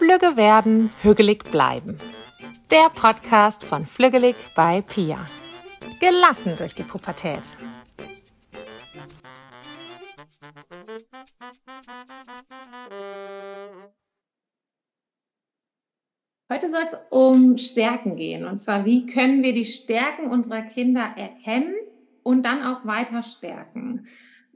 Flügge 0.00 0.38
werden, 0.38 0.88
hügelig 1.02 1.44
bleiben. 1.50 1.98
Der 2.70 2.88
Podcast 2.88 3.62
von 3.62 3.84
Flügelig 3.84 4.34
bei 4.56 4.80
Pia. 4.80 5.26
Gelassen 6.00 6.56
durch 6.56 6.74
die 6.74 6.84
Pubertät. 6.84 7.42
Heute 16.50 16.70
soll 16.70 16.82
es 16.82 16.96
um 17.10 17.58
Stärken 17.58 18.16
gehen. 18.16 18.46
Und 18.46 18.58
zwar, 18.58 18.86
wie 18.86 19.04
können 19.04 19.42
wir 19.42 19.52
die 19.52 19.66
Stärken 19.66 20.30
unserer 20.30 20.62
Kinder 20.62 21.12
erkennen 21.14 21.74
und 22.22 22.46
dann 22.46 22.62
auch 22.62 22.86
weiter 22.86 23.22
stärken? 23.22 24.06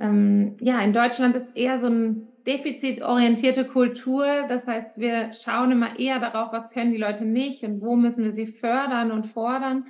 Ähm, 0.01 0.57
ja, 0.61 0.81
in 0.81 0.95
Deutschland 0.95 1.37
ist 1.37 1.55
eher 1.55 1.79
so 1.79 1.89
ein 1.89 2.29
defizitorientierte 2.47 3.67
Kultur. 3.67 4.47
Das 4.49 4.69
heißt, 4.69 4.99
wir 4.99 5.33
schauen 5.33 5.73
immer 5.73 5.99
eher 5.99 6.19
darauf, 6.19 6.53
was 6.53 6.71
können 6.71 6.93
die 6.93 6.99
Leute 6.99 7.25
nicht 7.25 7.63
und 7.63 7.81
wo 7.81 7.97
müssen 7.97 8.25
wir 8.25 8.33
sie 8.33 8.47
fördern 8.47 9.11
und 9.11 9.27
fordern. 9.27 9.85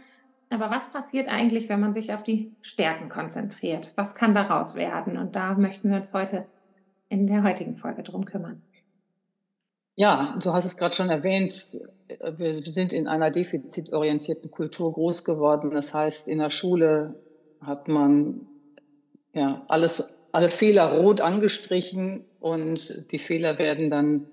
Aber 0.51 0.71
was 0.71 0.93
passiert 0.93 1.29
eigentlich, 1.29 1.69
wenn 1.69 1.81
man 1.81 1.95
sich 1.95 2.13
auf 2.13 2.23
die 2.23 2.53
Stärken 2.63 3.09
konzentriert? 3.09 3.93
Was 3.97 4.15
kann 4.15 4.35
daraus 4.35 4.75
werden? 4.75 5.19
Und 5.19 5.35
da 5.35 5.55
möchten 5.55 5.91
wir 5.91 5.97
uns 5.97 6.13
heute 6.13 6.47
in 7.09 7.27
der 7.27 7.43
heutigen 7.43 7.77
Folge 7.77 8.03
drum 8.03 8.25
kümmern. 8.25 8.63
Ja, 9.97 10.37
du 10.43 10.53
hast 10.53 10.65
es 10.65 10.77
gerade 10.77 10.95
schon 10.95 11.09
erwähnt. 11.09 11.53
Wir 12.37 12.55
sind 12.55 12.93
in 12.93 13.07
einer 13.07 13.31
defizitorientierten 13.31 14.51
Kultur 14.51 14.93
groß 14.93 15.25
geworden. 15.25 15.71
Das 15.71 15.95
heißt, 15.95 16.29
in 16.29 16.39
der 16.39 16.51
Schule 16.51 17.21
hat 17.61 17.89
man 17.89 18.47
ja 19.33 19.65
alles, 19.69 20.14
alle 20.35 20.49
Fehler 20.49 20.99
rot 20.99 21.21
angestrichen 21.21 22.25
und 22.41 23.13
die 23.13 23.21
Fehler 23.21 23.57
werden 23.61 23.89
dann 23.89 24.27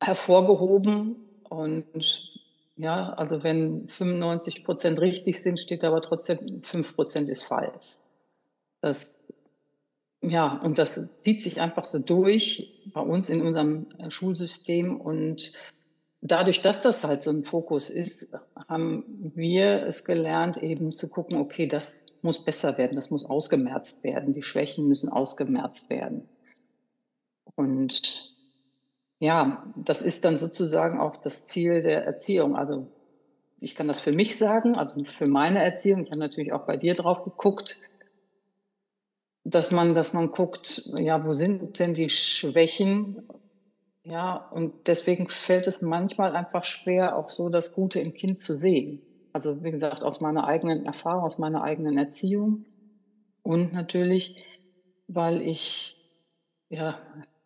hervorgehoben. 0.00 1.16
Und 1.48 2.30
ja, 2.76 3.12
also 3.14 3.42
wenn 3.42 3.88
95 3.88 4.62
Prozent 4.62 5.00
richtig 5.00 5.42
sind, 5.42 5.58
steht 5.58 5.82
aber 5.82 6.00
trotzdem 6.00 6.62
5 6.62 6.94
Prozent 6.94 7.28
ist 7.28 7.42
falsch. 7.42 7.96
Das, 8.80 9.10
ja, 10.22 10.60
und 10.62 10.78
das 10.78 11.16
zieht 11.16 11.42
sich 11.42 11.60
einfach 11.60 11.82
so 11.82 11.98
durch 11.98 12.80
bei 12.94 13.00
uns 13.00 13.30
in 13.30 13.42
unserem 13.42 13.86
Schulsystem. 14.10 15.00
Und 15.00 15.54
dadurch, 16.20 16.62
dass 16.62 16.82
das 16.82 17.04
halt 17.04 17.22
so 17.22 17.30
ein 17.30 17.44
Fokus 17.44 17.90
ist, 17.90 18.28
haben 18.68 19.32
wir 19.34 19.82
es 19.86 20.04
gelernt, 20.04 20.62
eben 20.62 20.92
zu 20.92 21.08
gucken, 21.08 21.38
okay, 21.38 21.66
das 21.66 22.06
muss 22.22 22.44
besser 22.44 22.78
werden, 22.78 22.96
das 22.96 23.10
muss 23.10 23.24
ausgemerzt 23.24 24.02
werden, 24.02 24.32
die 24.32 24.42
Schwächen 24.42 24.88
müssen 24.88 25.08
ausgemerzt 25.08 25.88
werden. 25.90 26.28
Und 27.54 28.34
ja, 29.20 29.64
das 29.76 30.02
ist 30.02 30.24
dann 30.24 30.36
sozusagen 30.36 31.00
auch 31.00 31.16
das 31.16 31.46
Ziel 31.46 31.82
der 31.82 32.04
Erziehung. 32.04 32.56
Also 32.56 32.86
ich 33.60 33.74
kann 33.74 33.88
das 33.88 34.00
für 34.00 34.12
mich 34.12 34.36
sagen, 34.36 34.76
also 34.76 35.02
für 35.04 35.26
meine 35.26 35.62
Erziehung. 35.62 36.04
Ich 36.04 36.10
habe 36.10 36.20
natürlich 36.20 36.52
auch 36.52 36.66
bei 36.66 36.76
dir 36.76 36.94
drauf 36.94 37.24
geguckt, 37.24 37.76
dass 39.44 39.70
man, 39.70 39.94
dass 39.94 40.12
man 40.12 40.30
guckt, 40.30 40.82
ja, 40.94 41.24
wo 41.24 41.32
sind 41.32 41.78
denn 41.78 41.94
die 41.94 42.10
Schwächen? 42.10 43.28
Ja, 44.08 44.48
und 44.52 44.86
deswegen 44.86 45.28
fällt 45.28 45.66
es 45.66 45.82
manchmal 45.82 46.34
einfach 46.34 46.64
schwer, 46.64 47.16
auch 47.16 47.28
so 47.28 47.48
das 47.48 47.74
Gute 47.74 48.00
im 48.00 48.14
Kind 48.14 48.38
zu 48.38 48.56
sehen. 48.56 49.02
Also 49.32 49.62
wie 49.62 49.70
gesagt, 49.70 50.02
aus 50.02 50.20
meiner 50.20 50.46
eigenen 50.46 50.86
Erfahrung, 50.86 51.24
aus 51.24 51.38
meiner 51.38 51.62
eigenen 51.62 51.98
Erziehung 51.98 52.64
und 53.42 53.72
natürlich, 53.72 54.42
weil 55.06 55.42
ich 55.42 55.96
ja 56.70 56.98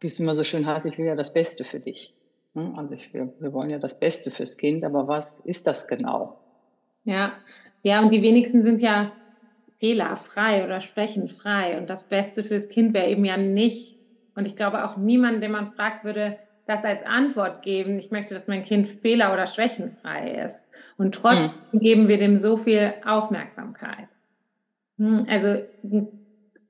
wie 0.02 0.08
es 0.08 0.18
immer 0.18 0.34
so 0.34 0.44
schön 0.44 0.66
heißt, 0.66 0.84
ich 0.86 0.98
will 0.98 1.06
ja 1.06 1.14
das 1.14 1.32
Beste 1.32 1.64
für 1.64 1.80
dich. 1.80 2.12
Ne? 2.54 2.72
Also 2.76 2.94
ich, 2.94 3.14
wir, 3.14 3.32
wir 3.38 3.52
wollen 3.52 3.70
ja 3.70 3.78
das 3.78 3.98
Beste 3.98 4.30
fürs 4.30 4.58
Kind, 4.58 4.84
aber 4.84 5.06
was 5.06 5.40
ist 5.40 5.66
das 5.66 5.86
genau? 5.86 6.38
Ja, 7.04 7.32
ja, 7.82 8.00
und 8.00 8.10
die 8.10 8.22
wenigsten 8.22 8.64
sind 8.64 8.80
ja 8.80 9.12
fehlerfrei 9.78 10.64
oder 10.64 10.80
sprechenfrei. 10.80 11.78
Und 11.78 11.88
das 11.88 12.08
Beste 12.08 12.44
fürs 12.44 12.68
Kind 12.68 12.94
wäre 12.94 13.08
eben 13.08 13.24
ja 13.24 13.36
nicht. 13.36 13.96
Und 14.34 14.46
ich 14.46 14.56
glaube 14.56 14.84
auch 14.84 14.96
niemand, 14.96 15.42
den 15.42 15.52
man 15.52 15.72
fragt, 15.72 16.04
würde 16.04 16.38
das 16.66 16.84
als 16.84 17.04
Antwort 17.04 17.62
geben. 17.62 17.98
Ich 17.98 18.10
möchte, 18.10 18.34
dass 18.34 18.48
mein 18.48 18.62
Kind 18.62 18.86
fehler- 18.86 19.32
oder 19.32 19.46
schwächenfrei 19.46 20.42
ist. 20.44 20.68
Und 20.96 21.14
trotzdem 21.14 21.60
hm. 21.72 21.80
geben 21.80 22.08
wir 22.08 22.18
dem 22.18 22.36
so 22.36 22.56
viel 22.56 22.94
Aufmerksamkeit. 23.04 24.08
Hm, 24.98 25.26
also 25.28 25.62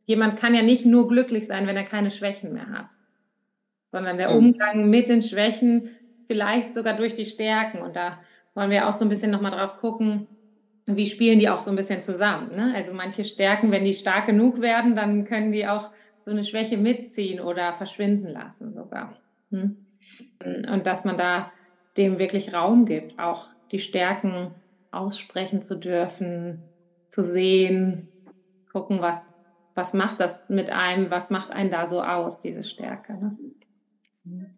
jemand 0.06 0.38
kann 0.38 0.54
ja 0.54 0.62
nicht 0.62 0.86
nur 0.86 1.08
glücklich 1.08 1.46
sein, 1.46 1.66
wenn 1.66 1.76
er 1.76 1.84
keine 1.84 2.10
Schwächen 2.10 2.52
mehr 2.52 2.70
hat 2.70 2.88
sondern 3.92 4.16
der 4.16 4.34
Umgang 4.34 4.88
mit 4.88 5.10
den 5.10 5.22
Schwächen, 5.22 5.90
vielleicht 6.26 6.72
sogar 6.72 6.96
durch 6.96 7.14
die 7.14 7.26
Stärken. 7.26 7.82
Und 7.82 7.94
da 7.94 8.18
wollen 8.54 8.70
wir 8.70 8.88
auch 8.88 8.94
so 8.94 9.04
ein 9.04 9.10
bisschen 9.10 9.30
nochmal 9.30 9.52
drauf 9.52 9.78
gucken, 9.78 10.26
wie 10.86 11.06
spielen 11.06 11.38
die 11.38 11.48
auch 11.48 11.60
so 11.60 11.70
ein 11.70 11.76
bisschen 11.76 12.02
zusammen. 12.02 12.56
Ne? 12.56 12.72
Also 12.74 12.94
manche 12.94 13.24
Stärken, 13.24 13.70
wenn 13.70 13.84
die 13.84 13.94
stark 13.94 14.26
genug 14.26 14.60
werden, 14.60 14.96
dann 14.96 15.26
können 15.26 15.52
die 15.52 15.68
auch 15.68 15.90
so 16.24 16.30
eine 16.30 16.42
Schwäche 16.42 16.78
mitziehen 16.78 17.38
oder 17.38 17.72
verschwinden 17.74 18.28
lassen 18.28 18.72
sogar. 18.72 19.14
Hm? 19.52 19.76
Und 20.70 20.86
dass 20.86 21.04
man 21.04 21.16
da 21.16 21.52
dem 21.96 22.18
wirklich 22.18 22.52
Raum 22.52 22.84
gibt, 22.86 23.18
auch 23.18 23.46
die 23.70 23.78
Stärken 23.78 24.54
aussprechen 24.90 25.62
zu 25.62 25.78
dürfen, 25.78 26.62
zu 27.08 27.24
sehen, 27.24 28.08
gucken, 28.72 29.00
was, 29.00 29.32
was 29.74 29.94
macht 29.94 30.20
das 30.20 30.48
mit 30.48 30.70
einem, 30.70 31.10
was 31.10 31.30
macht 31.30 31.50
einen 31.50 31.70
da 31.70 31.86
so 31.86 32.02
aus, 32.02 32.40
diese 32.40 32.62
Stärke. 32.62 33.36
Ne? 34.24 34.56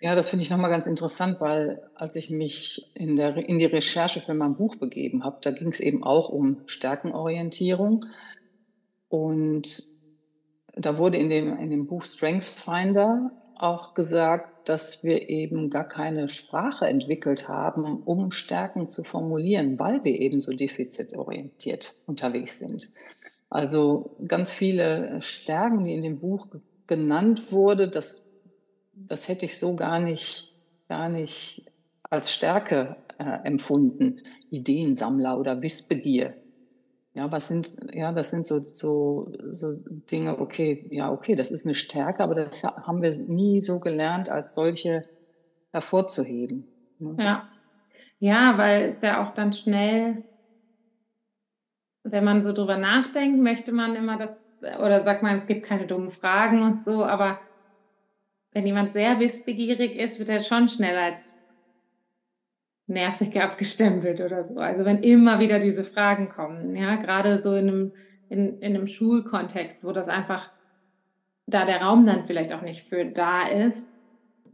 Ja, 0.00 0.14
das 0.14 0.28
finde 0.28 0.42
ich 0.44 0.50
nochmal 0.50 0.70
ganz 0.70 0.86
interessant, 0.86 1.40
weil 1.40 1.82
als 1.94 2.14
ich 2.16 2.28
mich 2.28 2.90
in, 2.94 3.16
der, 3.16 3.36
in 3.36 3.58
die 3.58 3.64
Recherche 3.64 4.20
für 4.20 4.34
mein 4.34 4.56
Buch 4.56 4.76
begeben 4.76 5.24
habe, 5.24 5.38
da 5.40 5.50
ging 5.50 5.68
es 5.68 5.80
eben 5.80 6.04
auch 6.04 6.28
um 6.28 6.60
Stärkenorientierung. 6.66 8.04
Und 9.08 9.82
da 10.74 10.98
wurde 10.98 11.16
in 11.16 11.28
dem, 11.28 11.56
in 11.56 11.70
dem 11.70 11.86
Buch 11.86 12.04
Strengths 12.04 12.50
Finder 12.50 13.30
auch 13.56 13.94
gesagt, 13.94 14.68
dass 14.68 15.04
wir 15.04 15.28
eben 15.28 15.70
gar 15.70 15.86
keine 15.86 16.28
Sprache 16.28 16.86
entwickelt 16.86 17.48
haben, 17.48 18.02
um 18.02 18.30
Stärken 18.30 18.88
zu 18.88 19.04
formulieren, 19.04 19.78
weil 19.78 20.04
wir 20.04 20.20
eben 20.20 20.40
so 20.40 20.52
defizitorientiert 20.52 21.94
unterwegs 22.06 22.58
sind. 22.58 22.88
Also 23.50 24.16
ganz 24.26 24.50
viele 24.50 25.20
Stärken, 25.20 25.84
die 25.84 25.92
in 25.92 26.02
dem 26.02 26.18
Buch 26.18 26.48
genannt 26.86 27.52
wurde, 27.52 27.88
das 27.88 28.24
das 28.96 29.28
hätte 29.28 29.46
ich 29.46 29.58
so 29.58 29.74
gar 29.76 29.98
nicht, 29.98 30.52
gar 30.88 31.08
nicht 31.08 31.64
als 32.02 32.32
Stärke 32.32 32.96
äh, 33.18 33.46
empfunden. 33.46 34.20
Ideensammler 34.50 35.38
oder 35.38 35.62
Wissbegier. 35.62 36.34
Ja, 37.14 37.30
was 37.30 37.46
sind, 37.46 37.76
ja, 37.92 38.12
das 38.12 38.30
sind 38.30 38.44
so, 38.44 38.64
so, 38.64 39.32
so 39.50 39.68
Dinge, 40.10 40.40
okay, 40.40 40.86
ja, 40.90 41.12
okay, 41.12 41.36
das 41.36 41.52
ist 41.52 41.64
eine 41.64 41.76
Stärke, 41.76 42.24
aber 42.24 42.34
das 42.34 42.64
haben 42.64 43.02
wir 43.02 43.14
nie 43.28 43.60
so 43.60 43.78
gelernt, 43.78 44.28
als 44.28 44.54
solche 44.54 45.02
hervorzuheben. 45.70 46.66
Ne? 46.98 47.16
Ja. 47.18 47.48
Ja, 48.18 48.58
weil 48.58 48.84
es 48.84 49.00
ja 49.00 49.22
auch 49.22 49.32
dann 49.32 49.52
schnell, 49.52 50.24
wenn 52.02 52.24
man 52.24 52.42
so 52.42 52.52
drüber 52.52 52.78
nachdenkt, 52.78 53.40
möchte 53.40 53.70
man 53.70 53.94
immer 53.94 54.18
das, 54.18 54.44
oder 54.80 55.00
sagt 55.00 55.22
man, 55.22 55.36
es 55.36 55.46
gibt 55.46 55.64
keine 55.64 55.86
dummen 55.86 56.10
Fragen 56.10 56.62
und 56.62 56.82
so, 56.82 57.04
aber 57.04 57.38
wenn 58.52 58.66
jemand 58.66 58.92
sehr 58.92 59.20
wissbegierig 59.20 59.96
ist, 59.96 60.18
wird 60.18 60.30
er 60.30 60.40
schon 60.40 60.68
schnell 60.68 60.96
als 60.96 61.33
nervig 62.86 63.40
abgestempelt 63.40 64.20
oder 64.20 64.44
so. 64.44 64.58
Also 64.58 64.84
wenn 64.84 65.02
immer 65.02 65.38
wieder 65.40 65.58
diese 65.58 65.84
Fragen 65.84 66.28
kommen, 66.28 66.76
ja, 66.76 66.96
gerade 66.96 67.38
so 67.38 67.54
in 67.54 67.68
einem, 67.68 67.92
in, 68.28 68.58
in 68.60 68.74
einem 68.74 68.86
Schulkontext, 68.86 69.82
wo 69.82 69.92
das 69.92 70.08
einfach, 70.08 70.50
da 71.46 71.66
der 71.66 71.82
Raum 71.82 72.06
dann 72.06 72.24
vielleicht 72.24 72.52
auch 72.52 72.62
nicht 72.62 72.86
für 72.86 73.04
da 73.04 73.46
ist, 73.46 73.90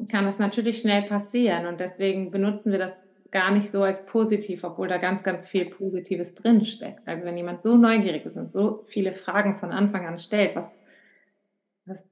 kann 0.08 0.24
das 0.24 0.38
natürlich 0.38 0.80
schnell 0.80 1.02
passieren. 1.02 1.66
Und 1.66 1.80
deswegen 1.80 2.30
benutzen 2.30 2.72
wir 2.72 2.78
das 2.78 3.10
gar 3.30 3.52
nicht 3.52 3.70
so 3.70 3.82
als 3.82 4.06
positiv, 4.06 4.64
obwohl 4.64 4.88
da 4.88 4.98
ganz, 4.98 5.22
ganz 5.22 5.46
viel 5.46 5.66
Positives 5.66 6.34
drinsteckt. 6.34 7.06
Also 7.06 7.24
wenn 7.24 7.36
jemand 7.36 7.62
so 7.62 7.76
neugierig 7.76 8.24
ist 8.24 8.36
und 8.36 8.48
so 8.48 8.82
viele 8.86 9.12
Fragen 9.12 9.56
von 9.56 9.70
Anfang 9.70 10.06
an 10.06 10.18
stellt, 10.18 10.56
was, 10.56 10.78
was 11.84 12.08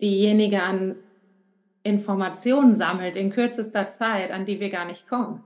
diejenige 0.00 0.62
an 0.62 0.96
Informationen 1.84 2.74
sammelt 2.74 3.14
in 3.14 3.30
kürzester 3.30 3.88
Zeit, 3.88 4.30
an 4.30 4.46
die 4.46 4.58
wir 4.58 4.70
gar 4.70 4.86
nicht 4.86 5.06
kommen, 5.06 5.44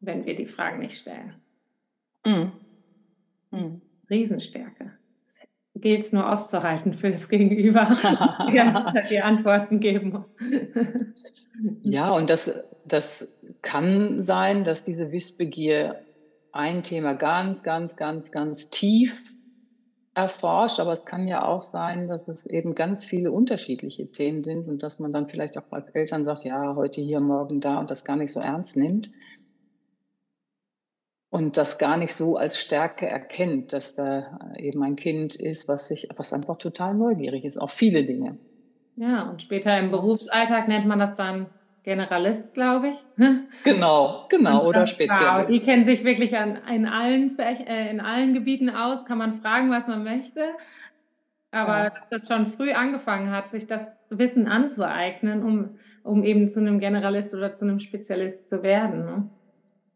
wenn 0.00 0.26
wir 0.26 0.36
die 0.36 0.46
Fragen 0.46 0.78
nicht 0.78 0.98
stellen. 0.98 1.34
Mhm. 2.24 2.52
Mhm. 3.50 3.80
Riesenstärke. 4.08 4.92
Gilt 5.74 6.00
es 6.00 6.12
nur 6.12 6.30
auszuhalten 6.30 6.94
für 6.94 7.10
das 7.10 7.28
Gegenüber, 7.28 7.84
die 8.48 8.52
ganze 8.52 8.84
Zeit 8.84 9.10
die 9.10 9.20
Antworten 9.20 9.80
geben 9.80 10.10
muss. 10.10 10.34
ja, 11.82 12.10
und 12.10 12.30
das, 12.30 12.50
das 12.86 13.28
kann 13.60 14.22
sein, 14.22 14.64
dass 14.64 14.82
diese 14.82 15.12
Wissbegier 15.12 16.00
ein 16.52 16.82
Thema 16.82 17.14
ganz, 17.14 17.62
ganz, 17.62 17.96
ganz, 17.96 18.30
ganz 18.30 18.70
tief 18.70 19.22
erforscht, 20.16 20.80
aber 20.80 20.94
es 20.94 21.04
kann 21.04 21.28
ja 21.28 21.44
auch 21.44 21.60
sein, 21.60 22.06
dass 22.06 22.26
es 22.26 22.46
eben 22.46 22.74
ganz 22.74 23.04
viele 23.04 23.30
unterschiedliche 23.30 24.10
Themen 24.10 24.44
sind 24.44 24.66
und 24.66 24.82
dass 24.82 24.98
man 24.98 25.12
dann 25.12 25.28
vielleicht 25.28 25.58
auch 25.58 25.70
als 25.72 25.90
Eltern 25.90 26.24
sagt, 26.24 26.44
ja, 26.44 26.74
heute 26.74 27.02
hier, 27.02 27.20
morgen 27.20 27.60
da 27.60 27.78
und 27.78 27.90
das 27.90 28.02
gar 28.02 28.16
nicht 28.16 28.32
so 28.32 28.40
ernst 28.40 28.76
nimmt 28.76 29.10
und 31.28 31.58
das 31.58 31.76
gar 31.76 31.98
nicht 31.98 32.14
so 32.14 32.36
als 32.36 32.58
Stärke 32.58 33.06
erkennt, 33.06 33.74
dass 33.74 33.94
da 33.94 34.38
eben 34.56 34.82
ein 34.82 34.96
Kind 34.96 35.36
ist, 35.36 35.68
was 35.68 35.88
sich, 35.88 36.08
was 36.16 36.32
einfach 36.32 36.56
total 36.56 36.94
neugierig 36.94 37.44
ist 37.44 37.58
auf 37.58 37.72
viele 37.72 38.04
Dinge. 38.04 38.38
Ja, 38.96 39.28
und 39.28 39.42
später 39.42 39.78
im 39.78 39.90
Berufsalltag 39.90 40.66
nennt 40.66 40.86
man 40.86 40.98
das 40.98 41.14
dann 41.14 41.50
Generalist, 41.86 42.52
glaube 42.52 42.88
ich. 42.88 42.98
Genau, 43.64 44.26
genau, 44.28 44.66
oder 44.66 44.88
Spezialist. 44.88 45.48
Wow, 45.48 45.60
die 45.60 45.64
kennen 45.64 45.84
sich 45.84 46.02
wirklich 46.04 46.36
an, 46.36 46.58
in, 46.68 46.84
allen, 46.84 47.38
äh, 47.38 47.90
in 47.90 48.00
allen 48.00 48.34
Gebieten 48.34 48.68
aus, 48.68 49.06
kann 49.06 49.18
man 49.18 49.34
fragen, 49.34 49.70
was 49.70 49.86
man 49.86 50.02
möchte. 50.02 50.40
Aber 51.52 51.84
ja. 51.84 51.90
dass 51.90 52.08
das 52.10 52.28
schon 52.28 52.46
früh 52.46 52.72
angefangen 52.72 53.30
hat, 53.30 53.52
sich 53.52 53.68
das 53.68 53.94
Wissen 54.10 54.48
anzueignen, 54.48 55.44
um, 55.44 55.78
um 56.02 56.24
eben 56.24 56.48
zu 56.48 56.58
einem 56.58 56.80
Generalist 56.80 57.32
oder 57.34 57.54
zu 57.54 57.64
einem 57.64 57.78
Spezialist 57.78 58.48
zu 58.48 58.64
werden. 58.64 59.30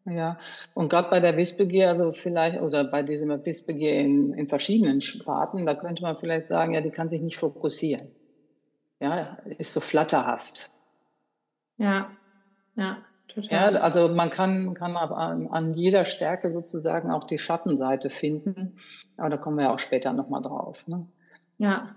Ne? 0.07 0.17
Ja, 0.17 0.39
und 0.75 0.91
gerade 0.91 1.11
bei 1.11 1.19
der 1.19 1.37
Wissbegier, 1.37 1.89
also 1.89 2.13
vielleicht, 2.13 2.61
oder 2.61 2.85
bei 2.85 3.03
diesem 3.03 3.31
Wissbegier 3.45 3.95
in, 3.95 4.33
in 4.35 4.49
verschiedenen 4.49 5.01
Sparten, 5.01 5.67
da 5.67 5.75
könnte 5.75 6.03
man 6.03 6.17
vielleicht 6.17 6.47
sagen, 6.47 6.73
ja, 6.75 6.81
die 6.83 6.91
kann 6.91 7.09
sich 7.09 7.21
nicht 7.21 7.39
fokussieren. 7.39 8.13
Ja, 9.01 9.39
ist 9.59 9.73
so 9.73 9.81
flatterhaft. 9.81 10.71
Ja, 11.81 12.11
ja, 12.77 12.99
total. 13.27 13.75
Ja, 13.75 13.81
also 13.81 14.09
man 14.09 14.29
kann, 14.29 14.75
kann 14.75 14.99
an, 14.99 15.49
an 15.49 15.73
jeder 15.73 16.05
Stärke 16.05 16.50
sozusagen 16.50 17.11
auch 17.11 17.25
die 17.25 17.38
Schattenseite 17.38 18.11
finden. 18.11 18.77
Aber 19.17 19.31
da 19.31 19.38
kommen 19.38 19.56
wir 19.56 19.65
ja 19.65 19.75
auch 19.75 19.79
später 19.79 20.12
nochmal 20.12 20.43
drauf. 20.43 20.87
Ne? 20.87 21.06
Ja, 21.56 21.97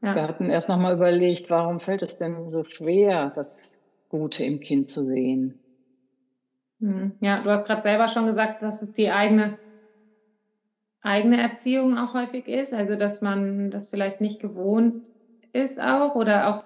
ja. 0.00 0.14
Wir 0.14 0.22
hatten 0.22 0.50
erst 0.50 0.68
nochmal 0.68 0.94
überlegt, 0.94 1.50
warum 1.50 1.80
fällt 1.80 2.02
es 2.02 2.16
denn 2.16 2.48
so 2.48 2.62
schwer, 2.62 3.32
das 3.34 3.80
Gute 4.08 4.44
im 4.44 4.60
Kind 4.60 4.86
zu 4.88 5.02
sehen? 5.02 5.58
Hm, 6.78 7.16
ja, 7.20 7.42
du 7.42 7.50
hast 7.50 7.66
gerade 7.66 7.82
selber 7.82 8.06
schon 8.06 8.26
gesagt, 8.26 8.62
dass 8.62 8.82
es 8.82 8.92
die 8.92 9.10
eigene, 9.10 9.58
eigene 11.02 11.42
Erziehung 11.42 11.98
auch 11.98 12.14
häufig 12.14 12.46
ist. 12.46 12.72
Also, 12.72 12.94
dass 12.94 13.20
man 13.20 13.72
das 13.72 13.88
vielleicht 13.88 14.20
nicht 14.20 14.38
gewohnt 14.38 15.02
ist 15.52 15.80
auch 15.82 16.14
oder 16.14 16.50
auch, 16.50 16.62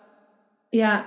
ja, 0.70 1.06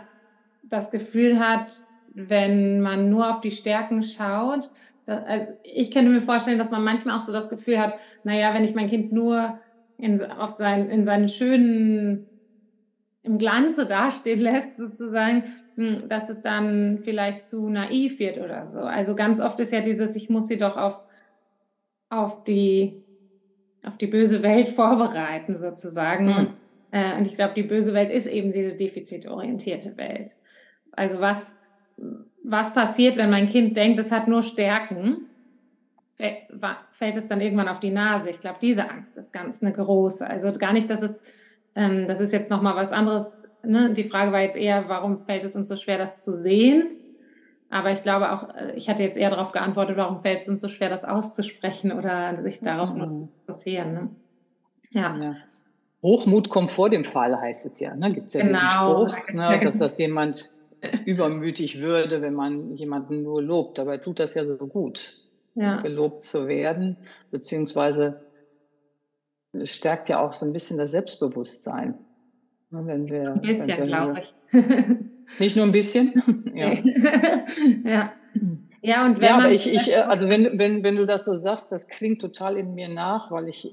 das 0.72 0.92
Gefühl 0.92 1.40
hat, 1.40 1.84
wenn 2.14 2.82
man 2.82 3.10
nur 3.10 3.30
auf 3.30 3.42
die 3.42 3.52
Stärken 3.52 4.04
schaut, 4.04 4.70
also 5.06 5.48
ich 5.64 5.92
könnte 5.92 6.12
mir 6.12 6.22
vorstellen, 6.22 6.58
dass 6.58 6.72
man 6.72 6.84
manchmal 6.84 7.18
auch 7.18 7.22
so 7.22 7.34
das 7.34 7.50
Gefühl 7.50 7.80
hat, 7.80 7.96
naja, 8.24 8.54
wenn 8.54 8.64
ich 8.64 8.76
mein 8.76 8.90
Kind 8.90 9.12
nur 9.12 9.60
in, 9.98 10.22
auf 10.24 10.54
sein, 10.54 10.90
in 10.90 11.06
seinen 11.06 11.28
schönen, 11.28 12.28
im 13.24 13.38
Glanze 13.38 13.86
dastehen 13.86 14.40
lässt, 14.40 14.78
sozusagen, 14.78 15.44
hm, 15.76 16.08
dass 16.08 16.30
es 16.30 16.42
dann 16.42 17.00
vielleicht 17.04 17.46
zu 17.46 17.70
naiv 17.70 18.20
wird 18.20 18.38
oder 18.38 18.66
so. 18.66 18.82
Also 18.82 19.16
ganz 19.16 19.40
oft 19.40 19.60
ist 19.60 19.74
ja 19.74 19.82
dieses, 19.82 20.16
ich 20.16 20.30
muss 20.30 20.48
sie 20.48 20.58
doch 20.58 20.78
auf, 20.78 21.04
auf, 22.10 22.44
die, 22.44 23.04
auf 23.84 23.98
die 23.98 24.08
böse 24.08 24.44
Welt 24.44 24.68
vorbereiten, 24.76 25.56
sozusagen. 25.56 26.26
Mhm. 26.26 26.48
Äh, 26.92 27.18
und 27.18 27.28
ich 27.28 27.36
glaube, 27.36 27.54
die 27.56 27.64
böse 27.64 27.94
Welt 27.94 28.10
ist 28.10 28.28
eben 28.28 28.52
diese 28.52 28.76
defizitorientierte 28.76 29.98
Welt. 29.98 30.32
Also 30.92 31.22
was, 31.22 31.56
was 32.44 32.74
passiert, 32.74 33.18
wenn 33.18 33.30
mein 33.30 33.48
Kind 33.48 33.78
denkt, 33.78 34.00
es 34.00 34.12
hat 34.12 34.28
nur 34.28 34.44
Stärken? 34.44 35.28
Fällt 36.92 37.18
es 37.18 37.28
dann 37.28 37.42
irgendwann 37.42 37.68
auf 37.68 37.80
die 37.80 37.90
Nase? 37.90 38.30
Ich 38.30 38.40
glaube, 38.40 38.58
diese 38.62 38.90
Angst 38.90 39.18
ist 39.18 39.34
ganz 39.34 39.62
eine 39.62 39.72
große. 39.72 40.28
Also 40.28 40.52
gar 40.54 40.74
nicht, 40.74 40.90
dass 40.90 41.02
es, 41.02 41.22
ähm, 41.76 42.08
das 42.08 42.20
ist 42.20 42.32
jetzt 42.32 42.52
nochmal 42.52 42.76
was 42.76 42.92
anderes. 42.92 43.38
Ne? 43.64 43.94
Die 43.94 44.04
Frage 44.04 44.32
war 44.32 44.42
jetzt 44.42 44.58
eher, 44.58 44.88
warum 44.88 45.20
fällt 45.20 45.44
es 45.44 45.56
uns 45.56 45.68
so 45.68 45.78
schwer, 45.78 45.98
das 45.98 46.22
zu 46.22 46.36
sehen? 46.36 46.90
Aber 47.72 47.92
ich 47.92 48.04
glaube 48.04 48.34
auch, 48.34 48.54
äh, 48.54 48.74
ich 48.76 48.90
hatte 48.90 49.02
jetzt 49.02 49.18
eher 49.18 49.30
darauf 49.30 49.52
geantwortet, 49.54 49.98
warum 49.98 50.22
fällt 50.22 50.44
es 50.44 50.50
uns 50.50 50.62
so 50.62 50.68
schwer, 50.68 50.90
das 50.90 51.06
auszusprechen 51.06 51.92
oder 51.92 52.40
sich 52.44 52.60
darauf 52.60 52.94
mhm. 52.94 53.12
zu 53.12 53.30
fokussieren. 53.46 53.94
Ne? 53.94 54.10
Ja. 54.92 55.18
ja. 55.18 55.36
Hochmut 56.04 56.50
kommt 56.50 56.70
vor 56.70 56.90
dem 56.90 57.06
Fall, 57.06 57.40
heißt 57.40 57.66
es 57.66 57.80
ja. 57.80 57.96
Ne? 57.96 58.12
Gibt 58.12 58.28
es 58.28 58.34
ja 58.34 58.44
genau. 58.44 59.06
diesen 59.06 59.18
Spruch, 59.18 59.34
ne? 59.34 59.60
dass 59.64 59.78
das 59.78 59.98
jemand 59.98 60.54
übermütig 61.06 61.82
würde, 61.82 62.22
wenn 62.22 62.34
man 62.34 62.70
jemanden 62.70 63.24
nur 63.24 63.42
lobt. 63.42 63.78
Dabei 63.78 63.98
tut 63.98 64.20
das 64.20 64.34
ja 64.34 64.46
so 64.46 64.58
gut, 64.58 65.14
ja. 65.56 65.80
gelobt 65.80 66.22
zu 66.22 66.48
werden, 66.48 66.98
beziehungsweise 67.32 68.22
es 69.54 69.76
stärkt 69.76 70.10
ja 70.10 70.20
auch 70.20 70.34
so 70.34 70.46
ein 70.46 70.54
bisschen 70.54 70.78
das 70.78 70.92
Selbstbewusstsein. 70.92 71.96
Ne, 72.70 72.86
wenn 72.86 73.10
wir, 73.10 73.34
ein 73.34 73.42
bisschen, 73.42 73.86
glaube 73.86 74.22
ich. 74.22 74.34
Nicht 75.40 75.56
nur 75.56 75.66
ein 75.66 75.72
bisschen? 75.72 76.52
ja. 76.56 76.74
ja. 77.84 78.14
Ja, 78.84 79.06
und 79.06 79.18
wenn 79.18 79.28
ja, 79.28 79.38
aber 79.38 79.52
ich, 79.52 79.72
ich, 79.72 79.96
also 79.96 80.28
wenn, 80.28 80.58
wenn, 80.58 80.84
wenn 80.84 80.96
du 80.96 81.06
das 81.06 81.26
so 81.26 81.34
sagst, 81.34 81.72
das 81.72 81.88
klingt 81.88 82.20
total 82.20 82.58
in 82.58 82.74
mir 82.74 82.90
nach, 82.90 83.30
weil 83.30 83.48
ich 83.48 83.72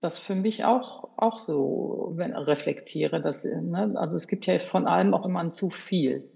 das 0.00 0.18
für 0.18 0.34
mich 0.34 0.64
auch, 0.64 1.08
auch 1.16 1.38
so 1.38 2.12
wenn, 2.16 2.34
reflektiere. 2.34 3.20
Dass, 3.20 3.44
ne, 3.44 3.92
also 3.96 4.16
es 4.16 4.28
gibt 4.28 4.46
ja 4.46 4.58
von 4.58 4.86
allem 4.86 5.14
auch 5.14 5.26
immer 5.26 5.40
ein 5.40 5.52
zu 5.52 5.70
viel. 5.70 6.28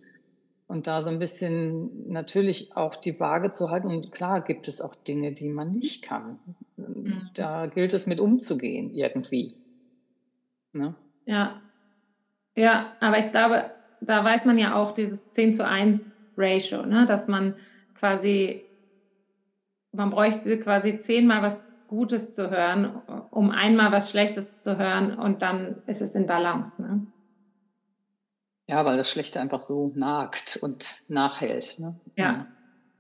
Und 0.67 0.87
da 0.87 1.03
so 1.03 1.11
ein 1.11 1.19
bisschen 1.19 2.11
natürlich 2.11 2.77
auch 2.77 2.97
die 2.97 3.19
Waage 3.21 3.51
zu 3.51 3.71
halten. 3.71 3.89
Und 3.89 4.13
klar 4.13 4.43
gibt 4.43 4.69
es 4.69 4.81
auch 4.81 4.95
Dinge, 4.95 5.33
die 5.33 5.49
man 5.49 5.71
nicht 5.71 6.05
kann. 6.05 6.39
Mhm. 6.77 7.31
Da 7.35 7.67
gilt 7.67 7.93
es 7.93 8.07
mit 8.07 8.21
umzugehen 8.21 8.93
irgendwie. 8.93 9.55
Ne? 10.73 10.95
Ja. 11.27 11.61
Ja, 12.57 12.93
aber 13.01 13.19
ich 13.19 13.31
glaube, 13.31 13.71
da 14.01 14.25
weiß 14.25 14.45
man 14.45 14.59
ja 14.59 14.75
auch 14.75 14.93
dieses 14.93 15.31
10 15.31 15.53
zu 15.53 15.67
1 15.67 16.13
Ratio, 16.37 16.85
ne? 16.85 17.07
dass 17.07 17.29
man 17.29 17.55
quasi, 17.95 18.63
man 19.93 20.11
bräuchte 20.11 20.59
quasi 20.59 20.97
zehnmal 20.97 21.43
was 21.43 21.67
Gutes 21.89 22.35
zu 22.35 22.51
hören, 22.51 23.03
um 23.31 23.51
einmal 23.51 23.93
was 23.93 24.11
Schlechtes 24.11 24.63
zu 24.63 24.79
hören 24.79 25.15
und 25.15 25.43
dann 25.43 25.83
ist 25.87 26.03
es 26.03 26.15
in 26.15 26.27
Balance. 26.27 26.81
Ne? 26.81 27.07
Ja, 28.69 28.85
weil 28.85 28.97
das 28.97 29.11
Schlechte 29.11 29.41
einfach 29.41 29.61
so 29.61 29.93
nagt 29.95 30.59
und 30.63 30.95
nachhält. 31.09 31.79
Ne? 31.79 31.97
Ja. 32.17 32.47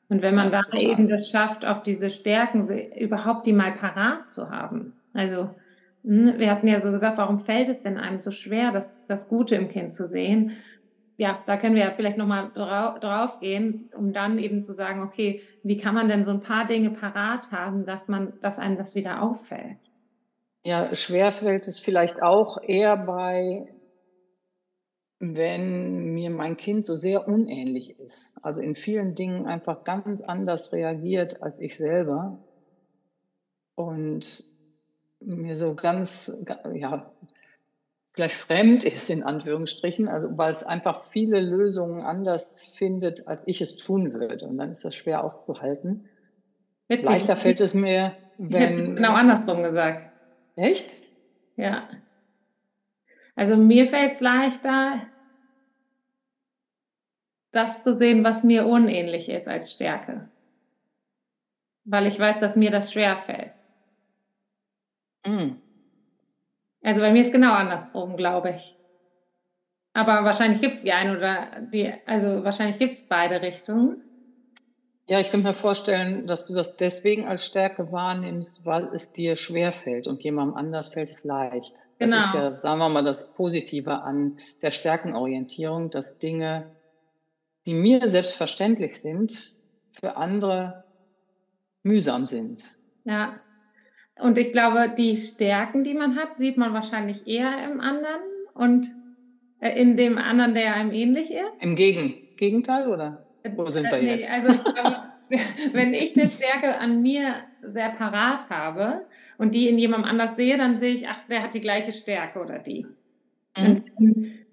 Und 0.08 0.22
wenn 0.22 0.34
man 0.34 0.52
ja, 0.52 0.62
da 0.62 0.78
eben 0.78 1.08
das 1.08 1.30
schafft, 1.30 1.64
auch 1.64 1.82
diese 1.82 2.10
Stärken 2.10 2.68
überhaupt 2.68 3.46
die 3.46 3.52
mal 3.52 3.72
parat 3.72 4.28
zu 4.28 4.50
haben. 4.50 4.92
Also 5.14 5.50
hm, 6.04 6.38
wir 6.38 6.50
hatten 6.50 6.68
ja 6.68 6.78
so 6.80 6.90
gesagt, 6.90 7.18
warum 7.18 7.40
fällt 7.40 7.68
es 7.68 7.80
denn 7.80 7.96
einem 7.96 8.18
so 8.18 8.30
schwer, 8.30 8.70
das, 8.70 9.06
das 9.06 9.28
Gute 9.28 9.54
im 9.56 9.68
Kind 9.68 9.92
zu 9.92 10.06
sehen? 10.06 10.52
Ja, 11.16 11.42
da 11.46 11.56
können 11.56 11.76
wir 11.76 11.84
ja 11.84 11.90
vielleicht 11.90 12.18
nochmal 12.18 12.50
drau 12.52 12.98
drauf 12.98 13.38
gehen, 13.40 13.90
um 13.96 14.12
dann 14.12 14.38
eben 14.38 14.60
zu 14.60 14.74
sagen, 14.74 15.02
okay, 15.02 15.42
wie 15.62 15.76
kann 15.76 15.94
man 15.94 16.08
denn 16.08 16.24
so 16.24 16.32
ein 16.32 16.40
paar 16.40 16.66
Dinge 16.66 16.90
parat 16.90 17.52
haben, 17.52 17.86
dass 17.86 18.08
man, 18.08 18.32
dass 18.40 18.58
einem 18.58 18.76
das 18.76 18.94
wieder 18.94 19.22
auffällt? 19.22 19.78
Ja, 20.64 20.94
schwer 20.94 21.32
fällt 21.32 21.68
es 21.68 21.78
vielleicht 21.78 22.22
auch 22.22 22.58
eher 22.62 22.96
bei, 22.96 23.68
wenn 25.20 26.14
mir 26.14 26.30
mein 26.30 26.56
Kind 26.56 26.84
so 26.86 26.94
sehr 26.94 27.28
unähnlich 27.28 27.98
ist. 28.00 28.34
Also 28.42 28.62
in 28.62 28.74
vielen 28.74 29.14
Dingen 29.14 29.46
einfach 29.46 29.84
ganz 29.84 30.20
anders 30.20 30.72
reagiert 30.72 31.42
als 31.42 31.60
ich 31.60 31.76
selber. 31.76 32.38
Und 33.76 34.44
mir 35.20 35.56
so 35.56 35.74
ganz, 35.74 36.32
ja, 36.72 37.12
vielleicht 38.14 38.36
fremd 38.36 38.84
ist, 38.84 39.10
in 39.10 39.24
Anführungsstrichen, 39.24 40.08
also 40.08 40.38
weil 40.38 40.52
es 40.52 40.62
einfach 40.62 41.02
viele 41.02 41.40
Lösungen 41.40 42.02
anders 42.02 42.62
findet, 42.62 43.26
als 43.26 43.46
ich 43.46 43.60
es 43.60 43.76
tun 43.76 44.14
würde. 44.14 44.46
Und 44.46 44.56
dann 44.56 44.70
ist 44.70 44.84
das 44.84 44.94
schwer 44.94 45.24
auszuhalten. 45.24 46.08
Witzig. 46.88 47.06
Leichter 47.06 47.36
fällt 47.36 47.60
es 47.60 47.74
mir, 47.74 48.14
wenn. 48.38 48.80
Es 48.80 48.94
genau 48.94 49.14
andersrum 49.14 49.62
gesagt. 49.62 50.10
Echt? 50.54 50.94
Ja. 51.56 51.88
Also 53.34 53.56
mir 53.56 53.86
fällt 53.86 54.14
es 54.14 54.20
leichter, 54.20 55.00
das 57.50 57.82
zu 57.82 57.94
sehen, 57.94 58.22
was 58.22 58.44
mir 58.44 58.66
unähnlich 58.66 59.28
ist 59.28 59.48
als 59.48 59.72
Stärke. 59.72 60.28
Weil 61.84 62.06
ich 62.06 62.18
weiß, 62.18 62.38
dass 62.38 62.54
mir 62.54 62.70
das 62.70 62.92
schwer 62.92 63.16
fällt. 63.16 63.54
Mm. 65.26 65.56
Also 66.84 67.00
bei 67.00 67.10
mir 67.10 67.22
ist 67.22 67.32
genau 67.32 67.54
andersrum, 67.54 68.16
glaube 68.16 68.50
ich. 68.50 68.76
Aber 69.94 70.24
wahrscheinlich 70.24 70.60
gibt 70.60 70.74
es 70.74 70.82
die 70.82 70.92
eine 70.92 71.16
oder 71.16 71.48
die, 71.72 71.92
also 72.04 72.44
wahrscheinlich 72.44 72.78
gibt 72.78 72.92
es 72.92 73.08
beide 73.08 73.40
Richtungen. 73.40 74.02
Ja, 75.06 75.20
ich 75.20 75.30
kann 75.30 75.42
mir 75.42 75.54
vorstellen, 75.54 76.26
dass 76.26 76.46
du 76.46 76.54
das 76.54 76.76
deswegen 76.76 77.26
als 77.26 77.46
Stärke 77.46 77.90
wahrnimmst, 77.90 78.66
weil 78.66 78.88
es 78.92 79.12
dir 79.12 79.36
schwerfällt 79.36 80.08
und 80.08 80.22
jemandem 80.22 80.56
anders 80.56 80.88
fällt 80.88 81.10
es 81.10 81.24
leicht. 81.24 81.74
Genau. 81.98 82.16
Das 82.16 82.26
ist 82.26 82.34
ja, 82.34 82.56
sagen 82.56 82.78
wir 82.78 82.88
mal, 82.88 83.04
das 83.04 83.32
Positive 83.32 84.02
an 84.02 84.36
der 84.60 84.70
Stärkenorientierung, 84.70 85.90
dass 85.90 86.18
Dinge, 86.18 86.70
die 87.66 87.74
mir 87.74 88.08
selbstverständlich 88.08 89.00
sind, 89.00 89.52
für 90.00 90.16
andere 90.16 90.84
mühsam 91.82 92.26
sind. 92.26 92.64
Ja, 93.04 93.40
Und 94.20 94.38
ich 94.38 94.52
glaube, 94.52 94.94
die 94.96 95.16
Stärken, 95.16 95.84
die 95.84 95.94
man 95.94 96.16
hat, 96.16 96.36
sieht 96.36 96.56
man 96.56 96.72
wahrscheinlich 96.72 97.26
eher 97.26 97.64
im 97.64 97.80
anderen 97.80 98.22
und 98.54 98.88
äh, 99.60 99.80
in 99.80 99.96
dem 99.96 100.18
anderen, 100.18 100.54
der 100.54 100.74
einem 100.74 100.92
ähnlich 100.92 101.30
ist. 101.30 101.62
Im 101.62 101.74
Gegen 101.74 102.14
Gegenteil 102.36 102.88
oder 102.88 103.26
wo 103.56 103.66
sind 103.66 103.90
wir 103.90 104.00
nee, 104.00 104.16
jetzt? 104.16 104.30
Also 104.30 104.48
ich 104.48 104.64
glaube, 104.74 104.96
wenn 105.72 105.94
ich 105.94 106.16
eine 106.16 106.26
Stärke 106.26 106.78
an 106.78 107.02
mir 107.02 107.34
sehr 107.62 107.90
parat 107.90 108.50
habe 108.50 109.06
und 109.38 109.54
die 109.54 109.68
in 109.68 109.78
jemandem 109.78 110.10
anders 110.10 110.36
sehe, 110.36 110.56
dann 110.56 110.78
sehe 110.78 110.94
ich, 110.94 111.08
ach, 111.08 111.26
der 111.28 111.42
hat 111.42 111.54
die 111.54 111.60
gleiche 111.60 111.92
Stärke 111.92 112.40
oder 112.40 112.58
die. 112.58 112.86
Mhm. 113.56 114.43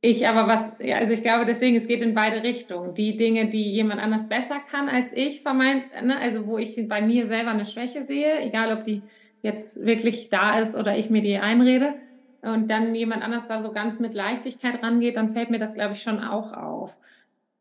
Ich 0.00 0.28
aber 0.28 0.46
was, 0.46 0.72
ja, 0.78 0.98
also 0.98 1.12
ich 1.12 1.22
glaube 1.22 1.44
deswegen, 1.44 1.76
es 1.76 1.88
geht 1.88 2.02
in 2.02 2.14
beide 2.14 2.42
Richtungen. 2.44 2.94
Die 2.94 3.16
Dinge, 3.16 3.48
die 3.48 3.72
jemand 3.72 4.00
anders 4.00 4.28
besser 4.28 4.60
kann 4.60 4.88
als 4.88 5.12
ich, 5.12 5.42
vermeint, 5.42 5.84
ne, 6.02 6.16
also 6.18 6.46
wo 6.46 6.56
ich 6.56 6.88
bei 6.88 7.02
mir 7.02 7.26
selber 7.26 7.50
eine 7.50 7.66
Schwäche 7.66 8.04
sehe, 8.04 8.40
egal 8.42 8.76
ob 8.76 8.84
die 8.84 9.02
jetzt 9.42 9.84
wirklich 9.84 10.28
da 10.28 10.60
ist 10.60 10.76
oder 10.76 10.96
ich 10.96 11.10
mir 11.10 11.20
die 11.20 11.38
einrede, 11.38 11.94
und 12.42 12.70
dann 12.70 12.94
jemand 12.94 13.22
anders 13.22 13.46
da 13.46 13.60
so 13.60 13.72
ganz 13.72 13.98
mit 13.98 14.14
Leichtigkeit 14.14 14.82
rangeht, 14.82 15.16
dann 15.16 15.30
fällt 15.30 15.50
mir 15.50 15.58
das, 15.58 15.74
glaube 15.74 15.94
ich, 15.94 16.02
schon 16.02 16.22
auch 16.22 16.52
auf. 16.52 16.98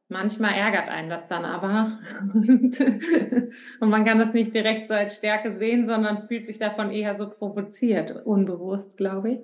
Manchmal 0.10 0.54
ärgert 0.54 0.88
einen 0.88 1.10
das 1.10 1.28
dann 1.28 1.44
aber. 1.44 1.98
und 2.34 3.90
man 3.90 4.06
kann 4.06 4.20
das 4.20 4.34
nicht 4.34 4.54
direkt 4.54 4.88
so 4.88 4.94
als 4.94 5.16
Stärke 5.16 5.58
sehen, 5.58 5.86
sondern 5.86 6.28
fühlt 6.28 6.46
sich 6.46 6.60
davon 6.60 6.92
eher 6.92 7.16
so 7.16 7.28
provoziert, 7.28 8.26
unbewusst, 8.26 8.98
glaube 8.98 9.32
ich. 9.32 9.40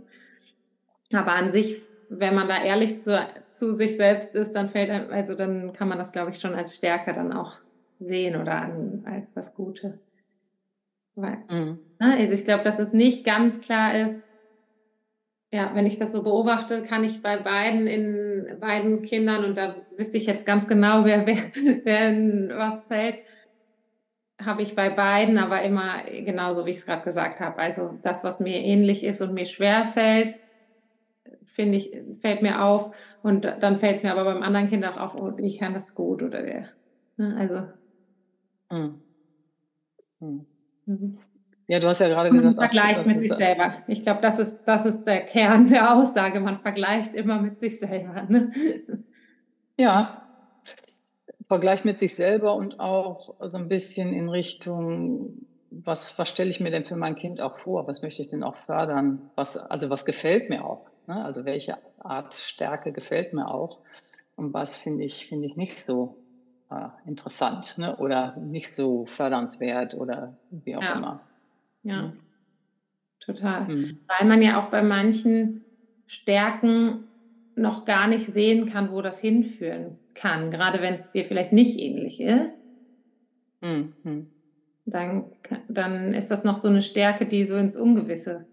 Aber 1.11 1.33
an 1.33 1.51
sich 1.51 1.81
wenn 2.19 2.35
man 2.35 2.47
da 2.47 2.63
ehrlich 2.63 2.97
zu, 2.97 3.27
zu 3.47 3.73
sich 3.73 3.97
selbst 3.97 4.35
ist, 4.35 4.55
dann 4.55 4.69
fällt 4.69 4.89
einem, 4.89 5.11
also 5.11 5.35
dann 5.35 5.73
kann 5.73 5.87
man 5.87 5.97
das, 5.97 6.11
glaube 6.11 6.31
ich, 6.31 6.39
schon 6.39 6.55
als 6.55 6.75
Stärke 6.75 7.13
dann 7.13 7.33
auch 7.33 7.57
sehen 7.99 8.39
oder 8.39 8.55
an, 8.55 9.03
als 9.05 9.33
das 9.33 9.53
Gute. 9.53 9.99
Weil, 11.15 11.37
mhm. 11.49 11.79
Ne, 11.99 12.17
also 12.17 12.33
ich 12.33 12.45
glaube, 12.45 12.63
dass 12.63 12.79
es 12.79 12.93
nicht 12.93 13.23
ganz 13.23 13.61
klar 13.61 13.95
ist, 13.95 14.27
ja, 15.51 15.71
wenn 15.75 15.85
ich 15.85 15.97
das 15.97 16.11
so 16.11 16.23
beobachte, 16.23 16.81
kann 16.81 17.03
ich 17.03 17.21
bei 17.21 17.37
beiden 17.37 17.85
in 17.85 18.57
beiden 18.59 19.03
Kindern, 19.03 19.45
und 19.45 19.55
da 19.55 19.75
wüsste 19.95 20.17
ich 20.17 20.25
jetzt 20.25 20.47
ganz 20.47 20.67
genau, 20.67 21.05
wer, 21.05 21.27
wer, 21.27 21.35
wer 21.83 22.09
in 22.09 22.49
was 22.55 22.87
fällt, 22.87 23.19
habe 24.43 24.63
ich 24.63 24.75
bei 24.75 24.89
beiden, 24.89 25.37
aber 25.37 25.61
immer 25.61 26.03
genauso, 26.07 26.65
wie 26.65 26.71
ich 26.71 26.77
es 26.77 26.85
gerade 26.85 27.03
gesagt 27.03 27.39
habe. 27.39 27.59
Also 27.59 27.97
das, 28.01 28.23
was 28.23 28.39
mir 28.39 28.57
ähnlich 28.57 29.03
ist 29.03 29.21
und 29.21 29.33
mir 29.33 29.45
schwer 29.45 29.85
fällt, 29.85 30.39
finde 31.53 31.77
ich, 31.77 31.95
fällt 32.19 32.41
mir 32.41 32.63
auf 32.63 32.95
und 33.21 33.45
dann 33.45 33.77
fällt 33.77 34.03
mir 34.03 34.11
aber 34.11 34.25
beim 34.25 34.43
anderen 34.43 34.67
Kind 34.67 34.85
auch 34.85 34.97
auf, 34.97 35.15
oh, 35.15 35.33
ich 35.37 35.59
kann 35.59 35.73
das 35.73 35.95
gut 35.95 36.21
oder 36.21 36.41
der. 36.41 36.69
Ne, 37.17 37.35
also. 37.37 37.63
Hm. 38.69 38.99
Hm. 40.19 40.45
Mhm. 40.85 41.17
Ja, 41.67 41.79
du 41.79 41.87
hast 41.87 42.01
ja 42.01 42.09
gerade 42.09 42.29
gesagt, 42.29 42.57
man 42.57 42.69
vergleicht 42.69 42.99
auch, 42.99 43.05
mit 43.05 43.19
sich 43.19 43.31
selber. 43.31 43.75
Ich 43.87 44.01
glaube, 44.01 44.21
das 44.21 44.39
ist, 44.39 44.63
das 44.65 44.85
ist 44.85 45.05
der 45.05 45.21
Kern 45.21 45.69
der 45.69 45.95
Aussage. 45.95 46.39
Man 46.39 46.59
vergleicht 46.59 47.13
immer 47.13 47.41
mit 47.41 47.59
sich 47.59 47.79
selber. 47.79 48.23
Ne? 48.27 48.51
Ja, 49.77 50.23
Vergleich 51.47 51.85
mit 51.85 51.99
sich 51.99 52.15
selber 52.15 52.55
und 52.55 52.79
auch 52.79 53.35
so 53.41 53.57
ein 53.57 53.67
bisschen 53.67 54.13
in 54.13 54.29
Richtung 54.29 55.45
was, 55.83 56.17
was 56.19 56.29
stelle 56.29 56.49
ich 56.49 56.59
mir 56.59 56.71
denn 56.71 56.85
für 56.85 56.95
mein 56.95 57.15
Kind 57.15 57.41
auch 57.41 57.57
vor? 57.57 57.87
Was 57.87 58.01
möchte 58.01 58.21
ich 58.21 58.27
denn 58.27 58.43
auch 58.43 58.55
fördern? 58.55 59.29
Was, 59.35 59.57
also 59.57 59.89
was 59.89 60.05
gefällt 60.05 60.49
mir 60.49 60.65
auch? 60.65 60.89
Ne? 61.07 61.23
Also 61.23 61.45
welche 61.45 61.77
Art 61.99 62.33
Stärke 62.33 62.91
gefällt 62.91 63.33
mir 63.33 63.49
auch? 63.49 63.81
Und 64.35 64.53
was 64.53 64.77
finde 64.77 65.03
ich, 65.03 65.27
finde 65.27 65.45
ich 65.45 65.57
nicht 65.57 65.85
so 65.85 66.17
äh, 66.69 66.87
interessant 67.07 67.77
ne? 67.77 67.97
oder 67.97 68.35
nicht 68.37 68.75
so 68.75 69.05
fördernswert 69.05 69.95
oder 69.95 70.37
wie 70.51 70.75
auch 70.75 70.83
ja. 70.83 70.93
immer. 70.93 71.21
Ja, 71.83 72.01
mhm. 72.03 72.19
total. 73.19 73.67
Mhm. 73.67 73.99
Weil 74.07 74.27
man 74.27 74.41
ja 74.41 74.61
auch 74.61 74.69
bei 74.69 74.83
manchen 74.83 75.65
Stärken 76.05 77.07
noch 77.55 77.85
gar 77.85 78.07
nicht 78.07 78.25
sehen 78.25 78.67
kann, 78.67 78.91
wo 78.91 79.01
das 79.01 79.19
hinführen 79.19 79.97
kann, 80.13 80.51
gerade 80.51 80.81
wenn 80.81 80.95
es 80.95 81.09
dir 81.09 81.23
vielleicht 81.23 81.53
nicht 81.53 81.79
ähnlich 81.79 82.19
ist. 82.19 82.63
Mhm 83.61 84.27
dann, 84.85 85.25
dann 85.67 86.13
ist 86.13 86.31
das 86.31 86.43
noch 86.43 86.57
so 86.57 86.67
eine 86.67 86.81
Stärke, 86.81 87.25
die 87.25 87.43
so 87.45 87.55
ins 87.55 87.77
Ungewisse 87.77 88.45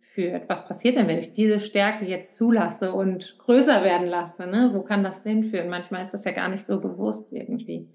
führt. 0.00 0.48
Was 0.48 0.66
passiert 0.66 0.96
denn, 0.96 1.08
wenn 1.08 1.18
ich 1.18 1.32
diese 1.32 1.58
Stärke 1.58 2.04
jetzt 2.04 2.36
zulasse 2.36 2.92
und 2.92 3.38
größer 3.38 3.82
werden 3.82 4.06
lasse? 4.06 4.46
Ne? 4.46 4.70
Wo 4.74 4.82
kann 4.82 5.02
das 5.02 5.22
hinführen? 5.22 5.68
Manchmal 5.68 6.02
ist 6.02 6.12
das 6.12 6.24
ja 6.24 6.32
gar 6.32 6.48
nicht 6.48 6.64
so 6.64 6.80
bewusst 6.80 7.32
irgendwie. 7.32 7.88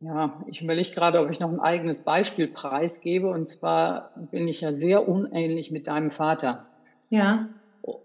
Ja, 0.00 0.44
ich 0.46 0.60
überlege 0.60 0.90
gerade, 0.90 1.20
ob 1.20 1.30
ich 1.30 1.40
noch 1.40 1.50
ein 1.50 1.60
eigenes 1.60 2.02
Beispiel 2.02 2.46
preisgebe. 2.46 3.28
Und 3.28 3.46
zwar 3.46 4.12
bin 4.30 4.46
ich 4.46 4.60
ja 4.60 4.70
sehr 4.70 5.08
unähnlich 5.08 5.70
mit 5.70 5.86
deinem 5.86 6.10
Vater. 6.10 6.66
Ja. 7.08 7.48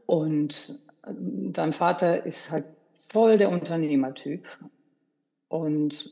Und 0.06 0.88
dein 1.06 1.74
Vater 1.74 2.26
ist 2.26 2.52
halt 2.52 2.66
voll 3.10 3.38
der 3.38 3.50
Unternehmertyp. 3.50 4.48
Und 5.50 6.10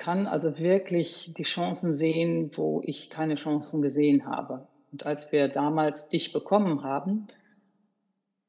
kann 0.00 0.26
also 0.26 0.58
wirklich 0.58 1.34
die 1.36 1.42
Chancen 1.42 1.94
sehen, 1.94 2.50
wo 2.54 2.80
ich 2.84 3.10
keine 3.10 3.34
Chancen 3.34 3.82
gesehen 3.82 4.24
habe. 4.24 4.66
Und 4.92 5.04
als 5.04 5.30
wir 5.30 5.48
damals 5.48 6.08
dich 6.08 6.32
bekommen 6.32 6.82
haben, 6.82 7.26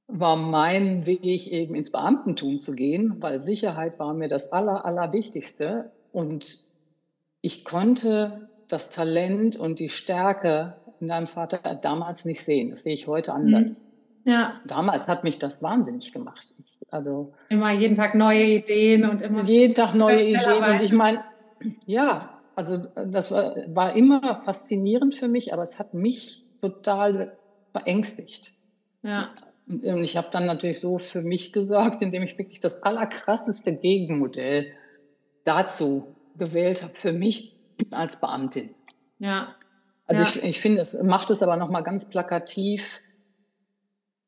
war 0.07 0.37
mein 0.37 1.05
Weg 1.05 1.47
eben 1.47 1.75
ins 1.75 1.91
Beamtentum 1.91 2.55
zu 2.55 2.71
gehen, 2.71 3.17
weil 3.19 3.39
Sicherheit 3.39 3.99
war 3.99 4.13
mir 4.13 4.29
das 4.29 4.53
Aller, 4.53 4.85
Allerwichtigste. 4.85 5.91
Und 6.13 6.57
ich 7.41 7.65
konnte 7.65 8.47
das 8.69 8.89
Talent 8.89 9.57
und 9.57 9.79
die 9.79 9.89
Stärke 9.89 10.77
in 11.01 11.07
deinem 11.07 11.27
Vater 11.27 11.59
damals 11.81 12.23
nicht 12.23 12.45
sehen. 12.45 12.69
Das 12.69 12.83
sehe 12.83 12.93
ich 12.93 13.07
heute 13.07 13.33
anders. 13.33 13.85
Mhm. 14.23 14.31
Ja. 14.31 14.61
Damals 14.67 15.09
hat 15.09 15.25
mich 15.25 15.37
das 15.37 15.61
wahnsinnig 15.61 16.13
gemacht. 16.13 16.53
Also 16.89 17.33
immer 17.49 17.71
jeden 17.71 17.95
Tag 17.95 18.15
neue 18.15 18.45
Ideen 18.45 19.09
und 19.09 19.21
immer 19.21 19.43
jeden 19.43 19.73
Tag 19.73 19.95
neue 19.95 20.23
Ideen. 20.23 20.63
Und 20.63 20.81
ich 20.81 20.93
meine, 20.93 21.21
ja, 21.85 22.41
also 22.55 22.75
äh, 22.95 23.07
das 23.07 23.31
war, 23.31 23.55
war 23.67 23.95
immer 23.95 24.35
faszinierend 24.35 25.15
für 25.15 25.27
mich, 25.27 25.53
aber 25.53 25.63
es 25.63 25.79
hat 25.79 25.93
mich 25.93 26.43
total 26.61 27.37
verängstigt. 27.71 28.51
Ja. 29.03 29.33
Und 29.67 30.03
ich 30.03 30.17
habe 30.17 30.27
dann 30.31 30.45
natürlich 30.45 30.79
so 30.79 30.99
für 30.99 31.21
mich 31.21 31.53
gesorgt, 31.53 32.01
indem 32.01 32.23
ich 32.23 32.37
wirklich 32.37 32.59
das 32.59 32.83
allerkrasseste 32.83 33.75
Gegenmodell 33.75 34.73
dazu 35.45 36.15
gewählt 36.37 36.83
habe, 36.83 36.93
für 36.95 37.13
mich 37.13 37.55
als 37.91 38.19
Beamtin. 38.19 38.75
Ja. 39.19 39.55
Also 40.07 40.23
ja. 40.23 40.29
ich, 40.29 40.43
ich 40.43 40.61
finde, 40.61 40.81
es 40.81 40.93
macht 40.93 41.29
es 41.29 41.41
aber 41.41 41.55
nochmal 41.55 41.83
ganz 41.83 42.05
plakativ, 42.09 43.00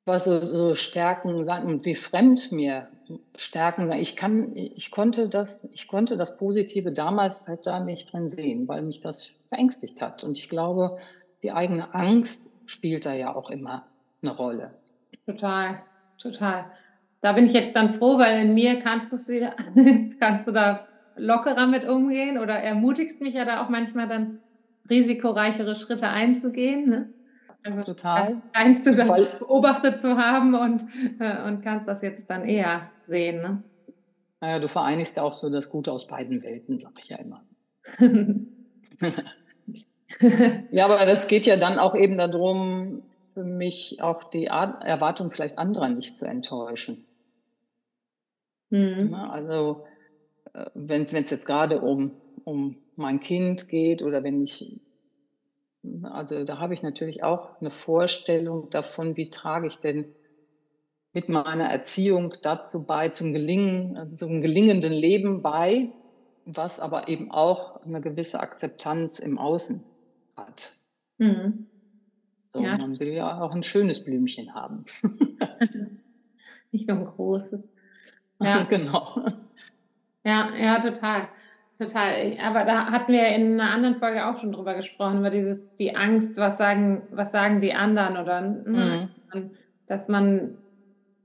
was 0.05 0.25
so, 0.25 0.43
so 0.43 0.75
Stärken 0.75 1.43
sagen 1.45 1.83
wie 1.85 1.95
fremd 1.95 2.51
mir 2.51 2.87
Stärken 3.35 3.87
sagen. 3.87 4.01
Ich 4.01 4.15
kann, 4.15 4.51
ich 4.55 4.91
konnte 4.91 5.29
das, 5.29 5.67
ich 5.71 5.87
konnte 5.87 6.17
das 6.17 6.37
Positive 6.37 6.91
damals 6.91 7.47
halt 7.47 7.65
da 7.65 7.79
nicht 7.79 8.11
drin 8.11 8.27
sehen, 8.27 8.67
weil 8.67 8.81
mich 8.81 8.99
das 8.99 9.31
verängstigt 9.49 10.01
hat. 10.01 10.23
Und 10.23 10.37
ich 10.37 10.49
glaube, 10.49 10.97
die 11.41 11.51
eigene 11.51 11.93
Angst 11.93 12.51
spielt 12.65 13.05
da 13.05 13.13
ja 13.13 13.35
auch 13.35 13.49
immer 13.49 13.85
eine 14.21 14.35
Rolle. 14.35 14.71
Total, 15.25 15.81
total. 16.17 16.65
Da 17.21 17.33
bin 17.33 17.45
ich 17.45 17.53
jetzt 17.53 17.75
dann 17.75 17.93
froh, 17.93 18.17
weil 18.17 18.41
in 18.41 18.53
mir 18.53 18.79
kannst 18.79 19.11
du 19.11 19.15
es 19.15 19.27
wieder, 19.27 19.55
kannst 20.19 20.47
du 20.47 20.51
da 20.51 20.87
lockerer 21.15 21.67
mit 21.67 21.87
umgehen 21.87 22.37
oder 22.37 22.55
ermutigst 22.55 23.21
mich 23.21 23.35
ja 23.35 23.45
da 23.45 23.63
auch 23.63 23.69
manchmal 23.69 24.07
dann 24.07 24.39
risikoreichere 24.89 25.75
Schritte 25.75 26.09
einzugehen. 26.09 26.89
Ne? 26.89 27.09
Also 27.63 27.83
total. 27.83 28.41
Scheinst 28.55 28.85
du 28.85 28.95
das 28.95 29.09
Weil, 29.09 29.39
beobachtet 29.39 29.99
zu 29.99 30.17
haben 30.17 30.53
und, 30.53 30.83
äh, 31.19 31.43
und 31.43 31.61
kannst 31.61 31.87
das 31.87 32.01
jetzt 32.01 32.29
dann 32.29 32.47
eher 32.47 32.89
sehen. 33.05 33.41
Ne? 33.41 33.63
Naja, 34.41 34.59
du 34.59 34.67
vereinigst 34.67 35.15
ja 35.15 35.23
auch 35.23 35.33
so 35.33 35.49
das 35.49 35.69
Gute 35.69 35.91
aus 35.91 36.07
beiden 36.07 36.43
Welten, 36.43 36.77
sag 36.79 36.91
ich 36.99 37.09
ja 37.09 37.17
immer. 37.17 37.43
ja, 40.71 40.85
aber 40.85 41.05
das 41.05 41.27
geht 41.27 41.45
ja 41.45 41.55
dann 41.57 41.79
auch 41.79 41.95
eben 41.95 42.17
darum, 42.17 43.03
für 43.33 43.43
mich 43.43 43.99
auch 44.01 44.23
die 44.23 44.45
Erwartung 44.45 45.31
vielleicht 45.31 45.57
anderer 45.57 45.89
nicht 45.89 46.17
zu 46.17 46.25
enttäuschen. 46.25 47.05
Mhm. 48.69 49.13
Also 49.13 49.85
äh, 50.53 50.65
wenn 50.73 51.03
es 51.03 51.11
jetzt 51.11 51.45
gerade 51.45 51.81
um, 51.81 52.11
um 52.43 52.77
mein 52.95 53.19
Kind 53.19 53.69
geht 53.69 54.03
oder 54.03 54.23
wenn 54.23 54.43
ich 54.43 54.79
also 56.03 56.43
da 56.43 56.59
habe 56.59 56.73
ich 56.73 56.83
natürlich 56.83 57.23
auch 57.23 57.59
eine 57.59 57.71
Vorstellung 57.71 58.69
davon, 58.69 59.17
wie 59.17 59.29
trage 59.29 59.67
ich 59.67 59.77
denn 59.77 60.13
mit 61.13 61.29
meiner 61.29 61.65
Erziehung 61.65 62.33
dazu 62.41 62.85
bei, 62.85 63.09
zum 63.09 63.33
Gelingen, 63.33 64.13
zum 64.13 64.41
gelingenden 64.41 64.93
Leben 64.93 65.41
bei, 65.41 65.91
was 66.45 66.79
aber 66.79 67.07
eben 67.07 67.31
auch 67.31 67.81
eine 67.83 68.01
gewisse 68.01 68.39
Akzeptanz 68.39 69.19
im 69.19 69.37
Außen 69.37 69.83
hat. 70.35 70.73
Mhm. 71.17 71.67
So, 72.51 72.61
ja. 72.61 72.77
Man 72.77 72.99
will 72.99 73.13
ja 73.13 73.41
auch 73.41 73.53
ein 73.53 73.63
schönes 73.63 74.03
Blümchen 74.03 74.53
haben. 74.53 74.85
Nicht 76.71 76.87
nur 76.87 76.97
ein 76.97 77.05
großes. 77.05 77.67
Ja, 78.41 78.63
genau. 78.63 79.23
Ja, 80.25 80.53
ja, 80.53 80.79
total. 80.79 81.29
Total. 81.85 82.37
Aber 82.43 82.65
da 82.65 82.91
hatten 82.91 83.11
wir 83.11 83.27
in 83.27 83.59
einer 83.59 83.71
anderen 83.71 83.95
Folge 83.95 84.25
auch 84.25 84.37
schon 84.37 84.51
drüber 84.51 84.75
gesprochen, 84.75 85.19
über 85.19 85.29
dieses, 85.29 85.75
die 85.75 85.95
Angst, 85.95 86.37
was 86.37 86.57
sagen, 86.57 87.03
was 87.11 87.31
sagen 87.31 87.61
die 87.61 87.73
anderen 87.73 88.17
oder 88.17 88.41
ne? 88.41 89.09
mhm. 89.33 89.51
dass 89.87 90.07
man 90.07 90.57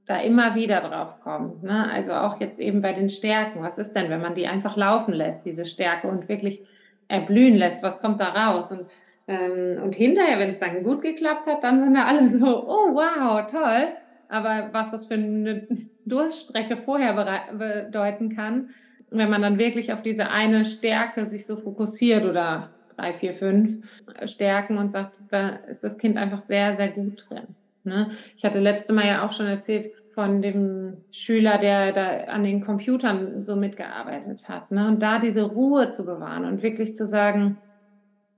da 0.06 0.18
immer 0.20 0.54
wieder 0.54 0.80
drauf 0.80 1.20
kommt. 1.20 1.62
Ne? 1.62 1.90
Also 1.90 2.14
auch 2.14 2.40
jetzt 2.40 2.60
eben 2.60 2.80
bei 2.80 2.92
den 2.92 3.10
Stärken. 3.10 3.62
Was 3.62 3.78
ist 3.78 3.94
denn, 3.94 4.10
wenn 4.10 4.22
man 4.22 4.34
die 4.34 4.46
einfach 4.46 4.76
laufen 4.76 5.12
lässt, 5.12 5.44
diese 5.44 5.64
Stärke, 5.64 6.08
und 6.08 6.28
wirklich 6.28 6.62
erblühen 7.08 7.54
lässt? 7.54 7.82
Was 7.82 8.00
kommt 8.00 8.20
da 8.20 8.28
raus? 8.28 8.72
Und, 8.72 8.86
ähm, 9.28 9.82
und 9.82 9.94
hinterher, 9.94 10.38
wenn 10.38 10.48
es 10.48 10.58
dann 10.58 10.82
gut 10.82 11.02
geklappt 11.02 11.46
hat, 11.46 11.62
dann 11.62 11.84
sind 11.84 11.94
da 11.94 12.06
alle 12.06 12.28
so, 12.28 12.66
oh 12.66 12.94
wow, 12.94 13.46
toll. 13.50 13.88
Aber 14.30 14.70
was 14.72 14.90
das 14.90 15.06
für 15.06 15.14
eine 15.14 15.66
Durststrecke 16.06 16.76
vorher 16.76 17.12
bedeuten 17.52 18.34
kann, 18.34 18.70
wenn 19.10 19.30
man 19.30 19.42
dann 19.42 19.58
wirklich 19.58 19.92
auf 19.92 20.02
diese 20.02 20.30
eine 20.30 20.64
Stärke 20.64 21.24
sich 21.24 21.46
so 21.46 21.56
fokussiert 21.56 22.24
oder 22.24 22.70
drei, 22.96 23.12
vier, 23.12 23.32
fünf 23.32 23.78
Stärken 24.24 24.76
und 24.78 24.90
sagt, 24.90 25.20
da 25.30 25.50
ist 25.68 25.84
das 25.84 25.98
Kind 25.98 26.16
einfach 26.16 26.40
sehr, 26.40 26.76
sehr 26.76 26.88
gut 26.88 27.26
drin. 27.28 27.46
Ne? 27.84 28.08
Ich 28.36 28.44
hatte 28.44 28.58
letzte 28.58 28.92
Mal 28.92 29.06
ja 29.06 29.24
auch 29.24 29.32
schon 29.32 29.46
erzählt 29.46 29.88
von 30.14 30.42
dem 30.42 30.96
Schüler, 31.12 31.58
der 31.58 31.92
da 31.92 32.08
an 32.24 32.42
den 32.42 32.60
Computern 32.60 33.42
so 33.42 33.54
mitgearbeitet 33.54 34.48
hat. 34.48 34.70
Ne? 34.72 34.88
Und 34.88 35.02
da 35.02 35.20
diese 35.20 35.44
Ruhe 35.44 35.90
zu 35.90 36.04
bewahren 36.04 36.44
und 36.44 36.62
wirklich 36.62 36.96
zu 36.96 37.06
sagen, 37.06 37.58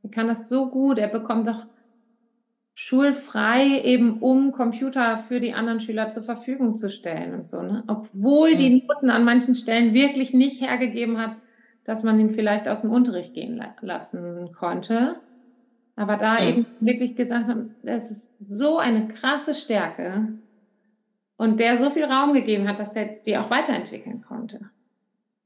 er 0.02 0.10
kann 0.10 0.26
das 0.26 0.48
so 0.48 0.68
gut, 0.68 0.98
er 0.98 1.08
bekommt 1.08 1.46
doch 1.46 1.66
schulfrei 2.74 3.82
eben 3.82 4.20
um 4.20 4.52
Computer 4.52 5.18
für 5.18 5.40
die 5.40 5.52
anderen 5.52 5.80
Schüler 5.80 6.08
zur 6.08 6.22
Verfügung 6.22 6.76
zu 6.76 6.90
stellen 6.90 7.34
und 7.34 7.48
so. 7.48 7.62
Ne? 7.62 7.84
Obwohl 7.88 8.56
die 8.56 8.82
Noten 8.86 9.10
an 9.10 9.24
manchen 9.24 9.54
Stellen 9.54 9.92
wirklich 9.92 10.32
nicht 10.32 10.60
hergegeben 10.62 11.18
hat, 11.18 11.36
dass 11.84 12.02
man 12.02 12.18
ihn 12.20 12.30
vielleicht 12.30 12.68
aus 12.68 12.82
dem 12.82 12.90
Unterricht 12.90 13.34
gehen 13.34 13.62
lassen 13.80 14.52
konnte. 14.52 15.16
Aber 15.96 16.16
da 16.16 16.38
ja. 16.38 16.48
eben 16.48 16.66
wirklich 16.80 17.16
gesagt 17.16 17.48
haben, 17.48 17.74
das 17.82 18.10
ist 18.10 18.32
so 18.38 18.78
eine 18.78 19.08
krasse 19.08 19.54
Stärke 19.54 20.28
und 21.36 21.60
der 21.60 21.76
so 21.76 21.90
viel 21.90 22.04
Raum 22.04 22.32
gegeben 22.32 22.68
hat, 22.68 22.78
dass 22.80 22.96
er 22.96 23.06
die 23.06 23.36
auch 23.36 23.50
weiterentwickeln 23.50 24.22
konnte. 24.22 24.70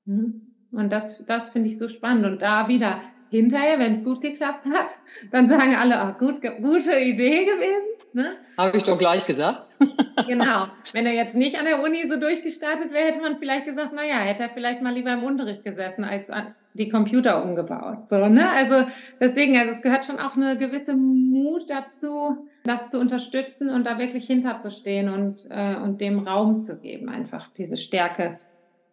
Mhm. 0.04 0.42
Und 0.70 0.92
das, 0.92 1.24
das 1.26 1.50
finde 1.50 1.68
ich 1.68 1.78
so 1.78 1.88
spannend. 1.88 2.26
Und 2.26 2.42
da 2.42 2.68
wieder 2.68 3.00
hinterher, 3.34 3.78
wenn 3.78 3.94
es 3.94 4.04
gut 4.04 4.20
geklappt 4.20 4.66
hat, 4.66 4.90
dann 5.32 5.48
sagen 5.48 5.74
alle, 5.74 5.96
oh, 6.00 6.18
gut, 6.18 6.40
gute 6.62 6.98
Idee 6.98 7.44
gewesen. 7.44 7.88
Ne? 8.12 8.36
Habe 8.56 8.76
ich 8.76 8.84
doch 8.84 8.96
gleich 8.96 9.26
gesagt. 9.26 9.68
genau. 10.28 10.68
Wenn 10.92 11.04
er 11.04 11.14
jetzt 11.14 11.34
nicht 11.34 11.58
an 11.58 11.64
der 11.64 11.82
Uni 11.82 12.06
so 12.08 12.16
durchgestartet 12.16 12.92
wäre, 12.92 13.08
hätte 13.08 13.20
man 13.20 13.38
vielleicht 13.38 13.66
gesagt, 13.66 13.92
naja, 13.92 14.18
hätte 14.20 14.44
er 14.44 14.50
vielleicht 14.50 14.82
mal 14.82 14.94
lieber 14.94 15.12
im 15.12 15.24
Unterricht 15.24 15.64
gesessen, 15.64 16.04
als 16.04 16.30
die 16.74 16.88
Computer 16.88 17.42
umgebaut. 17.42 18.06
So, 18.06 18.26
ne? 18.28 18.50
Also 18.50 18.86
deswegen, 19.20 19.58
also 19.58 19.72
es 19.72 19.82
gehört 19.82 20.04
schon 20.04 20.20
auch 20.20 20.36
eine 20.36 20.56
gewisse 20.56 20.94
Mut 20.94 21.68
dazu, 21.68 22.46
das 22.64 22.88
zu 22.88 23.00
unterstützen 23.00 23.70
und 23.70 23.84
da 23.84 23.98
wirklich 23.98 24.26
hinterzustehen 24.26 25.08
und, 25.08 25.46
äh, 25.50 25.76
und 25.76 26.00
dem 26.00 26.20
Raum 26.20 26.60
zu 26.60 26.78
geben, 26.78 27.08
einfach 27.08 27.48
diese 27.48 27.76
Stärke 27.76 28.38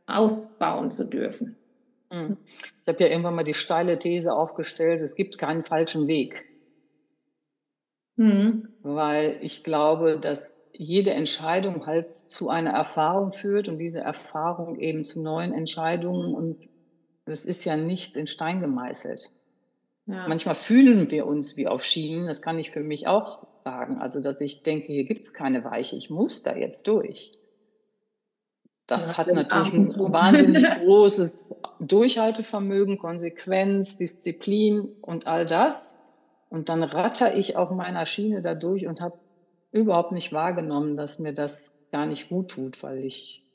ausbauen 0.08 0.90
zu 0.90 1.08
dürfen. 1.08 1.58
Hm. 2.12 2.38
Ich 2.82 2.88
habe 2.88 3.03
ja 3.03 3.10
irgendwann 3.10 3.36
mal 3.36 3.44
die 3.44 3.53
steile 3.53 3.98
These 3.98 4.34
aufgestellt, 4.34 5.00
es 5.01 5.15
gibt 5.15 5.38
keinen 5.38 5.63
falschen 5.63 6.08
Weg. 6.08 6.46
Mhm. 8.18 8.68
Weil 8.84 9.39
ich 9.41 9.63
glaube, 9.63 10.20
dass 10.20 10.62
jede 10.74 11.12
Entscheidung 11.12 11.86
halt 11.86 12.13
zu 12.13 12.50
einer 12.50 12.72
Erfahrung 12.72 13.32
führt 13.32 13.70
und 13.70 13.77
diese 13.77 14.00
Erfahrung 14.00 14.75
eben 14.75 15.06
zu 15.06 15.22
neuen 15.22 15.53
Entscheidungen 15.53 16.34
und 16.34 16.70
das 17.25 17.46
ist 17.46 17.65
ja 17.65 17.77
nicht 17.77 18.15
in 18.15 18.27
Stein 18.27 18.60
gemeißelt. 18.60 19.30
Ja. 20.08 20.27
Manchmal 20.27 20.56
fühlen 20.56 21.12
wir 21.12 21.27
uns 21.27 21.56
wie 21.56 21.68
auf 21.68 21.86
Schienen, 21.86 22.27
das 22.27 22.41
kann 22.41 22.60
ich 22.60 22.72
für 22.72 22.82
mich 22.82 23.08
auch 23.08 23.48
sagen. 23.63 24.01
Also, 24.01 24.20
dass 24.20 24.41
ich 24.41 24.63
denke, 24.63 24.88
hier 24.88 25.06
gibt 25.06 25.22
es 25.22 25.34
keine 25.34 25.63
Weiche, 25.63 25.96
ich 25.96 26.10
muss 26.10 26.44
da 26.44 26.56
jetzt 26.56 26.88
durch. 26.88 27.32
Das 28.92 29.14
ja, 29.14 29.18
hat 29.20 29.27
natürlich 29.27 29.72
ein 29.72 30.12
wahnsinnig 30.12 30.66
großes 30.84 31.56
Durchhaltevermögen, 31.80 32.98
Konsequenz, 32.98 33.96
Disziplin 33.96 34.90
und 35.00 35.27
all 35.27 35.46
das. 35.46 36.01
Und 36.50 36.68
dann 36.68 36.84
ratter 36.84 37.38
ich 37.38 37.56
auf 37.56 37.72
meiner 37.72 38.06
Schiene 38.06 38.42
da 38.42 38.54
durch 38.54 38.88
und 38.88 39.00
habe 39.00 39.18
überhaupt 39.72 40.12
nicht 40.12 40.34
wahrgenommen, 40.34 40.98
dass 40.98 41.20
mir 41.20 41.32
das 41.32 41.72
gar 41.94 42.06
nicht 42.06 42.27
gut 42.27 42.50
tut, 42.51 42.84
weil 42.84 43.06
ich 43.06 43.46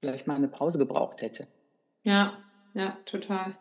vielleicht 0.00 0.26
mal 0.26 0.34
eine 0.34 0.48
Pause 0.48 0.80
gebraucht 0.80 1.22
hätte. 1.22 1.46
Ja, 2.02 2.32
ja, 2.74 2.96
total. 3.06 3.56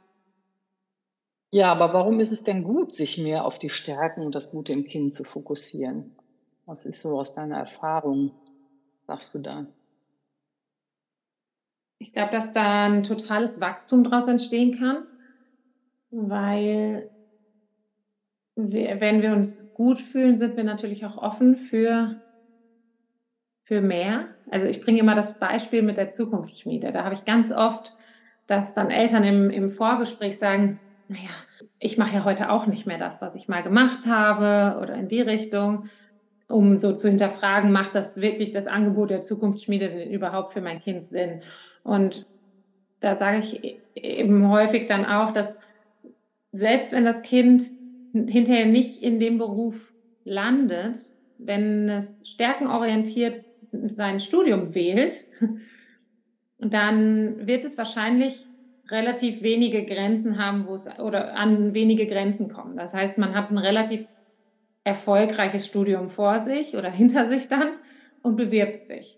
Ja, 1.52 1.72
aber 1.72 1.94
warum 1.94 2.20
ist 2.20 2.32
es 2.32 2.44
denn 2.44 2.63
gut, 2.63 2.92
sich 2.92 3.20
mehr 3.20 3.46
auf 3.46 3.60
die 3.60 3.70
Stärken 3.70 4.26
und 4.26 4.34
das 4.34 4.50
Gute 4.50 4.74
im 4.74 4.84
Kind 4.84 5.13
zu 5.13 5.24
fokussieren? 5.24 6.15
Was 6.65 6.88
ist 6.88 7.02
so 7.04 7.20
aus 7.20 7.34
deiner 7.34 7.58
Erfahrung, 7.60 8.32
sagst 9.06 9.36
du 9.36 9.38
da? 9.38 9.68
Ich 12.00 12.14
glaube, 12.14 12.32
dass 12.32 12.54
da 12.54 12.86
ein 12.86 13.04
totales 13.04 13.60
Wachstum 13.60 14.06
daraus 14.06 14.28
entstehen 14.30 14.80
kann, 14.80 15.04
weil 16.12 17.10
wir, 18.56 19.02
wenn 19.02 19.22
wir 19.22 19.34
uns 19.34 19.74
gut 19.74 20.00
fühlen, 20.00 20.38
sind 20.38 20.56
wir 20.56 20.64
natürlich 20.64 21.06
auch 21.06 21.18
offen 21.18 21.58
für, 21.58 22.22
für 23.62 23.82
mehr. 23.82 24.28
Also 24.50 24.66
ich 24.66 24.82
bringe 24.82 25.00
immer 25.00 25.14
das 25.14 25.40
Beispiel 25.40 25.82
mit 25.82 25.98
der 25.98 26.10
Zukunftsschmiede. 26.10 26.94
Da 26.94 27.04
habe 27.04 27.16
ich 27.16 27.26
ganz 27.26 27.52
oft, 27.52 27.96
dass 28.48 28.74
dann 28.74 28.90
Eltern 28.92 29.26
im, 29.26 29.50
im 29.50 29.70
Vorgespräch 29.70 30.40
sagen, 30.40 30.80
naja, 31.10 31.30
ich 31.80 31.98
mache 31.98 32.16
ja 32.16 32.24
heute 32.24 32.50
auch 32.50 32.66
nicht 32.66 32.86
mehr 32.86 32.98
das, 32.98 33.22
was 33.22 33.36
ich 33.36 33.50
mal 33.50 33.62
gemacht 33.62 34.06
habe 34.06 34.80
oder 34.82 34.94
in 34.96 35.10
die 35.10 35.22
Richtung, 35.22 35.90
um 36.48 36.76
so 36.78 36.94
zu 36.94 37.10
hinterfragen, 37.10 37.72
macht 37.72 37.94
das 37.94 38.22
wirklich 38.22 38.54
das 38.54 38.68
Angebot 38.68 39.10
der 39.10 39.22
Zukunftsschmiede 39.22 39.90
denn 39.90 40.12
überhaupt 40.12 40.54
für 40.54 40.62
mein 40.62 40.80
Kind 40.80 41.08
Sinn? 41.08 41.42
Und 41.84 42.26
da 43.00 43.15
sage 43.15 43.39
ich 43.39 43.78
eben 43.96 44.50
häufig 44.50 44.86
dann 44.86 45.06
auch, 45.06 45.32
dass 45.32 45.60
selbst 46.52 46.92
wenn 46.92 47.06
das 47.06 47.24
Kind 47.24 47.63
hinterher 48.13 48.65
nicht 48.65 49.02
in 49.04 49.20
dem 49.20 49.38
Beruf 49.38 49.94
landet, 50.24 51.13
wenn 51.38 51.89
es 51.89 52.22
stärkenorientiert 52.28 53.36
sein 53.72 54.20
Studium 54.20 54.74
wählt, 54.74 55.26
dann 56.60 57.48
wird 57.48 57.63
es 57.63 57.78
wahrscheinlich 57.78 58.46
relativ 58.89 59.44
wenige 59.44 59.86
Grenzen 59.86 60.44
haben, 60.44 60.68
wo 60.68 60.74
es 60.74 60.88
oder 61.00 61.36
an 61.36 61.74
wenige 61.74 62.08
Grenzen 62.08 62.52
kommen. 62.52 62.76
Das 62.76 62.94
heißt, 62.94 63.18
man 63.18 63.36
hat 63.36 63.52
ein 63.52 63.58
relativ 63.58 64.08
erfolgreiches 64.84 65.65
Studium 65.68 66.10
vor 66.10 66.39
sich 66.39 66.76
oder 66.76 66.89
hinter 66.89 67.26
sich 67.26 67.48
dann 67.48 67.74
und 68.24 68.36
bewirbt 68.36 68.84
sich. 68.84 69.18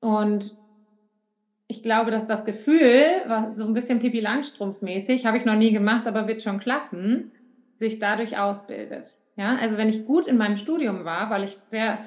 Und 0.00 0.56
ich 1.72 1.82
glaube, 1.82 2.10
dass 2.10 2.26
das 2.26 2.44
Gefühl, 2.44 3.02
so 3.54 3.66
ein 3.66 3.72
bisschen 3.72 3.98
Pipi 3.98 4.20
Langstrumpf-mäßig, 4.20 5.24
habe 5.24 5.38
ich 5.38 5.46
noch 5.46 5.56
nie 5.56 5.72
gemacht, 5.72 6.06
aber 6.06 6.28
wird 6.28 6.42
schon 6.42 6.58
klappen, 6.58 7.32
sich 7.74 7.98
dadurch 7.98 8.38
ausbildet. 8.38 9.16
Ja, 9.36 9.56
also 9.56 9.78
wenn 9.78 9.88
ich 9.88 10.04
gut 10.04 10.26
in 10.26 10.36
meinem 10.36 10.58
Studium 10.58 11.06
war, 11.06 11.30
weil 11.30 11.44
ich 11.44 11.52
sehr 11.52 11.98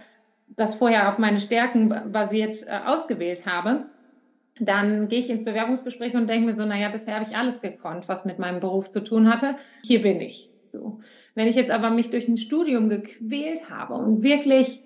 das 0.56 0.76
vorher 0.76 1.10
auf 1.10 1.18
meine 1.18 1.40
Stärken 1.40 2.12
basiert 2.12 2.64
äh, 2.68 2.78
ausgewählt 2.86 3.48
habe, 3.48 3.88
dann 4.60 5.08
gehe 5.08 5.20
ich 5.20 5.32
ins 5.32 5.44
Bewerbungsgespräch 5.44 6.14
und 6.14 6.30
denke 6.30 6.46
mir 6.46 6.54
so, 6.54 6.64
naja, 6.64 6.90
bisher 6.90 7.16
habe 7.16 7.26
ich 7.28 7.36
alles 7.36 7.64
gekonnt, 7.64 8.08
was 8.08 8.24
mit 8.24 8.38
meinem 8.38 8.60
Beruf 8.60 8.92
zu 8.92 9.04
tun 9.04 9.28
hatte. 9.34 9.56
Hier 9.84 10.04
bin 10.04 10.22
ich. 10.22 10.52
So. 10.62 11.00
Wenn 11.34 11.48
ich 11.48 11.56
jetzt 11.56 11.72
aber 11.72 11.90
mich 11.90 12.12
durch 12.12 12.28
ein 12.28 12.38
Studium 12.38 12.88
gequält 12.88 13.72
habe 13.72 13.96
und 13.96 14.22
wirklich 14.22 14.84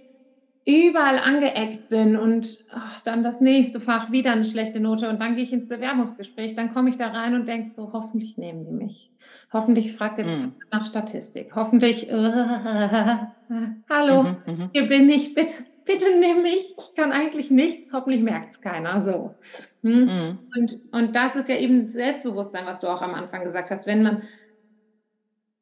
überall 0.65 1.19
angeeckt 1.19 1.89
bin 1.89 2.15
und 2.15 2.59
ach, 2.71 3.01
dann 3.01 3.23
das 3.23 3.41
nächste 3.41 3.79
Fach 3.79 4.11
wieder 4.11 4.31
eine 4.31 4.45
schlechte 4.45 4.79
Note 4.79 5.09
und 5.09 5.19
dann 5.19 5.35
gehe 5.35 5.43
ich 5.43 5.53
ins 5.53 5.67
Bewerbungsgespräch, 5.67 6.55
dann 6.55 6.73
komme 6.73 6.89
ich 6.89 6.97
da 6.97 7.07
rein 7.07 7.33
und 7.33 7.47
denke 7.47 7.67
so, 7.67 7.91
hoffentlich 7.93 8.37
nehmen 8.37 8.65
die 8.65 8.71
mich. 8.71 9.11
Hoffentlich 9.51 9.93
fragt 9.93 10.19
jetzt 10.19 10.37
mm. 10.37 10.51
nach 10.71 10.85
Statistik. 10.85 11.55
Hoffentlich, 11.55 12.09
äh, 12.09 12.13
hallo, 13.89 14.23
mm 14.23 14.37
-hmm. 14.45 14.69
hier 14.73 14.87
bin 14.87 15.09
ich, 15.09 15.33
bitte, 15.33 15.63
bitte 15.85 16.05
nimm 16.19 16.43
mich. 16.43 16.75
Ich 16.77 16.93
kann 16.95 17.11
eigentlich 17.11 17.49
nichts, 17.49 17.91
hoffentlich 17.91 18.21
merkt 18.21 18.53
es 18.53 18.61
keiner. 18.61 19.01
So. 19.01 19.33
Hm? 19.81 20.05
Mm. 20.05 20.39
Und, 20.55 20.79
und 20.91 21.15
das 21.15 21.35
ist 21.35 21.49
ja 21.49 21.55
eben 21.55 21.87
Selbstbewusstsein, 21.87 22.65
was 22.65 22.81
du 22.81 22.87
auch 22.87 23.01
am 23.01 23.15
Anfang 23.15 23.43
gesagt 23.43 23.71
hast. 23.71 23.87
Wenn 23.87 24.03
man 24.03 24.21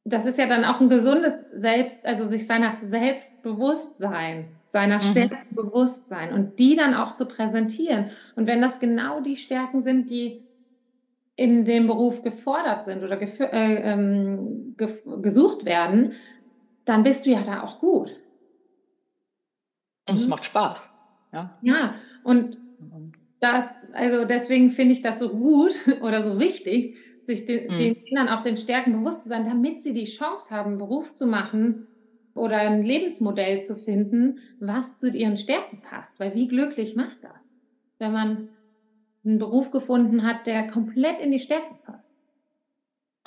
das 0.10 0.26
ist 0.26 0.38
ja 0.38 0.48
dann 0.48 0.64
auch 0.64 0.80
ein 0.80 0.88
gesundes 0.88 1.46
Selbst, 1.54 2.06
also 2.06 2.30
sich 2.30 2.48
seiner 2.48 2.78
Selbstbewusstsein, 2.86 4.48
seiner 4.66 4.98
mhm. 4.98 5.02
Stärken 5.02 5.56
bewusst 5.56 6.08
sein 6.08 6.34
und 6.34 6.60
die 6.60 6.76
dann 6.76 6.94
auch 6.94 7.14
zu 7.14 7.26
präsentieren. 7.26 8.10
Und 8.36 8.48
wenn 8.48 8.62
das 8.62 8.80
genau 8.80 9.20
die 9.20 9.36
Stärken 9.36 9.82
sind, 9.82 10.10
die 10.10 10.44
in 11.36 11.66
dem 11.66 11.88
Beruf 11.88 12.24
gefordert 12.24 12.86
sind 12.86 13.04
oder 13.04 13.22
äh, 13.22 13.92
ähm, 13.92 14.76
gesucht 15.22 15.66
werden, 15.66 16.14
dann 16.86 17.04
bist 17.04 17.26
du 17.26 17.32
ja 17.32 17.44
da 17.44 17.62
auch 17.64 17.80
gut. 17.80 18.16
Und 20.08 20.16
es 20.16 20.26
mhm. 20.26 20.32
macht 20.32 20.46
Spaß. 20.46 20.92
Ja, 21.34 21.58
ja 21.62 21.96
und 22.24 22.58
das, 23.42 23.70
also 23.92 24.24
deswegen 24.24 24.72
finde 24.72 24.94
ich 24.94 25.02
das 25.02 25.20
so 25.20 25.30
gut 25.30 25.74
oder 26.02 26.22
so 26.22 26.40
wichtig, 26.40 26.98
sich 27.28 27.46
den, 27.46 27.72
mhm. 27.72 27.78
den 27.78 28.04
Kindern 28.04 28.30
auch 28.30 28.42
den 28.42 28.58
Stärken 28.58 28.94
bewusst 28.94 29.22
zu 29.24 29.30
sein, 29.30 29.46
damit 29.46 29.84
sie 29.84 29.94
die 29.94 30.06
Chance 30.06 30.50
haben, 30.50 30.72
einen 30.72 30.80
Beruf 30.80 31.14
zu 31.14 31.28
machen 31.28 31.86
oder 32.34 32.58
ein 32.58 32.82
Lebensmodell 32.82 33.62
zu 33.62 33.76
finden, 33.76 34.40
was 34.60 35.00
zu 35.00 35.12
ihren 35.12 35.38
Stärken 35.38 35.82
passt. 35.82 36.20
Weil 36.20 36.34
wie 36.34 36.48
glücklich 36.48 36.96
macht 36.96 37.24
das, 37.24 37.54
wenn 38.00 38.14
man 38.14 38.50
einen 39.26 39.40
Beruf 39.40 39.72
gefunden 39.72 40.24
hat, 40.24 40.48
der 40.48 40.68
komplett 40.68 41.20
in 41.20 41.32
die 41.32 41.40
Stärken 41.40 41.76
passt. 41.84 42.08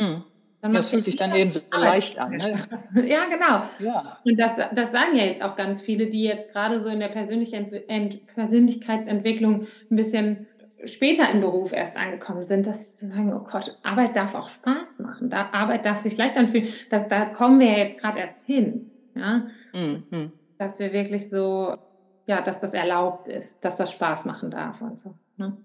Mhm. 0.01 0.23
das 0.63 0.89
fühlt 0.89 1.05
sich 1.05 1.17
dann 1.17 1.35
eben 1.35 1.51
so 1.51 1.61
leicht 1.71 2.19
an. 2.19 2.39
Ne? 2.39 2.57
Ja, 3.07 3.27
genau. 3.27 3.65
Ja. 3.81 4.19
Und 4.25 4.39
das, 4.39 4.57
das 4.57 4.93
sagen 4.93 5.15
ja 5.15 5.25
jetzt 5.25 5.43
auch 5.43 5.57
ganz 5.57 5.83
viele, 5.83 6.07
die 6.07 6.23
jetzt 6.23 6.53
gerade 6.53 6.81
so 6.81 6.89
in 6.89 7.01
der 7.01 7.09
Persönlichkeitsentwicklung 7.09 9.67
ein 9.91 9.97
bisschen 9.97 10.47
später 10.85 11.31
im 11.31 11.41
Beruf 11.41 11.73
erst 11.73 11.97
angekommen 11.97 12.43
sind, 12.43 12.67
dass 12.67 12.99
sie 12.99 13.07
sagen, 13.07 13.33
oh 13.35 13.47
Gott, 13.51 13.79
Arbeit 13.83 14.17
darf 14.17 14.35
auch 14.35 14.49
Spaß 14.49 14.99
machen, 15.01 15.31
da, 15.31 15.51
Arbeit 15.53 15.87
darf 15.87 15.99
sich 15.99 16.17
leicht 16.17 16.37
anfühlen. 16.37 16.69
Da, 16.91 17.01
da 17.01 17.27
kommen 17.27 17.61
wir 17.61 17.71
ja 17.71 17.79
jetzt 17.79 17.99
gerade 17.99 18.19
erst 18.19 18.47
hin. 18.47 18.91
Ja? 19.15 19.47
Mhm. 19.73 20.33
Dass 20.59 20.79
wir 20.79 20.93
wirklich 20.93 21.29
so, 21.29 21.75
ja, 22.27 22.41
dass 22.41 22.61
das 22.61 22.75
erlaubt 22.75 23.29
ist, 23.29 23.65
dass 23.65 23.77
das 23.77 23.93
Spaß 23.93 24.25
machen 24.25 24.51
darf 24.51 24.81
und 24.83 24.99
so. 24.99 25.15
Ne? 25.37 25.57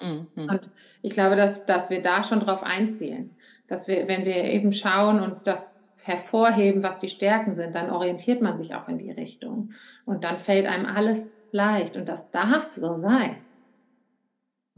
Mhm. 0.00 0.26
Und 0.36 0.70
ich 1.02 1.12
glaube, 1.12 1.36
dass, 1.36 1.66
dass 1.66 1.90
wir 1.90 2.02
da 2.02 2.22
schon 2.22 2.40
drauf 2.40 2.62
einzielen, 2.62 3.30
dass 3.66 3.88
wir, 3.88 4.08
wenn 4.08 4.24
wir 4.24 4.44
eben 4.44 4.72
schauen 4.72 5.20
und 5.20 5.46
das 5.46 5.86
hervorheben, 5.98 6.82
was 6.82 6.98
die 6.98 7.08
Stärken 7.08 7.54
sind, 7.54 7.74
dann 7.74 7.90
orientiert 7.90 8.40
man 8.40 8.56
sich 8.56 8.74
auch 8.74 8.88
in 8.88 8.98
die 8.98 9.10
Richtung. 9.10 9.72
Und 10.06 10.24
dann 10.24 10.38
fällt 10.38 10.66
einem 10.66 10.86
alles 10.86 11.34
leicht 11.52 11.96
und 11.96 12.08
das 12.08 12.30
darf 12.30 12.70
so 12.70 12.94
sein. 12.94 13.36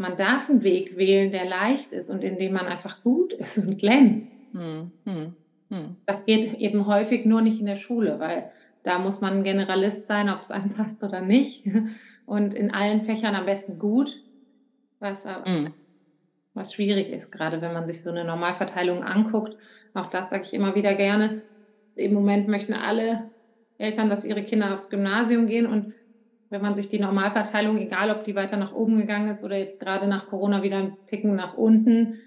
Man 0.00 0.16
darf 0.16 0.48
einen 0.48 0.62
Weg 0.62 0.96
wählen, 0.96 1.30
der 1.30 1.44
leicht 1.44 1.92
ist 1.92 2.08
und 2.08 2.24
in 2.24 2.38
dem 2.38 2.54
man 2.54 2.66
einfach 2.66 3.02
gut 3.02 3.34
ist 3.34 3.58
und 3.58 3.76
glänzt. 3.76 4.32
Mhm. 4.54 4.92
Mhm. 5.04 5.96
Das 6.06 6.24
geht 6.24 6.54
eben 6.54 6.86
häufig 6.86 7.26
nur 7.26 7.42
nicht 7.42 7.60
in 7.60 7.66
der 7.66 7.76
Schule, 7.76 8.18
weil 8.18 8.50
da 8.82 8.98
muss 8.98 9.20
man 9.20 9.34
ein 9.34 9.44
Generalist 9.44 10.06
sein, 10.06 10.30
ob 10.30 10.40
es 10.40 10.50
einem 10.50 10.70
passt 10.70 11.04
oder 11.04 11.20
nicht. 11.20 11.66
Und 12.24 12.54
in 12.54 12.72
allen 12.72 13.02
Fächern 13.02 13.34
am 13.34 13.44
besten 13.44 13.78
gut 13.78 14.16
was, 15.00 15.26
mhm. 15.26 15.74
was 16.54 16.72
schwierig 16.72 17.10
ist, 17.10 17.30
gerade 17.30 17.60
wenn 17.60 17.74
man 17.74 17.86
sich 17.86 18.02
so 18.02 18.08
eine 18.08 18.24
Normalverteilung 18.24 19.04
anguckt. 19.04 19.54
Auch 19.92 20.06
das 20.06 20.30
sage 20.30 20.44
ich 20.46 20.54
immer 20.54 20.74
wieder 20.74 20.94
gerne. 20.94 21.42
Im 21.94 22.14
Moment 22.14 22.48
möchten 22.48 22.72
alle 22.72 23.28
Eltern, 23.76 24.08
dass 24.08 24.24
ihre 24.24 24.44
Kinder 24.44 24.72
aufs 24.72 24.88
Gymnasium 24.88 25.46
gehen 25.46 25.66
und 25.66 25.92
wenn 26.50 26.62
man 26.62 26.74
sich 26.74 26.88
die 26.88 26.98
Normalverteilung, 26.98 27.78
egal 27.78 28.10
ob 28.10 28.24
die 28.24 28.34
weiter 28.34 28.56
nach 28.56 28.74
oben 28.74 28.98
gegangen 28.98 29.30
ist 29.30 29.44
oder 29.44 29.56
jetzt 29.56 29.80
gerade 29.80 30.08
nach 30.08 30.26
Corona 30.26 30.62
wieder 30.62 30.78
ein 30.78 30.96
Ticken 31.06 31.36
nach 31.36 31.54
unten, 31.54 32.18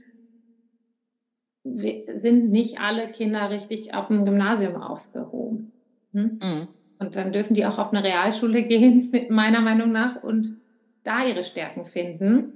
sind 1.63 2.49
nicht 2.49 2.79
alle 2.79 3.09
Kinder 3.09 3.49
richtig 3.49 3.93
auf 3.93 4.07
dem 4.07 4.25
Gymnasium 4.25 4.81
aufgehoben. 4.81 5.71
Hm? 6.13 6.39
Mhm. 6.41 6.67
Und 6.99 7.15
dann 7.17 7.33
dürfen 7.33 7.53
die 7.53 7.65
auch 7.65 7.79
auf 7.79 7.91
eine 7.91 8.03
Realschule 8.03 8.63
gehen, 8.63 9.11
meiner 9.29 9.61
Meinung 9.61 9.91
nach, 9.91 10.23
und 10.23 10.57
da 11.03 11.25
ihre 11.25 11.43
Stärken 11.43 11.85
finden 11.85 12.53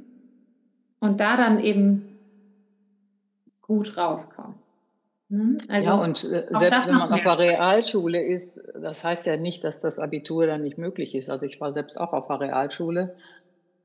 und 1.00 1.20
da 1.20 1.36
dann 1.36 1.60
eben 1.60 2.18
gut 3.62 3.98
rauskommen. 3.98 4.56
Hm? 5.30 5.60
Also 5.68 5.90
ja, 5.90 5.96
und 5.96 6.24
äh, 6.24 6.46
selbst 6.50 6.88
wenn 6.88 6.96
man 6.96 7.12
auf 7.12 7.24
der 7.24 7.40
Realschule 7.40 8.24
ist, 8.24 8.62
das 8.82 9.04
heißt 9.04 9.26
ja 9.26 9.36
nicht, 9.36 9.64
dass 9.64 9.82
das 9.82 10.00
Abitur 10.00 10.48
dann 10.48 10.62
nicht 10.62 10.78
möglich 10.78 11.16
ist. 11.16 11.30
Also 11.30 11.46
ich 11.46 11.60
war 11.60 11.72
selbst 11.72 12.00
auch 12.00 12.14
auf 12.14 12.28
der 12.28 12.40
Realschule 12.40 13.16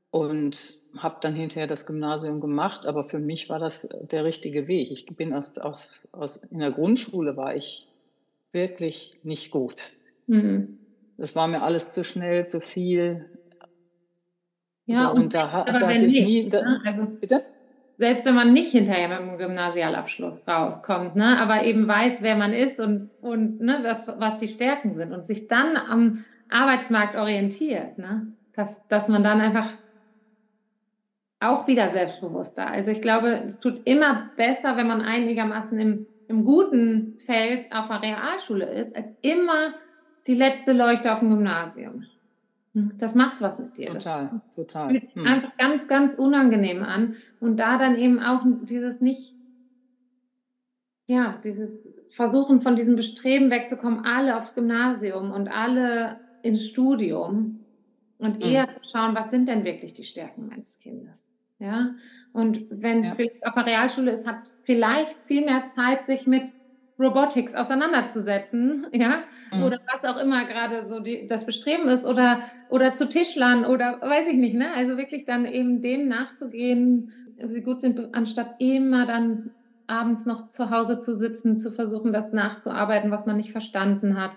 und 0.09 0.77
habe 0.97 1.17
dann 1.21 1.33
hinterher 1.33 1.67
das 1.67 1.85
Gymnasium 1.85 2.39
gemacht, 2.39 2.85
aber 2.85 3.03
für 3.03 3.19
mich 3.19 3.49
war 3.49 3.59
das 3.59 3.87
der 4.11 4.23
richtige 4.23 4.67
Weg. 4.67 4.91
Ich 4.91 5.05
bin 5.07 5.33
aus, 5.33 5.57
aus, 5.57 5.89
aus 6.11 6.37
in 6.37 6.59
der 6.59 6.71
Grundschule 6.71 7.35
war 7.35 7.55
ich 7.55 7.89
wirklich 8.51 9.17
nicht 9.23 9.51
gut. 9.51 9.75
Mhm. 10.27 10.77
Das 11.17 11.35
war 11.35 11.47
mir 11.47 11.63
alles 11.63 11.91
zu 11.91 12.03
schnell, 12.03 12.45
zu 12.45 12.61
viel. 12.61 13.25
Ja, 14.85 15.07
so, 15.07 15.11
und, 15.11 15.23
und 15.23 15.33
da, 15.33 15.63
da 15.65 15.87
hatte 15.87 16.05
ich 16.05 16.25
nie. 16.25 16.49
Da, 16.49 16.61
ne? 16.61 16.81
also, 16.85 17.05
bitte? 17.05 17.43
Selbst 17.97 18.25
wenn 18.25 18.35
man 18.35 18.53
nicht 18.53 18.71
hinterher 18.71 19.07
mit 19.07 19.19
einem 19.19 19.37
Gymnasialabschluss 19.37 20.47
rauskommt, 20.47 21.15
ne, 21.15 21.37
aber 21.39 21.63
eben 21.63 21.87
weiß, 21.87 22.23
wer 22.23 22.35
man 22.35 22.51
ist 22.51 22.79
und, 22.79 23.11
und 23.21 23.61
ne, 23.61 23.81
das, 23.83 24.07
was 24.17 24.39
die 24.39 24.47
Stärken 24.47 24.93
sind 24.93 25.13
und 25.13 25.27
sich 25.27 25.47
dann 25.47 25.77
am 25.77 26.23
Arbeitsmarkt 26.49 27.15
orientiert, 27.15 27.99
ne, 27.99 28.27
dass, 28.53 28.87
dass 28.87 29.09
man 29.09 29.23
dann 29.23 29.41
einfach 29.41 29.67
auch 31.39 31.67
wieder 31.67 31.89
selbstbewusster. 31.89 32.67
Also 32.67 32.91
ich 32.91 33.01
glaube, 33.01 33.43
es 33.45 33.59
tut 33.59 33.81
immer 33.85 34.29
besser, 34.37 34.77
wenn 34.77 34.87
man 34.87 35.01
einigermaßen 35.01 35.79
im, 35.79 36.07
im 36.27 36.45
guten 36.45 37.19
Feld 37.19 37.67
auf 37.71 37.89
der 37.89 38.01
Realschule 38.01 38.65
ist, 38.65 38.95
als 38.95 39.15
immer 39.21 39.73
die 40.25 40.35
letzte 40.35 40.71
Leuchte 40.71 41.13
auf 41.13 41.19
dem 41.19 41.29
Gymnasium. 41.29 42.05
Hm, 42.73 42.93
das 42.97 43.15
macht 43.15 43.41
was 43.41 43.59
mit 43.59 43.77
dir. 43.77 43.87
Total, 43.87 44.41
das 44.47 44.55
total. 44.55 44.89
Fühlt 44.89 45.15
hm. 45.15 45.27
einfach 45.27 45.57
ganz, 45.57 45.87
ganz 45.87 46.15
unangenehm 46.15 46.83
an. 46.83 47.15
Und 47.39 47.57
da 47.57 47.77
dann 47.77 47.95
eben 47.95 48.19
auch 48.19 48.43
dieses 48.63 49.01
nicht, 49.01 49.35
ja, 51.05 51.39
dieses 51.43 51.81
Versuchen 52.09 52.61
von 52.61 52.75
diesem 52.75 52.95
Bestreben 52.95 53.49
wegzukommen, 53.49 54.05
alle 54.05 54.37
aufs 54.37 54.55
Gymnasium 54.55 55.31
und 55.31 55.47
alle 55.47 56.19
ins 56.41 56.65
Studium 56.65 57.59
und 58.17 58.35
hm. 58.35 58.41
eher 58.41 58.71
zu 58.71 58.81
schauen, 58.83 59.15
was 59.15 59.29
sind 59.29 59.47
denn 59.47 59.63
wirklich 59.63 59.93
die 59.93 60.03
Stärken 60.03 60.47
meines 60.47 60.79
Kindes. 60.79 61.19
Ja, 61.59 61.95
und 62.33 62.65
wenn 62.69 62.99
es 62.99 63.15
ja. 63.17 63.25
auf 63.43 63.53
der 63.53 63.65
Realschule 63.65 64.11
ist, 64.11 64.27
hat 64.27 64.37
es 64.37 64.51
vielleicht 64.63 65.15
viel 65.27 65.45
mehr 65.45 65.65
Zeit, 65.67 66.05
sich 66.05 66.27
mit 66.27 66.49
Robotics 66.99 67.55
auseinanderzusetzen, 67.55 68.87
ja, 68.93 69.23
mhm. 69.51 69.63
oder 69.63 69.79
was 69.91 70.05
auch 70.05 70.17
immer 70.17 70.45
gerade 70.45 70.87
so 70.87 70.99
die, 70.99 71.27
das 71.27 71.45
Bestreben 71.45 71.87
ist, 71.89 72.05
oder, 72.05 72.39
oder 72.69 72.93
zu 72.93 73.09
Tischlern 73.09 73.65
oder 73.65 73.99
weiß 74.01 74.27
ich 74.27 74.37
nicht, 74.37 74.55
ne? 74.55 74.71
Also 74.75 74.97
wirklich 74.97 75.25
dann 75.25 75.45
eben 75.45 75.81
dem 75.81 76.07
nachzugehen, 76.07 77.11
sie 77.37 77.61
gut 77.61 77.81
sind, 77.81 78.13
anstatt 78.13 78.55
immer 78.59 79.05
dann 79.05 79.51
abends 79.87 80.25
noch 80.25 80.49
zu 80.49 80.69
Hause 80.69 80.97
zu 80.97 81.15
sitzen, 81.15 81.57
zu 81.57 81.71
versuchen, 81.71 82.11
das 82.11 82.31
nachzuarbeiten, 82.31 83.11
was 83.11 83.25
man 83.25 83.37
nicht 83.37 83.51
verstanden 83.51 84.19
hat. 84.19 84.35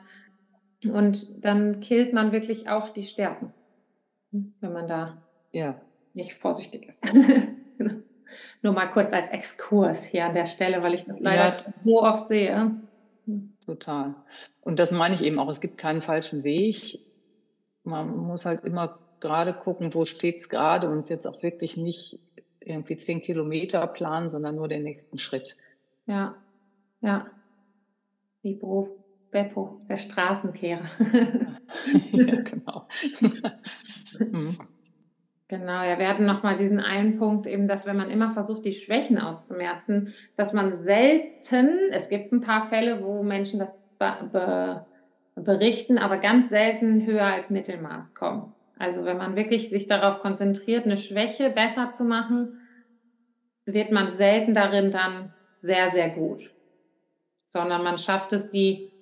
Und 0.85 1.45
dann 1.45 1.81
killt 1.81 2.12
man 2.12 2.33
wirklich 2.33 2.69
auch 2.69 2.88
die 2.88 3.05
Stärken, 3.05 3.53
wenn 4.31 4.73
man 4.73 4.87
da 4.87 5.23
ja. 5.53 5.81
nicht 6.14 6.35
vorsichtig 6.35 6.87
ist. 6.87 7.03
genau. 7.79 7.95
Nur 8.62 8.73
mal 8.73 8.87
kurz 8.87 9.12
als 9.12 9.31
Exkurs 9.31 10.05
hier 10.05 10.27
an 10.27 10.35
der 10.35 10.47
Stelle, 10.47 10.83
weil 10.83 10.95
ich 10.95 11.05
das 11.05 11.21
leider 11.21 11.57
ja, 11.57 11.73
so 11.85 12.03
oft 12.03 12.27
sehe. 12.27 12.73
Total. 13.65 14.15
Und 14.61 14.79
das 14.79 14.91
meine 14.91 15.15
ich 15.15 15.25
eben 15.25 15.39
auch, 15.39 15.49
es 15.49 15.61
gibt 15.61 15.79
keinen 15.79 16.03
falschen 16.03 16.45
Weg. 16.45 17.01
Man 17.85 18.17
muss 18.17 18.45
halt 18.47 18.65
immer 18.65 18.99
gerade 19.21 19.53
gucken, 19.55 19.95
wo 19.95 20.05
steht 20.05 20.37
es 20.37 20.49
gerade 20.49 20.89
und 20.89 21.11
jetzt 21.11 21.27
auch 21.27 21.43
wirklich 21.43 21.77
nicht 21.77 22.19
irgendwie 22.61 22.97
zehn 22.97 23.21
Kilometer 23.21 23.87
planen, 23.87 24.29
sondern 24.29 24.57
nur 24.57 24.69
den 24.69 24.83
nächsten 24.83 25.19
Schritt. 25.19 25.57
Ja, 26.07 26.37
ja. 27.01 27.27
Wie 28.43 28.55
Beruf 28.55 28.89
Beppo, 29.31 29.81
der 29.89 29.97
Straßenkehrer. 29.97 30.89
ja, 32.12 32.41
genau. 32.41 32.87
Genau, 35.49 35.83
ja, 35.85 35.99
wir 35.99 36.09
hatten 36.09 36.27
nochmal 36.27 36.57
diesen 36.57 36.81
einen 36.81 37.19
Punkt 37.19 37.47
eben, 37.47 37.69
dass 37.69 37.87
wenn 37.87 37.97
man 37.97 38.11
immer 38.11 38.31
versucht, 38.31 38.65
die 38.65 38.73
Schwächen 38.73 39.19
auszumerzen, 39.19 40.13
dass 40.37 40.53
man 40.53 40.75
selten, 40.75 41.79
es 41.93 42.09
gibt 42.09 42.33
ein 42.33 42.41
paar 42.41 42.69
Fälle, 42.69 43.03
wo 43.05 43.23
Menschen 43.23 43.61
das 43.61 43.81
be 43.99 44.29
be 44.33 44.87
berichten, 45.37 45.99
aber 45.99 46.17
ganz 46.17 46.49
selten 46.49 47.05
höher 47.05 47.27
als 47.27 47.51
Mittelmaß 47.51 48.15
kommen. 48.15 48.55
Also 48.79 49.05
wenn 49.05 49.19
man 49.19 49.37
wirklich 49.37 49.69
sich 49.69 49.87
darauf 49.87 50.21
konzentriert, 50.21 50.87
eine 50.87 50.97
Schwäche 50.97 51.51
besser 51.51 51.91
zu 51.91 52.05
machen, 52.05 52.61
wird 53.67 53.93
man 53.93 54.11
selten 54.11 54.55
darin 54.55 54.91
dann 54.91 55.35
sehr, 55.59 55.91
sehr 55.91 56.11
gut, 56.11 56.51
sondern 57.45 57.85
man 57.85 57.99
schafft 57.99 58.33
es, 58.33 58.51
die 58.51 58.93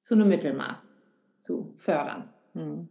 zu 0.00 0.14
einem 0.14 0.28
Mittelmaß 0.28 0.98
zu 1.38 1.74
fördern. 1.76 2.28
Hm. 2.54 2.88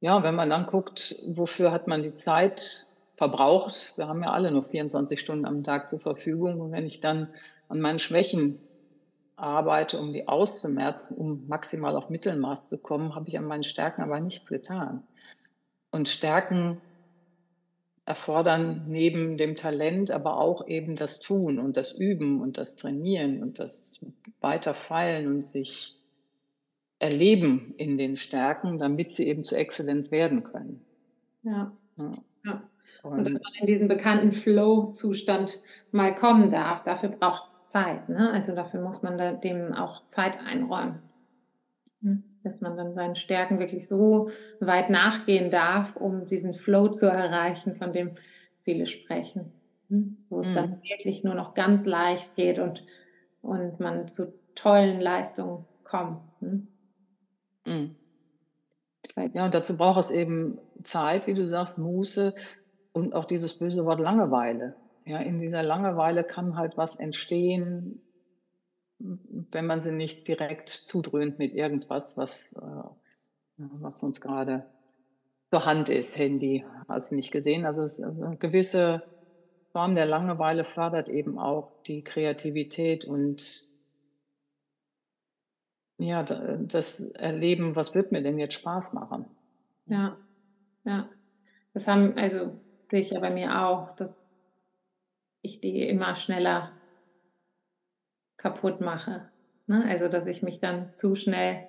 Ja, 0.00 0.22
wenn 0.22 0.34
man 0.34 0.50
dann 0.50 0.66
guckt, 0.66 1.16
wofür 1.26 1.72
hat 1.72 1.88
man 1.88 2.02
die 2.02 2.14
Zeit 2.14 2.86
verbraucht? 3.16 3.94
Wir 3.96 4.08
haben 4.08 4.22
ja 4.22 4.30
alle 4.30 4.50
nur 4.50 4.62
24 4.62 5.18
Stunden 5.18 5.46
am 5.46 5.62
Tag 5.62 5.88
zur 5.88 5.98
Verfügung. 5.98 6.60
Und 6.60 6.72
wenn 6.72 6.86
ich 6.86 7.00
dann 7.00 7.28
an 7.68 7.80
meinen 7.80 7.98
Schwächen 7.98 8.60
arbeite, 9.36 9.98
um 9.98 10.12
die 10.12 10.28
auszumerzen, 10.28 11.16
um 11.16 11.46
maximal 11.46 11.96
auf 11.96 12.10
Mittelmaß 12.10 12.68
zu 12.68 12.78
kommen, 12.78 13.14
habe 13.14 13.28
ich 13.28 13.38
an 13.38 13.44
meinen 13.44 13.62
Stärken 13.62 14.02
aber 14.02 14.20
nichts 14.20 14.48
getan. 14.48 15.02
Und 15.90 16.08
Stärken 16.08 16.80
erfordern 18.04 18.84
neben 18.86 19.36
dem 19.36 19.56
Talent 19.56 20.10
aber 20.10 20.38
auch 20.38 20.66
eben 20.68 20.94
das 20.94 21.20
Tun 21.20 21.58
und 21.58 21.76
das 21.76 21.92
Üben 21.92 22.40
und 22.40 22.56
das 22.56 22.76
Trainieren 22.76 23.42
und 23.42 23.58
das 23.58 24.04
Weiterfallen 24.40 25.26
und 25.26 25.42
sich 25.42 25.96
erleben 26.98 27.74
in 27.76 27.96
den 27.96 28.16
Stärken, 28.16 28.78
damit 28.78 29.10
sie 29.10 29.26
eben 29.26 29.44
zur 29.44 29.58
Exzellenz 29.58 30.10
werden 30.10 30.42
können. 30.42 30.84
Ja. 31.42 31.72
ja. 32.44 32.62
Und, 33.02 33.18
und 33.18 33.24
dass 33.24 33.42
man 33.42 33.60
in 33.60 33.66
diesen 33.66 33.88
bekannten 33.88 34.32
Flow-Zustand 34.32 35.62
mal 35.92 36.14
kommen 36.14 36.50
darf, 36.50 36.82
dafür 36.82 37.10
braucht 37.10 37.50
es 37.50 37.66
Zeit. 37.66 38.08
Ne? 38.08 38.30
Also 38.32 38.54
dafür 38.54 38.80
muss 38.80 39.02
man 39.02 39.40
dem 39.40 39.72
auch 39.74 40.08
Zeit 40.08 40.38
einräumen. 40.40 41.00
Hm? 42.02 42.24
Dass 42.42 42.60
man 42.60 42.76
dann 42.76 42.92
seinen 42.92 43.14
Stärken 43.14 43.58
wirklich 43.58 43.86
so 43.86 44.30
weit 44.60 44.90
nachgehen 44.90 45.50
darf, 45.50 45.96
um 45.96 46.26
diesen 46.26 46.52
Flow 46.52 46.88
zu 46.88 47.06
erreichen, 47.06 47.76
von 47.76 47.92
dem 47.92 48.12
viele 48.62 48.86
sprechen. 48.86 49.52
Hm? 49.88 50.16
Wo 50.28 50.40
es 50.40 50.50
mhm. 50.50 50.54
dann 50.54 50.82
wirklich 50.82 51.22
nur 51.22 51.34
noch 51.34 51.54
ganz 51.54 51.86
leicht 51.86 52.34
geht 52.34 52.58
und, 52.58 52.84
und 53.42 53.78
man 53.78 54.08
zu 54.08 54.32
tollen 54.54 55.00
Leistungen 55.00 55.64
kommt. 55.84 56.20
Hm? 57.66 57.74
Mhm. 57.74 57.96
Ja, 59.34 59.44
und 59.44 59.54
dazu 59.54 59.76
braucht 59.76 60.00
es 60.00 60.10
eben 60.10 60.58
Zeit, 60.82 61.26
wie 61.26 61.34
du 61.34 61.46
sagst, 61.46 61.78
Muße 61.78 62.34
und 62.92 63.14
auch 63.14 63.24
dieses 63.24 63.58
böse 63.58 63.84
Wort 63.84 64.00
Langeweile. 64.00 64.74
Ja, 65.04 65.18
in 65.18 65.38
dieser 65.38 65.62
Langeweile 65.62 66.24
kann 66.24 66.56
halt 66.56 66.76
was 66.76 66.96
entstehen, 66.96 68.02
wenn 68.98 69.66
man 69.66 69.80
sie 69.80 69.92
nicht 69.92 70.26
direkt 70.26 70.68
zudröhnt 70.68 71.38
mit 71.38 71.52
irgendwas, 71.52 72.16
was, 72.16 72.52
äh, 72.54 72.88
was 73.56 74.02
uns 74.02 74.20
gerade 74.20 74.66
zur 75.50 75.64
Hand 75.64 75.88
ist. 75.88 76.18
Handy, 76.18 76.64
hast 76.88 77.10
du 77.10 77.14
nicht 77.14 77.30
gesehen. 77.30 77.64
Also, 77.64 77.82
es, 77.82 78.02
also 78.02 78.24
eine 78.24 78.36
gewisse 78.36 79.02
Form 79.72 79.94
der 79.94 80.06
Langeweile 80.06 80.64
fördert 80.64 81.08
eben 81.08 81.38
auch 81.38 81.72
die 81.86 82.02
Kreativität 82.02 83.04
und 83.04 83.65
ja, 85.98 86.22
das 86.22 87.00
Erleben, 87.12 87.74
was 87.74 87.94
wird 87.94 88.12
mir 88.12 88.22
denn 88.22 88.38
jetzt 88.38 88.54
Spaß 88.54 88.92
machen? 88.92 89.26
Ja, 89.86 90.16
ja. 90.84 91.08
Das 91.72 91.86
haben, 91.88 92.16
also 92.16 92.58
sehe 92.90 93.00
ich 93.00 93.10
ja 93.10 93.20
bei 93.20 93.30
mir 93.30 93.62
auch, 93.62 93.92
dass 93.92 94.30
ich 95.42 95.60
die 95.60 95.88
immer 95.88 96.14
schneller 96.14 96.72
kaputt 98.36 98.80
mache. 98.80 99.28
Ne? 99.66 99.84
Also, 99.86 100.08
dass 100.08 100.26
ich 100.26 100.42
mich 100.42 100.60
dann 100.60 100.92
zu 100.92 101.14
schnell, 101.14 101.66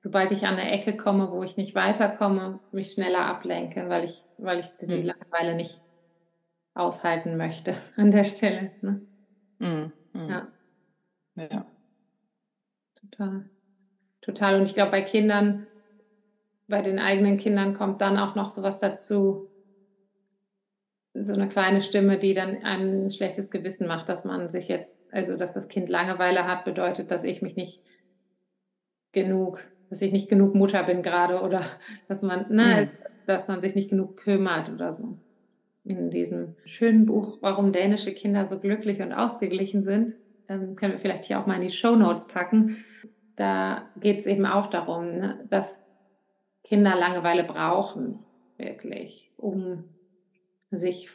sobald 0.00 0.32
ich 0.32 0.46
an 0.46 0.54
eine 0.54 0.70
Ecke 0.70 0.96
komme, 0.96 1.30
wo 1.30 1.42
ich 1.42 1.56
nicht 1.56 1.74
weiterkomme, 1.74 2.60
mich 2.72 2.92
schneller 2.92 3.26
ablenke, 3.26 3.88
weil 3.88 4.04
ich, 4.04 4.24
weil 4.38 4.60
ich 4.60 4.66
die 4.80 4.86
hm. 4.86 5.06
Langeweile 5.06 5.54
nicht 5.54 5.80
aushalten 6.74 7.36
möchte 7.36 7.74
an 7.96 8.10
der 8.10 8.24
Stelle. 8.24 8.72
Ne? 8.80 9.06
Hm. 9.60 9.92
Hm. 10.12 10.28
Ja. 10.28 10.48
Ja. 11.34 11.66
Total. 12.94 13.48
Total. 14.22 14.56
Und 14.56 14.68
ich 14.68 14.74
glaube, 14.74 14.92
bei 14.92 15.02
Kindern, 15.02 15.66
bei 16.68 16.80
den 16.80 16.98
eigenen 16.98 17.36
Kindern 17.36 17.74
kommt 17.74 18.00
dann 18.00 18.16
auch 18.16 18.34
noch 18.34 18.48
sowas 18.48 18.78
dazu, 18.78 19.48
so 21.14 21.34
eine 21.34 21.48
kleine 21.48 21.82
Stimme, 21.82 22.18
die 22.18 22.32
dann 22.32 22.62
einem 22.62 23.04
ein 23.04 23.10
schlechtes 23.10 23.50
Gewissen 23.50 23.86
macht, 23.86 24.08
dass 24.08 24.24
man 24.24 24.48
sich 24.48 24.68
jetzt, 24.68 24.98
also 25.10 25.36
dass 25.36 25.52
das 25.52 25.68
Kind 25.68 25.90
Langeweile 25.90 26.46
hat, 26.46 26.64
bedeutet, 26.64 27.10
dass 27.10 27.24
ich 27.24 27.42
mich 27.42 27.54
nicht 27.54 27.82
genug, 29.12 29.62
dass 29.90 30.00
ich 30.00 30.12
nicht 30.12 30.30
genug 30.30 30.54
Mutter 30.54 30.82
bin 30.84 31.02
gerade 31.02 31.42
oder 31.42 31.60
dass 32.08 32.22
man, 32.22 32.46
ne, 32.48 32.64
mhm. 32.64 32.82
ist, 32.82 32.94
dass 33.26 33.48
man 33.48 33.60
sich 33.60 33.74
nicht 33.74 33.90
genug 33.90 34.16
kümmert 34.16 34.70
oder 34.70 34.92
so. 34.92 35.18
In 35.84 36.10
diesem 36.10 36.54
schönen 36.64 37.06
Buch, 37.06 37.38
warum 37.40 37.72
dänische 37.72 38.12
Kinder 38.12 38.46
so 38.46 38.60
glücklich 38.60 39.02
und 39.02 39.12
ausgeglichen 39.12 39.82
sind, 39.82 40.14
dann 40.46 40.76
können 40.76 40.92
wir 40.92 41.00
vielleicht 41.00 41.24
hier 41.24 41.40
auch 41.40 41.46
mal 41.46 41.56
in 41.56 41.62
die 41.62 41.70
Show 41.70 41.96
Notes 41.96 42.28
packen. 42.28 42.76
Da 43.36 43.88
geht 44.00 44.20
es 44.20 44.26
eben 44.26 44.46
auch 44.46 44.66
darum, 44.66 45.18
ne, 45.18 45.44
dass 45.48 45.82
Kinder 46.64 46.96
Langeweile 46.96 47.44
brauchen, 47.44 48.20
wirklich, 48.56 49.30
um 49.36 49.84
sich 50.70 51.08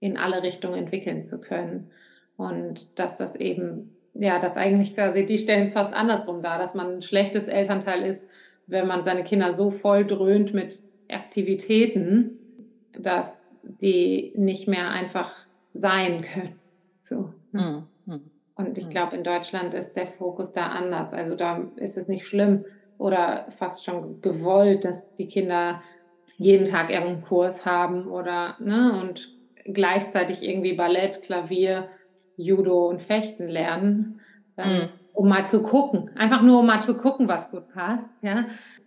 in 0.00 0.16
alle 0.16 0.42
Richtungen 0.42 0.78
entwickeln 0.78 1.22
zu 1.22 1.40
können. 1.40 1.90
Und 2.36 2.98
dass 2.98 3.16
das 3.16 3.36
eben, 3.36 3.96
ja, 4.14 4.38
dass 4.38 4.56
eigentlich 4.56 4.94
quasi, 4.94 5.24
die 5.24 5.38
stellen 5.38 5.62
es 5.64 5.72
fast 5.72 5.94
andersrum 5.94 6.42
dar, 6.42 6.58
dass 6.58 6.74
man 6.74 6.96
ein 6.96 7.02
schlechtes 7.02 7.48
Elternteil 7.48 8.02
ist, 8.02 8.28
wenn 8.66 8.86
man 8.86 9.04
seine 9.04 9.24
Kinder 9.24 9.52
so 9.52 9.70
voll 9.70 10.04
dröhnt 10.04 10.52
mit 10.52 10.82
Aktivitäten, 11.08 12.38
dass 12.92 13.54
die 13.62 14.32
nicht 14.36 14.68
mehr 14.68 14.90
einfach 14.90 15.46
sein 15.74 16.22
können. 16.22 16.58
So. 17.00 17.32
Mhm. 17.52 17.84
Und 18.56 18.78
ich 18.78 18.88
glaube, 18.88 19.16
in 19.16 19.22
Deutschland 19.22 19.74
ist 19.74 19.96
der 19.96 20.06
Fokus 20.06 20.52
da 20.52 20.68
anders. 20.68 21.12
Also 21.12 21.36
da 21.36 21.68
ist 21.76 21.96
es 21.96 22.08
nicht 22.08 22.26
schlimm 22.26 22.64
oder 22.98 23.46
fast 23.50 23.84
schon 23.84 24.22
gewollt, 24.22 24.84
dass 24.84 25.12
die 25.14 25.28
Kinder 25.28 25.82
jeden 26.38 26.64
Tag 26.64 26.90
irgendeinen 26.90 27.22
Kurs 27.22 27.66
haben 27.66 28.08
oder 28.08 28.56
ne, 28.58 29.00
und 29.00 29.30
gleichzeitig 29.64 30.42
irgendwie 30.42 30.74
Ballett, 30.74 31.22
Klavier, 31.22 31.88
Judo 32.36 32.88
und 32.88 33.02
Fechten 33.02 33.46
lernen, 33.46 34.20
dann, 34.56 34.68
mhm. 34.68 34.88
um 35.12 35.28
mal 35.28 35.44
zu 35.44 35.62
gucken. 35.62 36.10
Einfach 36.16 36.42
nur, 36.42 36.60
um 36.60 36.66
mal 36.66 36.82
zu 36.82 36.96
gucken, 36.96 37.28
was 37.28 37.50
gut 37.50 37.68
passt. 37.68 38.22
Ja? 38.22 38.46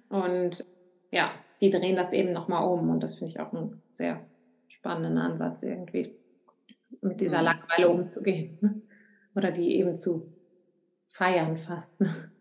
Und 0.10 0.66
ja, 1.12 1.32
die 1.62 1.70
drehen 1.70 1.96
das 1.96 2.14
eben 2.14 2.34
nochmal 2.34 2.68
um 2.68 2.90
und 2.90 3.02
das 3.02 3.16
finde 3.16 3.32
ich 3.32 3.40
auch 3.40 3.54
einen 3.54 3.82
sehr 3.92 4.22
spannenden 4.68 5.18
Ansatz 5.18 5.64
irgendwie, 5.64 6.16
mit 7.02 7.22
dieser 7.22 7.40
mhm. 7.40 7.46
Langeweile 7.46 7.90
umzugehen. 7.90 8.84
Oder 9.40 9.52
die 9.52 9.78
eben 9.78 9.96
zu 9.96 10.22
feiern 11.08 11.58
fast. 11.58 12.00
Ne? 12.02 12.32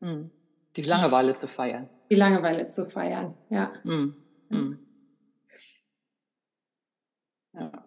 Mhm. 0.00 0.30
Die 0.76 0.82
Langeweile 0.82 1.34
zu 1.34 1.48
feiern 1.48 1.88
die 2.10 2.14
Langeweile 2.14 2.68
zu 2.68 2.86
feiern. 2.86 3.34
Ja. 3.50 3.72
Mm, 3.84 4.14
mm. 4.48 4.78
Ja. 7.54 7.84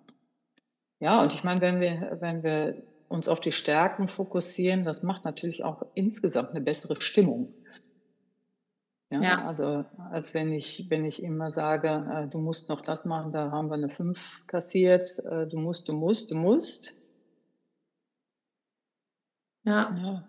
ja, 0.99 1.21
und 1.21 1.33
ich 1.33 1.43
meine, 1.43 1.61
wenn 1.61 1.79
wir, 1.79 2.17
wenn 2.19 2.43
wir 2.43 2.83
uns 3.09 3.27
auf 3.27 3.39
die 3.39 3.51
Stärken 3.51 4.09
fokussieren, 4.09 4.83
das 4.83 5.03
macht 5.03 5.25
natürlich 5.25 5.63
auch 5.63 5.85
insgesamt 5.93 6.51
eine 6.51 6.61
bessere 6.61 6.99
Stimmung. 7.01 7.53
Ja, 9.09 9.21
ja. 9.21 9.45
also 9.45 9.85
als 10.11 10.33
wenn 10.33 10.51
ich, 10.51 10.87
wenn 10.89 11.05
ich 11.05 11.23
immer 11.23 11.49
sage, 11.49 12.05
äh, 12.13 12.27
du 12.27 12.39
musst 12.39 12.67
noch 12.67 12.81
das 12.81 13.05
machen, 13.05 13.31
da 13.31 13.51
haben 13.51 13.69
wir 13.69 13.75
eine 13.75 13.89
5 13.89 14.47
kassiert, 14.47 15.05
äh, 15.29 15.47
du 15.47 15.57
musst, 15.57 15.87
du 15.87 15.93
musst, 15.93 16.31
du 16.31 16.35
musst. 16.35 16.96
Ja. 19.67 19.93
ja. 20.01 20.23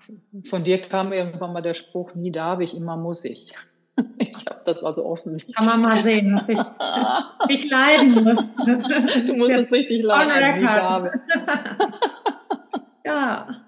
Von 0.51 0.65
dir 0.65 0.79
kam 0.81 1.13
irgendwann 1.13 1.53
mal 1.53 1.61
der 1.61 1.75
Spruch, 1.75 2.17
nie 2.17 2.33
darf 2.33 2.59
ich, 2.61 2.77
immer 2.77 2.97
muss 2.97 3.25
ich. 3.25 3.55
Ich 4.19 4.47
habe 4.47 4.61
das 4.65 4.85
also 4.85 5.05
offensichtlich. 5.05 5.57
Kann 5.57 5.67
man 5.67 5.83
mal 5.83 6.05
sehen, 6.05 6.31
dass 6.31 6.49
ich, 6.49 6.59
ich 7.49 7.69
leiden 7.69 8.23
muss. 8.23 8.55
Du 8.55 9.35
musst 9.35 9.57
es 9.57 9.73
richtig 9.73 10.05
leiden, 10.05 10.61
die 10.61 10.65
Dame. 10.65 11.21
ja. 13.05 13.65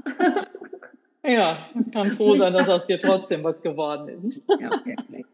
Ja, 1.24 1.58
kann 1.92 2.14
froh 2.14 2.36
sein, 2.36 2.52
dass 2.52 2.68
aus 2.68 2.86
dir 2.86 3.00
trotzdem 3.00 3.42
was 3.42 3.60
geworden 3.60 4.08
ist. 4.08 4.40
Ja, 4.60 4.70
wirklich. 4.84 5.26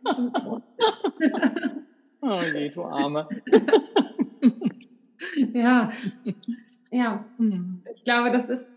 Oh 2.23 2.41
je, 2.55 2.71
du 2.71 2.85
Arme. 2.85 3.29
Ja, 5.53 5.93
ja. 6.91 7.25
Hm. 7.37 7.83
Ich 7.95 8.05
glaube, 8.05 8.31
das 8.31 8.49
ist 8.49 8.76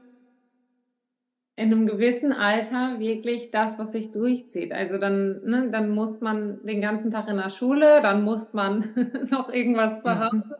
in 1.60 1.74
einem 1.74 1.88
gewissen 1.88 2.32
Alter 2.32 3.00
wirklich 3.00 3.52
das, 3.52 3.78
was 3.80 3.92
sich 3.92 4.14
durchzieht. 4.14 4.72
Also 4.72 4.98
dann, 4.98 5.42
ne, 5.44 5.68
dann 5.70 5.90
muss 5.90 6.22
man 6.22 6.64
den 6.64 6.80
ganzen 6.80 7.12
Tag 7.12 7.28
in 7.28 7.36
der 7.36 7.50
Schule, 7.50 8.02
dann 8.02 8.24
muss 8.24 8.54
man 8.54 8.86
noch 9.30 9.52
irgendwas 9.52 10.02
zu 10.02 10.18
Hause. 10.18 10.38
Mhm. 10.38 10.54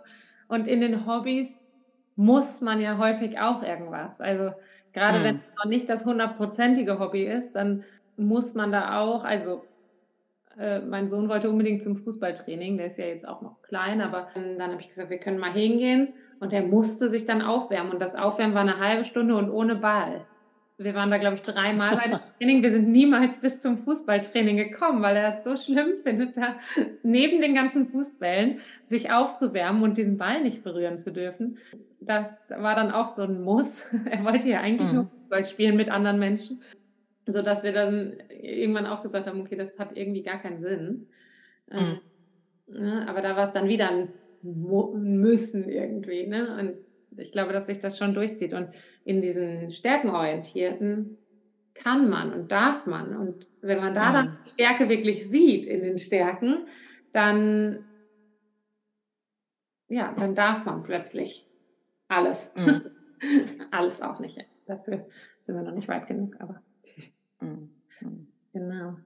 Und 0.50 0.68
in 0.68 0.82
den 0.82 1.06
Hobbys 1.06 1.66
muss 2.18 2.60
man 2.60 2.82
ja 2.82 2.98
häufig 2.98 3.40
auch 3.40 3.64
irgendwas. 3.64 4.20
Also 4.20 4.52
gerade 4.92 5.20
mhm. 5.20 5.24
wenn 5.24 5.36
es 5.38 5.56
noch 5.58 5.70
nicht 5.70 5.90
das 5.90 6.04
hundertprozentige 6.04 7.00
Hobby 7.00 7.24
ist, 7.24 7.54
dann 7.54 7.86
muss 8.18 8.54
man 8.54 8.74
da 8.74 9.00
auch, 9.00 9.24
also 9.24 9.64
äh, 10.60 10.80
mein 10.80 11.08
Sohn 11.08 11.30
wollte 11.30 11.50
unbedingt 11.50 11.82
zum 11.82 11.96
Fußballtraining, 11.96 12.76
der 12.76 12.88
ist 12.88 12.98
ja 12.98 13.06
jetzt 13.06 13.26
auch 13.26 13.42
noch 13.42 13.62
klein, 13.62 14.02
aber 14.02 14.28
ähm, 14.36 14.58
dann 14.60 14.72
habe 14.72 14.82
ich 14.82 14.90
gesagt, 14.90 15.10
wir 15.10 15.20
können 15.20 15.40
mal 15.40 15.54
hingehen. 15.54 16.10
Und 16.42 16.52
er 16.52 16.64
musste 16.64 17.08
sich 17.10 17.26
dann 17.26 17.42
aufwärmen. 17.42 17.94
Und 17.94 18.02
das 18.02 18.16
Aufwärmen 18.16 18.54
war 18.54 18.64
eine 18.64 18.80
halbe 18.80 19.06
Stunde 19.06 19.38
und 19.38 19.50
ohne 19.50 19.78
Ball 19.78 20.26
wir 20.80 20.96
waren 20.96 21.12
da, 21.12 21.18
glaube 21.18 21.36
ich, 21.36 21.44
dreimal 21.44 21.96
bei 21.96 22.08
dem 22.08 22.20
Training. 22.38 22.64
Wir 22.64 22.72
sind 22.72 22.90
niemals 22.90 23.42
bis 23.42 23.62
zum 23.62 23.78
Fußballtraining 23.78 24.56
gekommen, 24.56 25.04
weil 25.04 25.16
er 25.16 25.36
es 25.36 25.44
so 25.44 25.56
schlimm 25.56 26.02
findet, 26.04 26.38
da 26.38 26.56
neben 27.04 27.42
den 27.42 27.54
ganzen 27.54 27.88
Fußbällen 27.88 28.60
sich 28.84 29.12
aufzuwärmen 29.12 29.84
und 29.84 29.98
diesen 29.98 30.18
Ball 30.18 30.42
nicht 30.42 30.64
berühren 30.64 30.98
zu 30.98 31.12
dürfen. 31.12 31.58
Das 32.00 32.30
war 32.48 32.76
dann 32.76 32.92
auch 32.92 33.10
so 33.10 33.24
ein 33.24 33.42
Muss. 33.42 33.84
Er 34.10 34.24
wollte 34.24 34.48
ja 34.48 34.62
eigentlich 34.62 34.90
mhm. 34.90 34.96
nur 34.96 35.08
Fußball 35.08 35.46
spielen 35.46 35.76
mit 35.76 35.90
anderen 35.90 36.18
Menschen, 36.18 36.62
sodass 37.28 37.64
wir 37.64 37.74
dann 37.74 38.14
irgendwann 38.42 38.86
auch 38.86 39.04
gesagt 39.04 39.28
haben, 39.28 39.42
okay, 39.42 39.58
das 39.58 39.80
hat 39.80 39.98
irgendwie 39.98 40.24
gar 40.24 40.42
keinen 40.42 40.60
Sinn. 40.60 41.08
Mhm. 41.70 42.00
Ähm, 42.74 43.04
aber 43.06 43.22
da 43.22 43.36
war 43.36 43.46
es 43.46 43.52
dann 43.52 43.68
wieder 43.68 43.90
ein 43.90 44.10
Müssen 44.42 45.68
irgendwie. 45.68 46.26
Ne? 46.26 46.58
Und 46.58 46.89
ich 47.18 47.32
glaube, 47.32 47.54
dass 47.54 47.68
sich 47.68 47.80
das 47.80 47.98
schon 47.98 48.14
durchzieht. 48.14 48.54
Und 48.54 48.70
in 49.06 49.22
diesen 49.22 49.72
Stärkenorientierten 49.72 51.18
kann 51.74 52.10
man 52.10 52.34
und 52.34 52.52
darf 52.52 52.86
man. 52.86 53.16
Und 53.16 53.48
wenn 53.62 53.80
man 53.80 53.94
da 53.94 54.12
dann 54.12 54.38
Stärke 54.44 54.90
wirklich 54.90 55.30
sieht 55.30 55.66
in 55.66 55.82
den 55.82 55.98
Stärken, 55.98 56.66
dann 57.14 57.86
ja, 59.90 60.14
dann 60.18 60.36
darf 60.36 60.66
man 60.66 60.84
plötzlich 60.84 61.48
alles. 62.08 62.52
Mhm. 62.56 62.82
alles 63.72 64.02
auch 64.02 64.20
nicht. 64.20 64.38
Dafür 64.66 65.06
sind 65.42 65.56
wir 65.56 65.64
noch 65.64 65.74
nicht 65.74 65.88
weit 65.88 66.08
genug, 66.08 66.36
aber. 66.40 66.62
Mhm. 67.42 67.70
Genau. 68.54 68.98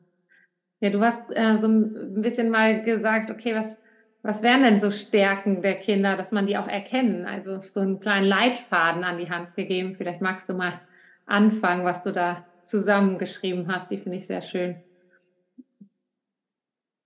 Ja, 0.82 0.90
du 0.90 1.00
hast 1.02 1.30
äh, 1.34 1.58
so 1.58 1.68
ein 1.68 2.22
bisschen 2.22 2.50
mal 2.50 2.84
gesagt, 2.84 3.32
okay, 3.32 3.56
was, 3.56 3.82
was 4.24 4.42
wären 4.42 4.64
denn 4.64 4.80
so 4.80 4.90
Stärken 4.90 5.62
der 5.62 5.76
Kinder, 5.76 6.16
dass 6.16 6.32
man 6.32 6.48
die 6.48 6.58
auch 6.58 6.68
erkennen? 6.68 7.26
Also 7.26 7.62
so 7.62 7.82
einen 7.82 8.00
kleinen 8.00 8.26
Leitfaden 8.26 9.04
an 9.04 9.18
die 9.18 9.30
Hand 9.30 9.54
gegeben. 9.56 9.96
Vielleicht 9.96 10.22
magst 10.22 10.48
du 10.48 10.54
mal 10.54 10.80
anfangen, 11.26 11.84
was 11.84 12.04
du 12.04 12.14
da 12.14 12.46
zusammengeschrieben 12.64 13.68
hast. 13.68 13.92
Die 13.92 13.98
finde 13.98 14.18
ich 14.18 14.26
sehr 14.26 14.42
schön. 14.42 14.78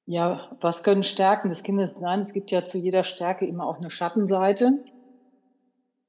Ja, 0.05 0.55
was 0.61 0.83
können 0.83 1.01
Stärken 1.01 1.49
des 1.49 1.63
Kindes 1.63 1.95
sein? 1.95 2.19
Es 2.19 2.33
gibt 2.33 2.51
ja 2.51 2.63
zu 2.63 2.77
jeder 2.77 3.03
Stärke 3.03 3.47
immer 3.47 3.65
auch 3.65 3.77
eine 3.77 3.89
Schattenseite. 3.89 4.73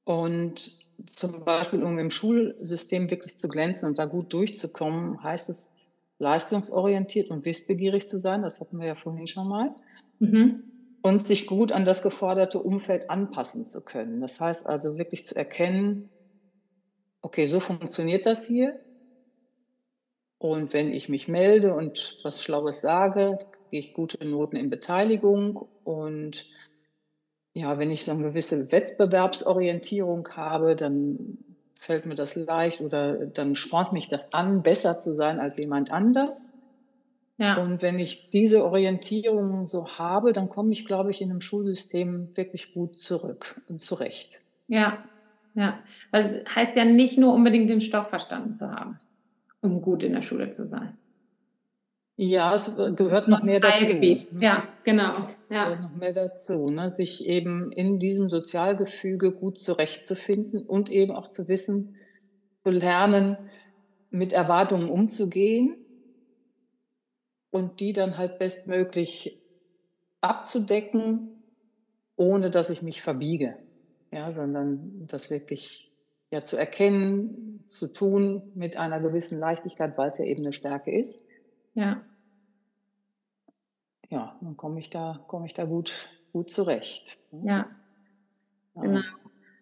Und 0.05 0.71
zum 1.07 1.43
Beispiel, 1.43 1.83
um 1.83 1.97
im 1.97 2.11
Schulsystem 2.11 3.09
wirklich 3.09 3.35
zu 3.35 3.47
glänzen 3.47 3.89
und 3.89 3.97
da 3.97 4.05
gut 4.05 4.31
durchzukommen, 4.31 5.21
heißt 5.23 5.49
es, 5.49 5.71
leistungsorientiert 6.19 7.31
und 7.31 7.45
wissbegierig 7.45 8.07
zu 8.07 8.19
sein. 8.19 8.43
Das 8.43 8.59
hatten 8.59 8.79
wir 8.79 8.87
ja 8.87 8.95
vorhin 8.95 9.25
schon 9.25 9.47
mal. 9.47 9.75
Mhm. 10.19 10.68
Und 11.01 11.25
sich 11.25 11.47
gut 11.47 11.71
an 11.71 11.85
das 11.85 12.01
geforderte 12.01 12.59
Umfeld 12.59 13.09
anpassen 13.09 13.65
zu 13.65 13.81
können. 13.81 14.19
Das 14.19 14.39
heißt 14.39 14.67
also 14.67 14.97
wirklich 14.97 15.25
zu 15.25 15.35
erkennen, 15.35 16.09
okay, 17.21 17.45
so 17.45 17.59
funktioniert 17.59 18.25
das 18.25 18.45
hier. 18.45 18.79
Und 20.37 20.73
wenn 20.73 20.91
ich 20.91 21.09
mich 21.09 21.27
melde 21.27 21.73
und 21.73 22.17
was 22.23 22.43
Schlaues 22.43 22.81
sage, 22.81 23.37
kriege 23.51 23.77
ich 23.77 23.93
gute 23.93 24.25
Noten 24.25 24.55
in 24.55 24.69
Beteiligung. 24.69 25.67
Und 25.83 26.45
ja, 27.53 27.77
wenn 27.77 27.91
ich 27.91 28.05
so 28.05 28.11
eine 28.11 28.23
gewisse 28.23 28.71
Wettbewerbsorientierung 28.71 30.27
habe, 30.35 30.75
dann 30.75 31.37
fällt 31.75 32.05
mir 32.05 32.15
das 32.15 32.35
leicht 32.35 32.81
oder 32.81 33.25
dann 33.25 33.55
spornt 33.55 33.93
mich 33.93 34.07
das 34.07 34.33
an, 34.33 34.63
besser 34.63 34.97
zu 34.97 35.13
sein 35.13 35.39
als 35.39 35.57
jemand 35.57 35.91
anders. 35.91 36.58
Ja. 37.39 37.59
Und 37.61 37.81
wenn 37.81 37.97
ich 37.97 38.29
diese 38.29 38.63
Orientierung 38.63 39.65
so 39.65 39.87
habe, 39.97 40.33
dann 40.33 40.49
komme 40.49 40.71
ich, 40.71 40.85
glaube 40.85 41.09
ich, 41.09 41.21
in 41.21 41.31
einem 41.31 41.41
Schulsystem 41.41 42.37
wirklich 42.37 42.73
gut 42.73 42.95
zurück 42.95 43.59
und 43.67 43.81
zurecht. 43.81 44.41
Ja, 44.67 45.03
ja. 45.55 45.79
Weil 46.11 46.25
es 46.25 46.55
heißt 46.55 46.75
ja 46.75 46.85
nicht 46.85 47.17
nur 47.17 47.33
unbedingt 47.33 47.71
den 47.71 47.81
Stoff 47.81 48.09
verstanden 48.09 48.53
zu 48.53 48.69
haben 48.69 48.99
um 49.61 49.81
gut 49.81 50.03
in 50.03 50.13
der 50.13 50.21
Schule 50.21 50.49
zu 50.51 50.65
sein. 50.65 50.97
Ja, 52.15 52.53
es 52.53 52.69
gehört 52.95 53.29
noch 53.29 53.43
mehr 53.43 53.61
dazu. 53.61 53.85
Ja, 54.39 54.67
genau. 54.83 55.27
Ja. 55.49 55.65
Gehört 55.65 55.81
noch 55.81 55.95
mehr 55.95 56.13
dazu, 56.13 56.65
ne? 56.65 56.89
sich 56.89 57.25
eben 57.25 57.71
in 57.71 57.97
diesem 57.97 58.27
Sozialgefüge 58.27 59.31
gut 59.31 59.57
zurechtzufinden 59.57 60.63
und 60.63 60.89
eben 60.89 61.13
auch 61.13 61.29
zu 61.29 61.47
wissen, 61.47 61.95
zu 62.63 62.71
lernen, 62.71 63.37
mit 64.11 64.33
Erwartungen 64.33 64.89
umzugehen 64.89 65.77
und 67.51 67.79
die 67.79 67.93
dann 67.93 68.17
halt 68.17 68.39
bestmöglich 68.39 69.41
abzudecken, 70.21 71.41
ohne 72.15 72.49
dass 72.49 72.69
ich 72.69 72.81
mich 72.81 73.01
verbiege, 73.01 73.57
ja, 74.11 74.31
sondern 74.31 75.07
das 75.07 75.29
wirklich 75.29 75.91
ja 76.31 76.43
zu 76.43 76.57
erkennen, 76.57 77.63
zu 77.67 77.87
tun 77.87 78.51
mit 78.55 78.77
einer 78.77 78.99
gewissen 78.99 79.39
Leichtigkeit, 79.39 79.97
weil 79.97 80.09
es 80.09 80.17
ja 80.17 80.25
eben 80.25 80.41
eine 80.41 80.53
Stärke 80.53 80.91
ist. 80.91 81.21
Ja. 81.73 82.01
Ja, 84.09 84.35
dann 84.41 84.57
komme 84.57 84.79
ich 84.79 84.89
da, 84.89 85.23
komme 85.27 85.45
ich 85.45 85.53
da 85.53 85.65
gut, 85.65 86.09
gut 86.33 86.49
zurecht. 86.49 87.19
Ja. 87.31 87.69
ja. 88.75 88.81
Genau. 88.81 89.01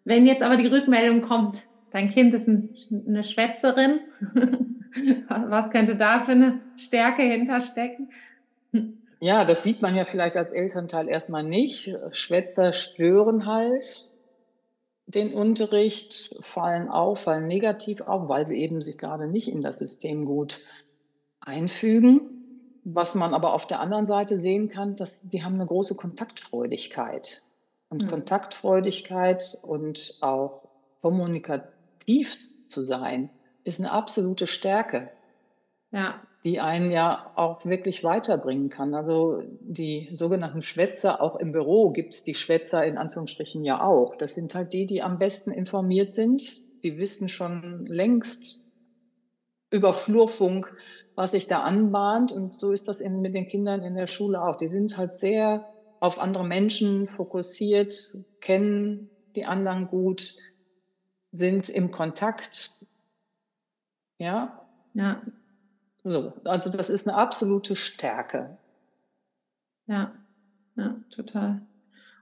Wenn 0.05 0.25
jetzt 0.25 0.41
aber 0.41 0.55
die 0.55 0.67
Rückmeldung 0.67 1.21
kommt, 1.21 1.67
dein 1.91 2.09
Kind 2.09 2.33
ist 2.33 2.47
ein, 2.47 2.75
eine 3.07 3.23
Schwätzerin, 3.23 3.99
was 5.27 5.69
könnte 5.71 5.95
da 5.95 6.25
für 6.25 6.31
eine 6.31 6.59
Stärke 6.75 7.21
hinterstecken? 7.21 8.09
Ja, 9.19 9.45
das 9.45 9.63
sieht 9.63 9.81
man 9.81 9.95
ja 9.95 10.05
vielleicht 10.05 10.37
als 10.37 10.51
Elternteil 10.51 11.07
erstmal 11.07 11.43
nicht. 11.43 11.95
Schwätzer 12.11 12.71
stören 12.71 13.45
halt 13.47 14.11
den 15.07 15.33
Unterricht, 15.33 16.35
fallen 16.41 16.89
auf, 16.89 17.21
fallen 17.21 17.47
negativ 17.47 18.01
auf, 18.01 18.29
weil 18.29 18.45
sie 18.45 18.57
eben 18.57 18.81
sich 18.81 18.97
gerade 18.97 19.27
nicht 19.27 19.47
in 19.47 19.61
das 19.61 19.79
System 19.79 20.25
gut 20.25 20.59
einfügen. 21.39 22.21
Was 22.83 23.15
man 23.15 23.33
aber 23.33 23.53
auf 23.53 23.65
der 23.65 23.79
anderen 23.79 24.05
Seite 24.05 24.37
sehen 24.37 24.67
kann, 24.67 24.95
dass 24.95 25.27
die 25.27 25.43
haben 25.43 25.55
eine 25.55 25.65
große 25.65 25.95
Kontaktfreudigkeit. 25.95 27.43
Und 27.89 28.03
mhm. 28.03 28.09
Kontaktfreudigkeit 28.09 29.57
und 29.63 30.17
auch 30.21 30.67
kommunikativ 31.01 32.37
zu 32.67 32.83
sein, 32.83 33.29
ist 33.67 33.79
eine 33.79 33.91
absolute 33.91 34.47
Stärke. 34.47 35.11
Ja 35.91 36.21
die 36.47 36.61
einen 36.61 36.91
ja 36.91 37.31
auch 37.35 37.65
wirklich 37.65 38.05
weiterbringen 38.05 38.69
kann. 38.69 38.93
Also 38.93 39.41
die 39.59 40.07
sogenannten 40.13 40.61
Schwätzer, 40.61 41.21
auch 41.21 41.35
im 41.35 41.51
Büro 41.51 41.89
gibt 41.89 42.15
es 42.15 42.23
die 42.23 42.35
Schwätzer 42.35 42.85
in 42.85 42.97
Anführungsstrichen 42.97 43.65
ja 43.65 43.83
auch. 43.83 44.15
Das 44.15 44.33
sind 44.35 44.55
halt 44.55 44.71
die, 44.71 44.85
die 44.85 45.01
am 45.01 45.19
besten 45.19 45.51
informiert 45.51 46.13
sind. 46.13 46.41
Die 46.83 46.97
wissen 46.97 47.27
schon 47.27 47.85
längst 47.85 48.61
über 49.71 49.93
Flurfunk, 49.93 50.73
was 51.15 51.31
sich 51.31 51.47
da 51.47 51.63
anbahnt. 51.63 52.31
Und 52.31 52.53
so 52.53 52.71
ist 52.71 52.87
das 52.87 53.01
eben 53.01 53.19
mit 53.19 53.33
den 53.33 53.47
Kindern 53.47 53.83
in 53.83 53.95
der 53.95 54.07
Schule 54.07 54.41
auch. 54.41 54.55
Die 54.55 54.69
sind 54.69 54.95
halt 54.95 55.13
sehr 55.13 55.67
auf 55.99 56.17
andere 56.17 56.45
Menschen 56.45 57.09
fokussiert, 57.09 57.93
kennen 58.39 59.09
die 59.35 59.43
anderen 59.43 59.87
gut, 59.87 60.35
sind 61.31 61.67
im 61.67 61.91
Kontakt. 61.91 62.71
Ja. 64.17 64.61
Ja, 64.93 65.21
so, 66.07 66.33
also 66.45 66.69
das 66.69 66.89
ist 66.89 67.07
eine 67.07 67.17
absolute 67.17 67.75
Stärke. 67.75 68.57
Ja, 69.87 70.13
ja, 70.77 70.95
total. 71.09 71.61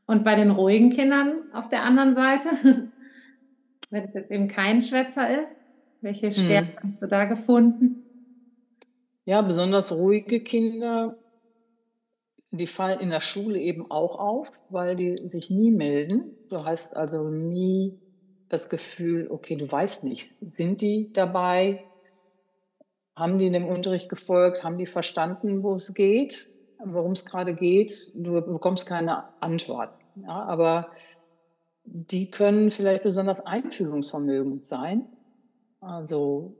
Und 0.07 0.23
bei 0.23 0.35
den 0.35 0.51
ruhigen 0.51 0.89
Kindern 0.89 1.43
auf 1.53 1.69
der 1.69 1.83
anderen 1.83 2.15
Seite, 2.15 2.49
wenn 3.91 4.03
es 4.03 4.13
jetzt 4.13 4.31
eben 4.31 4.47
kein 4.47 4.81
Schwätzer 4.81 5.41
ist, 5.41 5.61
welche 6.01 6.31
Stärken 6.31 6.81
hm. 6.81 6.89
hast 6.89 7.01
du 7.01 7.07
da 7.07 7.25
gefunden? 7.25 8.03
Ja, 9.25 9.41
besonders 9.41 9.91
ruhige 9.91 10.41
Kinder, 10.41 11.17
die 12.51 12.67
fallen 12.67 12.99
in 12.99 13.09
der 13.09 13.21
Schule 13.21 13.59
eben 13.59 13.89
auch 13.89 14.17
auf, 14.17 14.51
weil 14.69 14.95
die 14.95 15.27
sich 15.27 15.49
nie 15.49 15.71
melden. 15.71 16.35
Du 16.49 16.63
hast 16.63 16.95
also 16.95 17.29
nie 17.29 17.99
das 18.49 18.69
Gefühl, 18.69 19.27
okay, 19.29 19.55
du 19.55 19.69
weißt 19.71 20.03
nicht, 20.03 20.35
sind 20.41 20.81
die 20.81 21.11
dabei? 21.11 21.83
Haben 23.15 23.37
die 23.37 23.49
dem 23.49 23.65
Unterricht 23.65 24.09
gefolgt? 24.09 24.63
Haben 24.63 24.77
die 24.77 24.85
verstanden, 24.85 25.63
wo 25.63 25.73
es 25.73 25.93
geht, 25.93 26.49
worum 26.83 27.13
es 27.13 27.25
gerade 27.25 27.55
geht? 27.55 28.11
Du 28.15 28.33
bekommst 28.41 28.85
keine 28.85 29.23
Antwort. 29.41 29.91
Ja, 30.15 30.43
aber 30.43 30.91
die 31.85 32.31
können 32.31 32.71
vielleicht 32.71 33.03
besonders 33.03 33.45
einfühlungsvermögend 33.45 34.65
sein. 34.65 35.07
Also, 35.79 36.55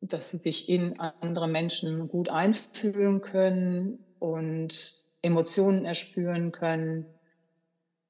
dass 0.00 0.30
sie 0.30 0.38
sich 0.38 0.68
in 0.68 0.98
andere 0.98 1.48
Menschen 1.48 2.08
gut 2.08 2.28
einfühlen 2.28 3.20
können 3.20 4.04
und 4.18 5.04
Emotionen 5.22 5.84
erspüren 5.84 6.52
können 6.52 7.06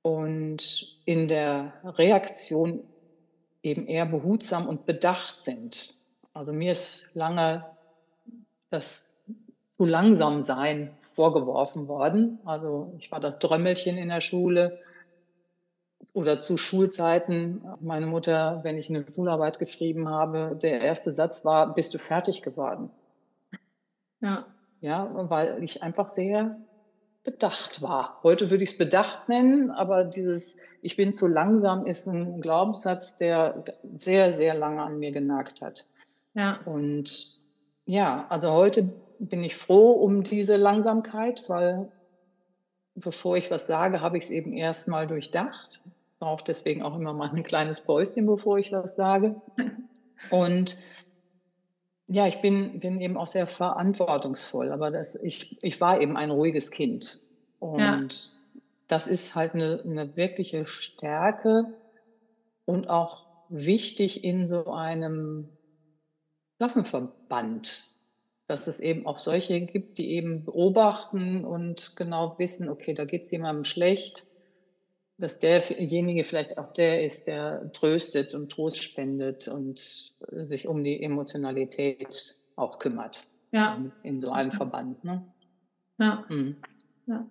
und 0.03 0.97
in 1.05 1.29
der 1.29 1.75
Reaktion 1.85 2.83
eben 3.63 3.87
eher 3.87 4.07
behutsam 4.07 4.69
und 4.69 4.87
bedacht 4.87 5.43
sind. 5.43 5.95
Also 6.33 6.53
mir 6.53 6.73
ist 6.73 7.05
lange 7.13 7.65
das 8.71 9.01
zu 9.73 9.85
langsam 9.85 10.43
sein 10.43 10.97
vorgeworfen 11.15 11.89
worden. 11.89 12.39
Also 12.45 12.95
ich 12.99 13.11
war 13.13 13.21
das 13.21 13.39
Drömmelchen 13.39 13.99
in 13.99 14.09
der 14.09 14.21
Schule 14.21 14.79
oder 16.15 16.41
zu 16.41 16.57
Schulzeiten. 16.57 17.63
Meine 17.81 18.07
Mutter, 18.07 18.61
wenn 18.63 18.79
ich 18.79 18.89
eine 18.89 19.05
Schularbeit 19.09 19.59
geschrieben 19.59 20.09
habe, 20.09 20.59
der 20.63 20.81
erste 20.81 21.11
Satz 21.11 21.45
war, 21.45 21.75
bist 21.75 21.93
du 21.93 21.99
fertig 21.99 22.43
geworden? 22.43 22.91
Ja. 24.21 24.47
Ja, 24.81 25.11
weil 25.13 25.63
ich 25.63 25.83
einfach 25.83 26.09
sehr 26.09 26.57
bedacht 27.25 27.83
war. 27.83 28.19
Heute 28.23 28.51
würde 28.51 28.65
ich 28.65 28.71
es 28.71 28.79
bedacht 28.79 29.29
nennen, 29.29 29.71
aber 29.71 30.05
dieses 30.05 30.57
Ich 30.83 30.97
bin 30.97 31.13
zu 31.13 31.27
langsam 31.27 31.85
ist 31.85 32.07
ein 32.07 32.41
Glaubenssatz, 32.41 33.17
der 33.17 33.65
sehr, 33.95 34.33
sehr 34.33 34.55
lange 34.55 34.83
an 34.83 34.99
mir 34.99 35.11
genagt 35.11 35.61
hat. 35.61 35.85
Ja. 36.35 36.61
Und 36.65 37.39
ja, 37.85 38.27
also 38.31 38.53
heute 38.53 38.93
bin 39.19 39.43
ich 39.43 39.57
froh 39.57 39.93
um 39.93 40.23
diese 40.23 40.57
Langsamkeit, 40.57 41.49
weil 41.49 41.91
bevor 42.95 43.37
ich 43.37 43.51
was 43.51 43.67
sage, 43.67 44.01
habe 44.01 44.17
ich 44.17 44.25
es 44.25 44.31
eben 44.31 44.53
erstmal 44.53 45.07
durchdacht. 45.07 45.83
Brauche 46.19 46.45
deswegen 46.45 46.83
auch 46.83 46.97
immer 46.97 47.13
mal 47.13 47.31
ein 47.31 47.43
kleines 47.43 47.83
Päuschen, 47.83 48.27
bevor 48.27 48.59
ich 48.59 48.73
was 48.73 48.97
sage. 48.97 49.41
Und 50.31 50.77
ja, 52.13 52.27
ich 52.27 52.41
bin, 52.41 52.81
bin 52.81 53.01
eben 53.01 53.17
auch 53.17 53.29
sehr 53.29 53.47
verantwortungsvoll, 53.47 54.73
aber 54.73 54.91
das, 54.91 55.15
ich, 55.15 55.57
ich 55.63 55.81
war 55.81 56.01
eben 56.01 56.17
ein 56.17 56.33
ruhiges 56.33 56.73
Kind. 56.73 57.21
Und 57.61 57.79
ja. 57.81 58.09
das 58.89 59.07
ist 59.07 59.37
halt 59.37 59.55
eine, 59.55 59.81
eine 59.85 60.17
wirkliche 60.17 60.67
Stärke 60.67 61.73
und 62.65 62.91
auch 62.91 63.27
wichtig 63.49 64.25
in 64.25 64.49
so 64.49 64.67
einem 64.73 65.51
Klassenverband, 66.59 67.85
dass 68.49 68.67
es 68.67 68.81
eben 68.81 69.07
auch 69.07 69.19
solche 69.19 69.61
gibt, 69.61 69.99
die 69.99 70.11
eben 70.11 70.45
beobachten 70.45 71.45
und 71.45 71.95
genau 71.95 72.35
wissen, 72.39 72.69
okay, 72.69 72.93
da 72.93 73.05
geht 73.05 73.23
es 73.23 73.31
jemandem 73.31 73.63
schlecht, 73.65 74.27
dass 75.21 75.39
derjenige 75.39 76.25
vielleicht 76.25 76.59
auch 76.59 76.73
der 76.73 77.05
ist, 77.05 77.27
der 77.27 77.71
tröstet 77.73 78.35
und 78.35 78.51
Trost 78.51 78.83
spendet 78.83 79.49
und 79.49 80.13
sich 80.31 80.67
um 80.67 80.83
die 80.83 81.03
Emotionalität 81.03 82.37
auch 82.57 82.79
kümmert. 82.79 83.25
Ja. 83.53 83.81
In 84.03 84.21
so 84.21 84.31
einem 84.31 84.53
Verband. 84.53 85.05
Ne? 85.05 85.23
Ja. 85.99 86.25
Mhm. 86.29 86.57
ja. 87.07 87.27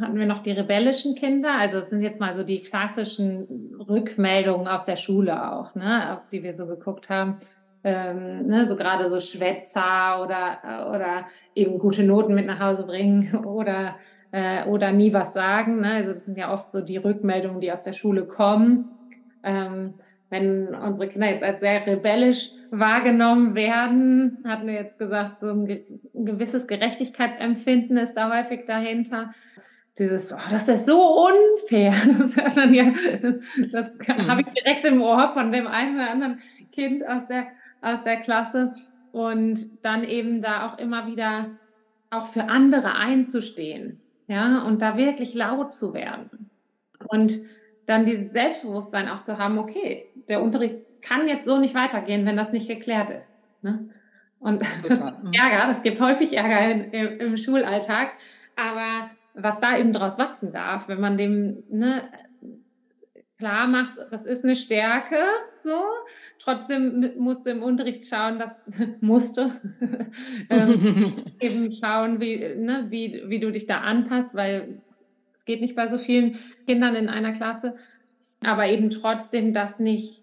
Hatten 0.00 0.18
wir 0.18 0.26
noch 0.26 0.42
die 0.42 0.52
rebellischen 0.52 1.14
Kinder? 1.14 1.58
Also 1.58 1.78
es 1.78 1.90
sind 1.90 2.02
jetzt 2.02 2.20
mal 2.20 2.32
so 2.32 2.44
die 2.44 2.60
klassischen 2.60 3.74
Rückmeldungen 3.88 4.68
aus 4.68 4.84
der 4.84 4.96
Schule 4.96 5.52
auch, 5.52 5.74
ne, 5.74 6.14
auf 6.14 6.28
die 6.28 6.44
wir 6.44 6.54
so 6.54 6.66
geguckt 6.66 7.08
haben. 7.08 7.38
Ähm, 7.82 8.46
ne, 8.46 8.68
so 8.68 8.76
gerade 8.76 9.08
so 9.08 9.18
Schwätzer 9.18 10.22
oder, 10.22 10.90
oder 10.94 11.26
eben 11.54 11.78
gute 11.78 12.04
Noten 12.04 12.34
mit 12.34 12.46
nach 12.46 12.60
Hause 12.60 12.86
bringen 12.86 13.34
oder, 13.44 13.96
äh, 14.32 14.64
oder 14.66 14.92
nie 14.92 15.12
was 15.12 15.32
sagen. 15.32 15.80
Ne? 15.80 15.92
Also 15.92 16.10
das 16.10 16.24
sind 16.24 16.36
ja 16.36 16.52
oft 16.52 16.70
so 16.70 16.80
die 16.80 16.96
Rückmeldungen, 16.96 17.60
die 17.60 17.72
aus 17.72 17.82
der 17.82 17.92
Schule 17.92 18.24
kommen. 18.26 18.90
Ähm, 19.42 19.94
wenn 20.30 20.74
unsere 20.74 21.08
Kinder 21.08 21.30
jetzt 21.30 21.42
als 21.42 21.60
sehr 21.60 21.86
rebellisch 21.86 22.50
wahrgenommen 22.70 23.54
werden, 23.54 24.38
hatten 24.44 24.66
wir 24.66 24.74
jetzt 24.74 24.98
gesagt, 24.98 25.40
so 25.40 25.50
ein, 25.50 25.66
gewisses 26.12 26.66
Gerechtigkeitsempfinden 26.66 27.96
ist 27.96 28.14
da 28.14 28.36
häufig 28.36 28.66
dahinter. 28.66 29.30
Dieses, 29.98 30.32
oh, 30.32 30.36
das 30.50 30.68
ist 30.68 30.86
so 30.86 31.00
unfair. 31.02 31.92
Das 32.18 32.36
ja, 32.36 32.92
das 33.72 33.96
mhm. 33.96 34.28
habe 34.28 34.42
ich 34.42 34.48
direkt 34.48 34.84
im 34.84 35.00
Ohr 35.00 35.32
von 35.32 35.50
dem 35.50 35.66
einen 35.66 35.96
oder 35.96 36.10
anderen 36.10 36.38
Kind 36.72 37.06
aus 37.08 37.28
der, 37.28 37.46
aus 37.80 38.04
der 38.04 38.16
Klasse. 38.16 38.74
Und 39.10 39.84
dann 39.84 40.04
eben 40.04 40.42
da 40.42 40.66
auch 40.66 40.78
immer 40.78 41.06
wieder 41.06 41.46
auch 42.10 42.26
für 42.26 42.44
andere 42.44 42.94
einzustehen. 42.94 44.00
Ja, 44.28 44.62
und 44.62 44.82
da 44.82 44.96
wirklich 44.96 45.34
laut 45.34 45.74
zu 45.74 45.94
werden. 45.94 46.50
Und 47.08 47.40
dann 47.86 48.04
dieses 48.04 48.32
Selbstbewusstsein 48.32 49.08
auch 49.08 49.22
zu 49.22 49.38
haben, 49.38 49.58
okay, 49.58 50.10
der 50.28 50.42
Unterricht 50.42 50.76
kann 51.00 51.26
jetzt 51.26 51.46
so 51.46 51.58
nicht 51.58 51.74
weitergehen, 51.74 52.26
wenn 52.26 52.36
das 52.36 52.52
nicht 52.52 52.68
geklärt 52.68 53.08
ist. 53.10 53.34
Ne? 53.62 53.88
Und 54.38 54.62
das 54.88 55.04
mhm. 55.04 55.32
Ärger, 55.32 55.66
das 55.66 55.82
gibt 55.82 56.00
häufig 56.00 56.36
Ärger 56.36 56.70
in, 56.70 56.92
im, 56.92 57.20
im, 57.20 57.36
Schulalltag, 57.38 58.12
aber 58.56 59.10
was 59.34 59.60
da 59.60 59.78
eben 59.78 59.92
draus 59.92 60.18
wachsen 60.18 60.52
darf, 60.52 60.88
wenn 60.88 61.00
man 61.00 61.16
dem 61.16 61.62
ne, 61.70 62.02
klar 63.38 63.66
macht, 63.66 63.92
das 64.10 64.26
ist 64.26 64.44
eine 64.44 64.56
Stärke, 64.56 65.22
so. 65.62 65.80
Trotzdem 66.48 67.12
musst 67.18 67.46
du 67.46 67.50
im 67.50 67.62
Unterricht 67.62 68.06
schauen, 68.06 68.38
dass 68.38 68.58
musste 69.00 69.50
ähm, 70.50 71.24
eben 71.40 71.74
schauen, 71.74 72.20
wie, 72.20 72.38
ne, 72.38 72.86
wie, 72.88 73.22
wie 73.26 73.38
du 73.38 73.52
dich 73.52 73.66
da 73.66 73.80
anpasst, 73.80 74.30
weil 74.32 74.80
geht 75.48 75.60
nicht 75.62 75.74
bei 75.74 75.88
so 75.88 75.98
vielen 75.98 76.38
Kindern 76.66 76.94
in 76.94 77.08
einer 77.08 77.32
Klasse, 77.32 77.74
aber 78.44 78.66
eben 78.66 78.90
trotzdem 78.90 79.52
das 79.52 79.80
nicht 79.80 80.22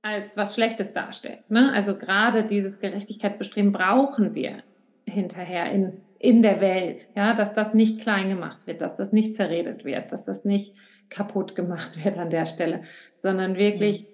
als 0.00 0.36
was 0.38 0.54
Schlechtes 0.54 0.94
darstellt. 0.94 1.50
Ne? 1.50 1.72
Also 1.72 1.98
gerade 1.98 2.44
dieses 2.44 2.78
Gerechtigkeitsbestreben 2.78 3.72
brauchen 3.72 4.34
wir 4.34 4.62
hinterher 5.04 5.70
in, 5.72 6.00
in 6.20 6.42
der 6.42 6.60
Welt, 6.60 7.08
ja, 7.16 7.34
dass 7.34 7.52
das 7.52 7.74
nicht 7.74 8.00
klein 8.00 8.28
gemacht 8.28 8.66
wird, 8.68 8.80
dass 8.80 8.94
das 8.94 9.12
nicht 9.12 9.34
zerredet 9.34 9.84
wird, 9.84 10.12
dass 10.12 10.24
das 10.24 10.44
nicht 10.44 10.74
kaputt 11.10 11.56
gemacht 11.56 12.04
wird 12.04 12.16
an 12.16 12.30
der 12.30 12.46
Stelle, 12.46 12.82
sondern 13.16 13.56
wirklich 13.56 14.06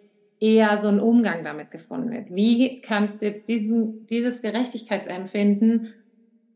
eher 0.43 0.77
so 0.79 0.89
ein 0.89 0.99
Umgang 0.99 1.45
damit 1.45 1.71
gefunden 1.71 2.11
wird. 2.11 2.35
Wie 2.35 2.81
kannst 2.81 3.23
du 3.23 3.27
jetzt 3.27 3.49
diesen, 3.49 4.07
dieses 4.09 4.43
Gerechtigkeitsempfinden 4.43 5.95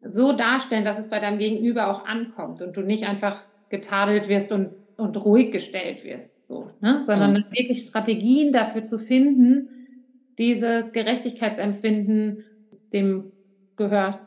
so 0.03 0.33
darstellen, 0.33 0.85
dass 0.85 0.99
es 0.99 1.09
bei 1.09 1.21
deinem 1.21 1.39
Gegenüber 1.39 1.89
auch 1.89 2.05
ankommt 2.05 2.63
und 2.63 2.77
du 2.77 2.81
nicht 2.81 3.05
einfach 3.05 3.47
getadelt 3.69 4.29
wirst 4.29 4.51
und, 4.51 4.71
und 4.97 5.17
ruhig 5.25 5.53
gestellt 5.53 6.05
wirst, 6.05 6.47
so, 6.49 6.71
ne? 6.81 7.03
sondern 7.05 7.33
mhm. 7.33 7.45
wirklich 7.53 7.79
Strategien 7.79 8.53
dafür 8.53 8.83
zu 8.83 8.99
finden, 8.99 9.69
dieses 10.37 10.93
Gerechtigkeitsempfinden 10.93 12.45
dem 12.93 13.31
Gehör 13.77 14.19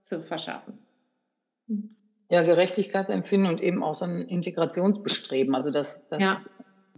zu 0.00 0.20
verschaffen. 0.20 0.74
Ja, 2.28 2.42
Gerechtigkeitsempfinden 2.42 3.48
und 3.48 3.62
eben 3.62 3.82
auch 3.82 3.94
so 3.94 4.04
ein 4.04 4.22
Integrationsbestreben. 4.22 5.54
Also 5.54 5.70
das, 5.70 6.08
das 6.08 6.22
ja. 6.22 6.36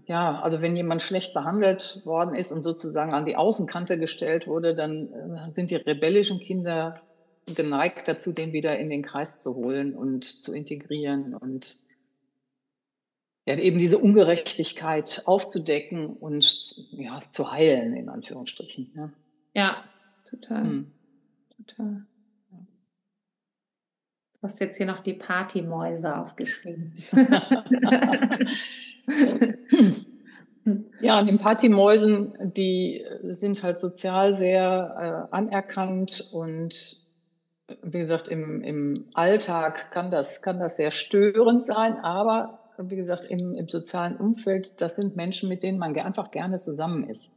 Ja. 0.07 0.40
also 0.40 0.62
wenn 0.62 0.76
jemand 0.76 1.02
schlecht 1.02 1.34
behandelt 1.34 2.02
worden 2.04 2.34
ist 2.34 2.52
und 2.52 2.62
sozusagen 2.62 3.12
an 3.12 3.24
die 3.24 3.36
Außenkante 3.36 3.98
gestellt 3.98 4.46
wurde, 4.46 4.74
dann 4.74 5.12
äh, 5.12 5.48
sind 5.48 5.70
die 5.70 5.76
rebellischen 5.76 6.40
Kinder 6.40 7.00
geneigt 7.46 8.09
dazu, 8.09 8.32
den 8.32 8.52
wieder 8.52 8.78
in 8.78 8.90
den 8.90 9.02
Kreis 9.02 9.38
zu 9.38 9.54
holen 9.54 9.94
und 9.94 10.24
zu 10.24 10.52
integrieren 10.52 11.34
und 11.34 11.76
ja, 13.48 13.57
eben 13.57 13.78
diese 13.78 13.98
Ungerechtigkeit 13.98 15.22
aufzudecken 15.26 16.16
und 16.16 16.74
ja, 16.90 17.20
zu 17.30 17.52
heilen, 17.52 17.94
in 17.94 18.09
Anführungsstrichen. 18.09 18.90
Ja, 18.96 19.12
ja 19.54 19.84
total. 20.28 20.62
Hm. 20.62 20.92
Total. 21.57 22.07
Du 24.32 24.42
hast 24.42 24.61
jetzt 24.61 24.76
hier 24.76 24.86
noch 24.86 25.00
die 25.00 25.14
Partymäuse 25.14 26.16
aufgeschrieben. 26.16 26.94
ja, 31.00 31.20
und 31.20 31.28
den 31.28 31.38
Partymäusen, 31.38 32.34
die 32.57 33.04
sind 33.22 33.62
halt 33.62 33.78
sozial 33.78 34.34
sehr 34.34 35.28
äh, 35.30 35.34
anerkannt 35.34 36.28
und 36.32 37.07
wie 37.82 37.98
gesagt, 37.98 38.28
im, 38.28 38.62
im 38.62 39.07
Alltag 39.14 39.90
kann 39.90 40.11
das, 40.11 40.40
kann 40.40 40.61
das 40.61 40.76
sehr 40.76 40.92
störend 40.92 41.66
sein, 41.66 41.98
aber 41.98 42.61
wie 42.78 42.96
gesagt, 42.96 43.26
im, 43.26 43.54
im 43.54 43.68
sozialen 43.68 44.16
Umfeld, 44.16 44.80
das 44.80 44.96
sind 44.96 45.16
Menschen, 45.16 45.48
mit 45.48 45.62
denen 45.62 45.78
man 45.78 45.96
einfach 45.96 46.30
gerne 46.30 46.59
zusammen 46.59 47.09
ist. 47.09 47.30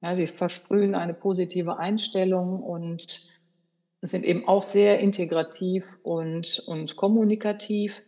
Ja, 0.00 0.16
die 0.16 0.26
versprühen 0.26 0.94
eine 0.94 1.14
positive 1.14 1.78
Einstellung 1.78 2.62
und 2.62 3.22
sind 4.00 4.24
eben 4.24 4.48
auch 4.48 4.64
sehr 4.64 4.98
integrativ 4.98 5.98
und, 6.02 6.60
und 6.66 6.96
kommunikativ. 6.96 8.02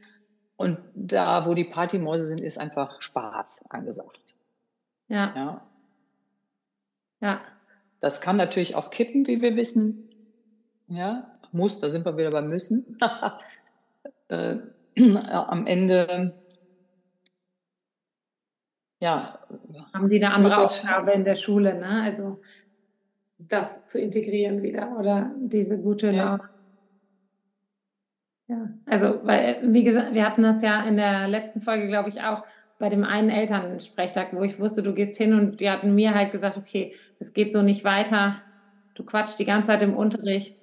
Und 0.64 0.78
da, 0.94 1.44
wo 1.44 1.52
die 1.52 1.64
Partymäuse 1.64 2.24
sind, 2.24 2.40
ist 2.40 2.58
einfach 2.58 3.02
Spaß 3.02 3.66
angesagt. 3.68 4.34
Ja. 5.08 5.30
ja. 5.36 5.66
Ja. 7.20 7.40
Das 8.00 8.22
kann 8.22 8.38
natürlich 8.38 8.74
auch 8.74 8.88
kippen, 8.88 9.26
wie 9.26 9.42
wir 9.42 9.56
wissen. 9.56 10.08
Ja, 10.88 11.38
muss, 11.52 11.80
da 11.80 11.90
sind 11.90 12.06
wir 12.06 12.16
wieder 12.16 12.30
beim 12.30 12.48
Müssen. 12.48 12.98
äh, 14.28 14.56
am 15.28 15.66
Ende, 15.66 16.32
ja. 19.00 19.38
Haben 19.92 20.08
Sie 20.08 20.16
eine 20.16 20.32
andere 20.32 20.64
Aufgabe 20.64 21.12
in 21.12 21.24
der 21.24 21.36
Schule, 21.36 21.74
ne? 21.74 22.04
Also 22.04 22.40
das 23.36 23.86
zu 23.86 24.00
integrieren 24.00 24.62
wieder 24.62 24.96
oder 24.98 25.30
diese 25.36 25.78
gute 25.78 26.10
Laune. 26.10 26.42
Ja. 26.42 26.53
Ja, 28.46 28.68
also, 28.86 29.20
weil, 29.22 29.58
wie 29.62 29.84
gesagt, 29.84 30.12
wir 30.12 30.26
hatten 30.26 30.42
das 30.42 30.62
ja 30.62 30.82
in 30.84 30.96
der 30.96 31.28
letzten 31.28 31.62
Folge, 31.62 31.88
glaube 31.88 32.10
ich, 32.10 32.22
auch 32.22 32.44
bei 32.78 32.88
dem 32.88 33.04
einen 33.04 33.30
Elternsprechtag, 33.30 34.32
wo 34.32 34.42
ich 34.42 34.58
wusste, 34.60 34.82
du 34.82 34.92
gehst 34.92 35.16
hin 35.16 35.32
und 35.32 35.60
die 35.60 35.70
hatten 35.70 35.94
mir 35.94 36.14
halt 36.14 36.32
gesagt, 36.32 36.56
okay, 36.58 36.94
das 37.18 37.32
geht 37.32 37.52
so 37.52 37.62
nicht 37.62 37.84
weiter. 37.84 38.36
Du 38.94 39.04
quatschst 39.04 39.38
die 39.38 39.44
ganze 39.44 39.68
Zeit 39.68 39.82
im 39.82 39.96
Unterricht. 39.96 40.62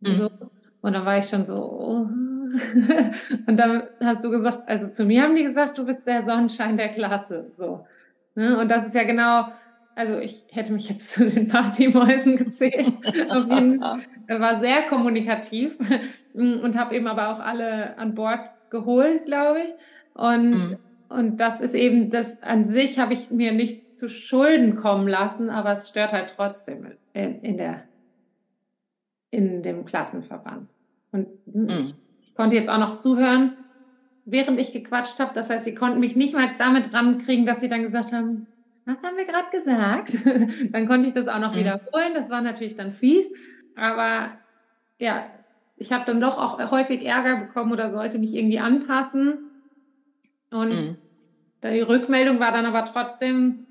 Mhm. 0.00 0.14
So. 0.14 0.30
Und 0.80 0.92
dann 0.94 1.04
war 1.04 1.18
ich 1.18 1.26
schon 1.26 1.44
so, 1.44 1.56
oh. 1.56 2.06
und 3.46 3.56
dann 3.56 3.82
hast 4.00 4.24
du 4.24 4.30
gesagt, 4.30 4.62
also 4.66 4.88
zu 4.88 5.04
mir 5.04 5.22
haben 5.22 5.36
die 5.36 5.44
gesagt, 5.44 5.76
du 5.76 5.84
bist 5.84 6.06
der 6.06 6.24
Sonnenschein 6.24 6.76
der 6.76 6.88
Klasse. 6.88 7.52
So. 7.58 7.86
Ne? 8.34 8.58
Und 8.58 8.70
das 8.70 8.86
ist 8.86 8.94
ja 8.94 9.04
genau, 9.04 9.48
also 9.98 10.18
ich 10.18 10.44
hätte 10.50 10.72
mich 10.72 10.88
jetzt 10.88 11.10
zu 11.12 11.28
den 11.28 11.48
Partymäusen 11.48 12.36
gezählt. 12.36 12.92
er 13.02 14.40
war 14.40 14.60
sehr 14.60 14.82
kommunikativ 14.88 15.76
und 16.34 16.76
habe 16.78 16.94
eben 16.94 17.08
aber 17.08 17.30
auch 17.30 17.40
alle 17.40 17.98
an 17.98 18.14
Bord 18.14 18.40
geholt, 18.70 19.24
glaube 19.24 19.62
ich. 19.64 19.70
Und, 20.14 20.70
mhm. 20.70 20.76
und 21.08 21.40
das 21.40 21.60
ist 21.60 21.74
eben, 21.74 22.10
das 22.10 22.42
an 22.44 22.66
sich 22.66 23.00
habe 23.00 23.12
ich 23.12 23.30
mir 23.30 23.52
nichts 23.52 23.96
zu 23.96 24.08
Schulden 24.08 24.76
kommen 24.76 25.08
lassen, 25.08 25.50
aber 25.50 25.72
es 25.72 25.88
stört 25.88 26.12
halt 26.12 26.34
trotzdem 26.36 26.92
in, 27.12 27.40
in 27.42 27.56
der 27.56 27.82
in 29.30 29.62
dem 29.62 29.84
Klassenverband. 29.84 30.68
Und 31.10 31.26
mhm. 31.46 31.68
ich 31.68 32.34
konnte 32.34 32.56
jetzt 32.56 32.70
auch 32.70 32.78
noch 32.78 32.94
zuhören, 32.94 33.56
während 34.24 34.60
ich 34.60 34.72
gequatscht 34.72 35.18
habe. 35.18 35.32
Das 35.34 35.50
heißt, 35.50 35.64
sie 35.64 35.74
konnten 35.74 36.00
mich 36.00 36.14
nicht 36.16 36.34
mal 36.34 36.48
damit 36.58 36.94
rankriegen, 36.94 37.44
dass 37.44 37.60
sie 37.60 37.68
dann 37.68 37.82
gesagt 37.82 38.12
haben, 38.12 38.46
was 38.88 39.04
haben 39.04 39.18
wir 39.18 39.26
gerade 39.26 39.50
gesagt? 39.50 40.14
dann 40.72 40.88
konnte 40.88 41.08
ich 41.08 41.12
das 41.12 41.28
auch 41.28 41.38
noch 41.38 41.52
mhm. 41.52 41.58
wiederholen. 41.58 42.14
Das 42.14 42.30
war 42.30 42.40
natürlich 42.40 42.74
dann 42.74 42.92
fies. 42.92 43.30
Aber 43.76 44.32
ja, 44.98 45.26
ich 45.76 45.92
habe 45.92 46.06
dann 46.06 46.20
doch 46.20 46.38
auch 46.38 46.58
häufig 46.70 47.04
Ärger 47.04 47.36
bekommen 47.36 47.70
oder 47.70 47.90
sollte 47.90 48.18
mich 48.18 48.34
irgendwie 48.34 48.58
anpassen. 48.58 49.50
Und 50.50 50.70
mhm. 50.70 50.96
die 51.62 51.80
Rückmeldung 51.80 52.40
war 52.40 52.50
dann 52.50 52.64
aber 52.64 52.86
trotzdem 52.86 53.66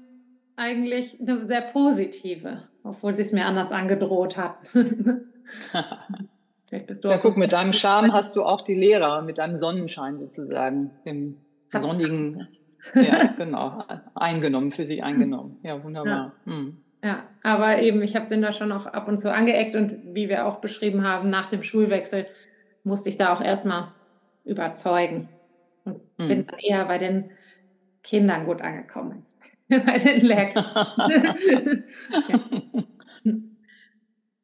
eigentlich 0.56 1.20
eine 1.20 1.46
sehr 1.46 1.62
positive, 1.62 2.64
obwohl 2.84 3.14
sie 3.14 3.24
es 3.24 3.32
mir 3.32 3.48
anders 3.48 3.72
angedroht 3.72 4.38
hat. 4.38 4.58
Vielleicht 6.68 6.88
bist 6.88 7.04
du 7.04 7.10
ja, 7.10 7.18
guck, 7.18 7.38
mit 7.38 7.54
deinem 7.54 7.74
Charme 7.74 8.14
hast 8.14 8.36
du 8.36 8.44
auch 8.44 8.62
die 8.62 8.76
Lehrer, 8.76 9.24
mit 9.24 9.40
deinem 9.40 9.56
Sonnenschein 9.56 10.18
sozusagen, 10.18 10.92
dem 11.06 11.38
sonnigen, 11.74 12.48
ja, 12.96 13.34
genau, 13.38 13.84
eingenommen, 14.16 14.72
für 14.72 14.86
sie 14.86 15.02
eingenommen. 15.02 15.58
Ja, 15.64 15.84
wunderbar. 15.84 16.34
Ja. 16.46 16.52
Hm. 16.52 16.78
Ja, 17.04 17.26
aber 17.44 17.80
eben, 17.80 18.02
ich 18.02 18.16
hab, 18.16 18.30
bin 18.30 18.42
da 18.42 18.52
schon 18.52 18.72
auch 18.72 18.88
ab 18.88 19.08
und 19.08 19.20
zu 19.20 19.32
angeeckt 19.32 19.76
und 19.76 20.16
wie 20.16 20.30
wir 20.30 20.46
auch 20.46 20.58
beschrieben 20.58 21.04
haben, 21.04 21.30
nach 21.30 21.46
dem 21.46 21.64
Schulwechsel 21.64 22.26
musste 22.84 23.10
ich 23.10 23.18
da 23.18 23.34
auch 23.34 23.42
erstmal 23.42 23.90
überzeugen 24.46 25.30
und 25.86 26.02
hm. 26.18 26.28
bin 26.28 26.48
dann 26.48 26.60
eher 26.60 26.86
bei 26.86 26.98
den 26.98 27.32
Kindern 28.04 28.46
gut 28.46 28.62
angekommen 28.62 29.12
als 29.14 29.36
bei 29.70 29.98
den 30.00 30.26
Lehrkräften. 30.26 31.84
ja. 33.24 33.34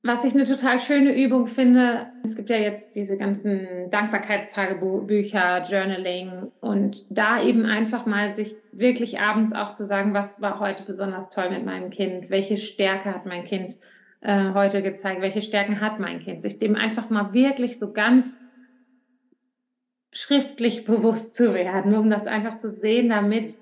Was 0.06 0.26
ich 0.26 0.34
eine 0.34 0.44
total 0.44 0.80
schöne 0.80 1.16
Übung 1.16 1.48
finde, 1.48 2.08
es 2.26 2.36
gibt 2.36 2.50
ja 2.50 2.58
jetzt 2.58 2.94
diese 2.98 3.18
ganzen 3.18 3.90
Dankbarkeitstagebücher, 3.90 5.64
Journaling 5.64 6.52
und 6.60 7.06
da 7.10 7.42
eben 7.42 7.66
einfach 7.66 8.06
mal 8.06 8.36
sich 8.36 8.58
wirklich 8.74 9.22
abends 9.22 9.54
auch 9.54 9.76
zu 9.76 9.88
sagen, 9.88 10.14
was 10.14 10.42
war 10.42 10.60
heute 10.60 10.84
besonders 10.84 11.30
toll 11.30 11.50
mit 11.52 11.64
meinem 11.64 11.90
Kind, 11.90 12.30
welche 12.30 12.58
Stärke 12.58 13.14
hat 13.16 13.26
mein 13.26 13.46
Kind 13.46 13.78
äh, 14.20 14.52
heute 14.54 14.84
gezeigt, 14.84 15.22
welche 15.22 15.42
Stärken 15.42 15.80
hat 15.80 16.02
mein 16.02 16.20
Kind, 16.20 16.42
sich 16.42 16.60
dem 16.60 16.76
einfach 16.76 17.10
mal 17.10 17.34
wirklich 17.34 17.80
so 17.80 17.94
ganz 17.94 18.38
schriftlich 20.12 20.84
bewusst 20.84 21.38
zu 21.38 21.54
werden, 21.54 21.96
um 21.96 22.10
das 22.10 22.28
einfach 22.28 22.58
zu 22.58 22.72
sehen, 22.72 23.08
damit 23.08 23.58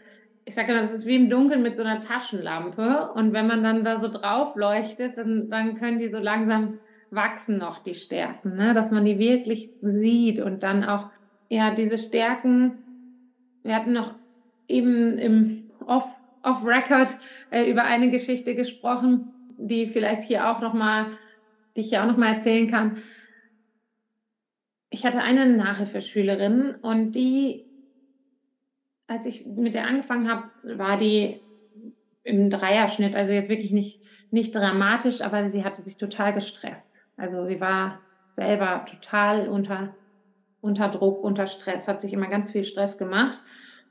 ich 0.45 0.55
sage 0.55 0.71
immer, 0.71 0.81
das 0.81 0.93
ist 0.93 1.05
wie 1.05 1.15
im 1.15 1.29
Dunkeln 1.29 1.61
mit 1.61 1.75
so 1.75 1.83
einer 1.83 2.01
Taschenlampe. 2.01 3.11
Und 3.13 3.33
wenn 3.33 3.47
man 3.47 3.63
dann 3.63 3.83
da 3.83 3.97
so 3.97 4.07
drauf 4.07 4.55
leuchtet, 4.55 5.17
dann, 5.17 5.49
dann 5.49 5.75
können 5.75 5.99
die 5.99 6.09
so 6.09 6.17
langsam 6.17 6.79
wachsen 7.11 7.57
noch, 7.57 7.79
die 7.79 7.93
Stärken, 7.93 8.55
ne? 8.55 8.73
dass 8.73 8.91
man 8.91 9.03
die 9.03 9.19
wirklich 9.19 9.69
sieht 9.81 10.39
und 10.39 10.63
dann 10.63 10.85
auch, 10.85 11.09
ja, 11.49 11.73
diese 11.73 11.97
Stärken, 11.97 12.77
wir 13.63 13.75
hatten 13.75 13.91
noch 13.91 14.13
eben 14.69 15.17
im 15.17 15.69
Off, 15.85 16.15
off 16.41 16.65
Record 16.65 17.13
äh, 17.49 17.69
über 17.69 17.83
eine 17.83 18.09
Geschichte 18.09 18.55
gesprochen, 18.55 19.33
die 19.57 19.87
vielleicht 19.87 20.21
hier 20.21 20.49
auch 20.49 20.61
nochmal, 20.61 21.07
die 21.75 21.81
ich 21.81 21.89
hier 21.89 22.01
auch 22.01 22.07
nochmal 22.07 22.33
erzählen 22.33 22.67
kann. 22.67 22.97
Ich 24.89 25.05
hatte 25.05 25.19
eine 25.19 25.45
Nachhilfeschülerin 25.45 26.75
und 26.81 27.11
die 27.11 27.65
als 29.11 29.25
ich 29.25 29.45
mit 29.45 29.73
der 29.73 29.85
angefangen 29.85 30.31
habe, 30.31 30.49
war 30.77 30.97
die 30.97 31.41
im 32.23 32.49
Dreierschnitt, 32.49 33.13
also 33.13 33.33
jetzt 33.33 33.49
wirklich 33.49 33.71
nicht, 33.71 33.99
nicht 34.31 34.55
dramatisch, 34.55 35.21
aber 35.21 35.49
sie 35.49 35.65
hatte 35.65 35.81
sich 35.81 35.97
total 35.97 36.33
gestresst. 36.33 36.89
Also 37.17 37.45
sie 37.45 37.59
war 37.59 37.99
selber 38.29 38.85
total 38.89 39.49
unter, 39.49 39.93
unter 40.61 40.87
Druck, 40.87 41.23
unter 41.23 41.47
Stress, 41.47 41.89
hat 41.89 41.99
sich 41.99 42.13
immer 42.13 42.27
ganz 42.27 42.51
viel 42.51 42.63
Stress 42.63 42.97
gemacht. 42.97 43.41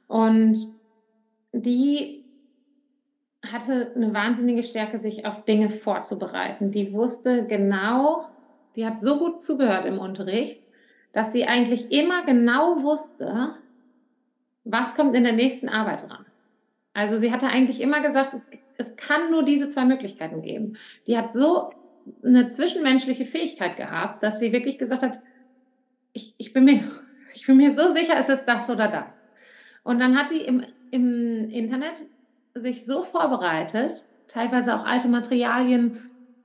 Und 0.09 0.59
die 1.53 2.25
hatte 3.47 3.93
eine 3.95 4.15
wahnsinnige 4.15 4.63
Stärke, 4.63 5.01
sich 5.01 5.27
auf 5.27 5.45
Dinge 5.45 5.69
vorzubereiten. 5.69 6.71
Die 6.71 6.95
wusste 6.95 7.47
genau, 7.47 8.25
die 8.75 8.87
hat 8.87 8.99
so 8.99 9.19
gut 9.19 9.43
zugehört 9.43 9.85
im 9.85 9.99
Unterricht, 9.99 10.65
dass 11.13 11.33
sie 11.33 11.45
eigentlich 11.45 11.93
immer 11.93 12.25
genau 12.25 12.83
wusste, 12.83 13.57
was 14.71 14.95
kommt 14.95 15.15
in 15.15 15.25
der 15.25 15.33
nächsten 15.33 15.69
Arbeit 15.69 16.09
dran? 16.09 16.27
Also 16.93 17.17
sie 17.17 17.33
hatte 17.33 17.49
eigentlich 17.49 17.81
immer 17.81 18.01
gesagt, 18.01 18.35
es, 18.35 18.49
es 18.77 18.97
kann 18.97 19.31
nur 19.31 19.45
diese 19.45 19.69
zwei 19.69 19.85
Möglichkeiten 19.85 20.43
geben. 20.43 20.77
Die 21.07 21.17
hat 21.17 21.33
so 21.33 21.71
eine 22.25 22.49
zwischenmenschliche 22.49 23.25
Fähigkeit 23.25 23.77
gehabt, 23.77 24.23
dass 24.23 24.39
sie 24.39 24.53
wirklich 24.53 24.79
gesagt 24.79 25.03
hat, 25.03 25.21
ich, 26.13 26.35
ich, 26.39 26.53
bin, 26.53 26.65
mir, 26.65 26.83
ich 27.35 27.47
bin 27.47 27.57
mir 27.57 27.73
so 27.73 27.93
sicher, 27.93 28.15
es 28.19 28.29
ist 28.29 28.47
das 28.47 28.71
oder 28.71 28.89
das. 28.89 29.13
Und 29.83 30.01
dann 30.01 30.19
hat 30.19 30.31
die 30.31 30.41
im, 30.41 30.65
im 30.91 31.49
Internet 31.51 32.03
sich 32.55 32.85
so 32.85 33.03
vorbereitet, 33.03 34.07
teilweise 34.29 34.75
auch 34.75 34.85
alte 34.85 35.09
Materialien 35.09 35.99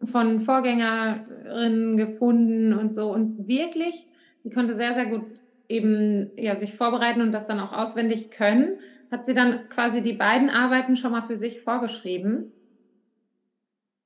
von 0.03 0.39
Vorgängerinnen 0.39 1.97
gefunden 1.97 2.73
und 2.73 2.93
so 2.93 3.11
und 3.11 3.47
wirklich, 3.47 4.07
die 4.43 4.51
konnte 4.51 4.75
sehr, 4.75 4.93
sehr 4.93 5.07
gut 5.07 5.25
eben 5.67 6.31
ja, 6.37 6.55
sich 6.55 6.75
vorbereiten 6.75 7.21
und 7.21 7.31
das 7.31 7.45
dann 7.45 7.59
auch 7.59 7.73
auswendig 7.73 8.31
können, 8.31 8.79
hat 9.11 9.25
sie 9.25 9.33
dann 9.33 9.69
quasi 9.69 10.01
die 10.01 10.13
beiden 10.13 10.49
Arbeiten 10.49 10.95
schon 10.95 11.11
mal 11.11 11.21
für 11.21 11.37
sich 11.37 11.61
vorgeschrieben 11.61 12.51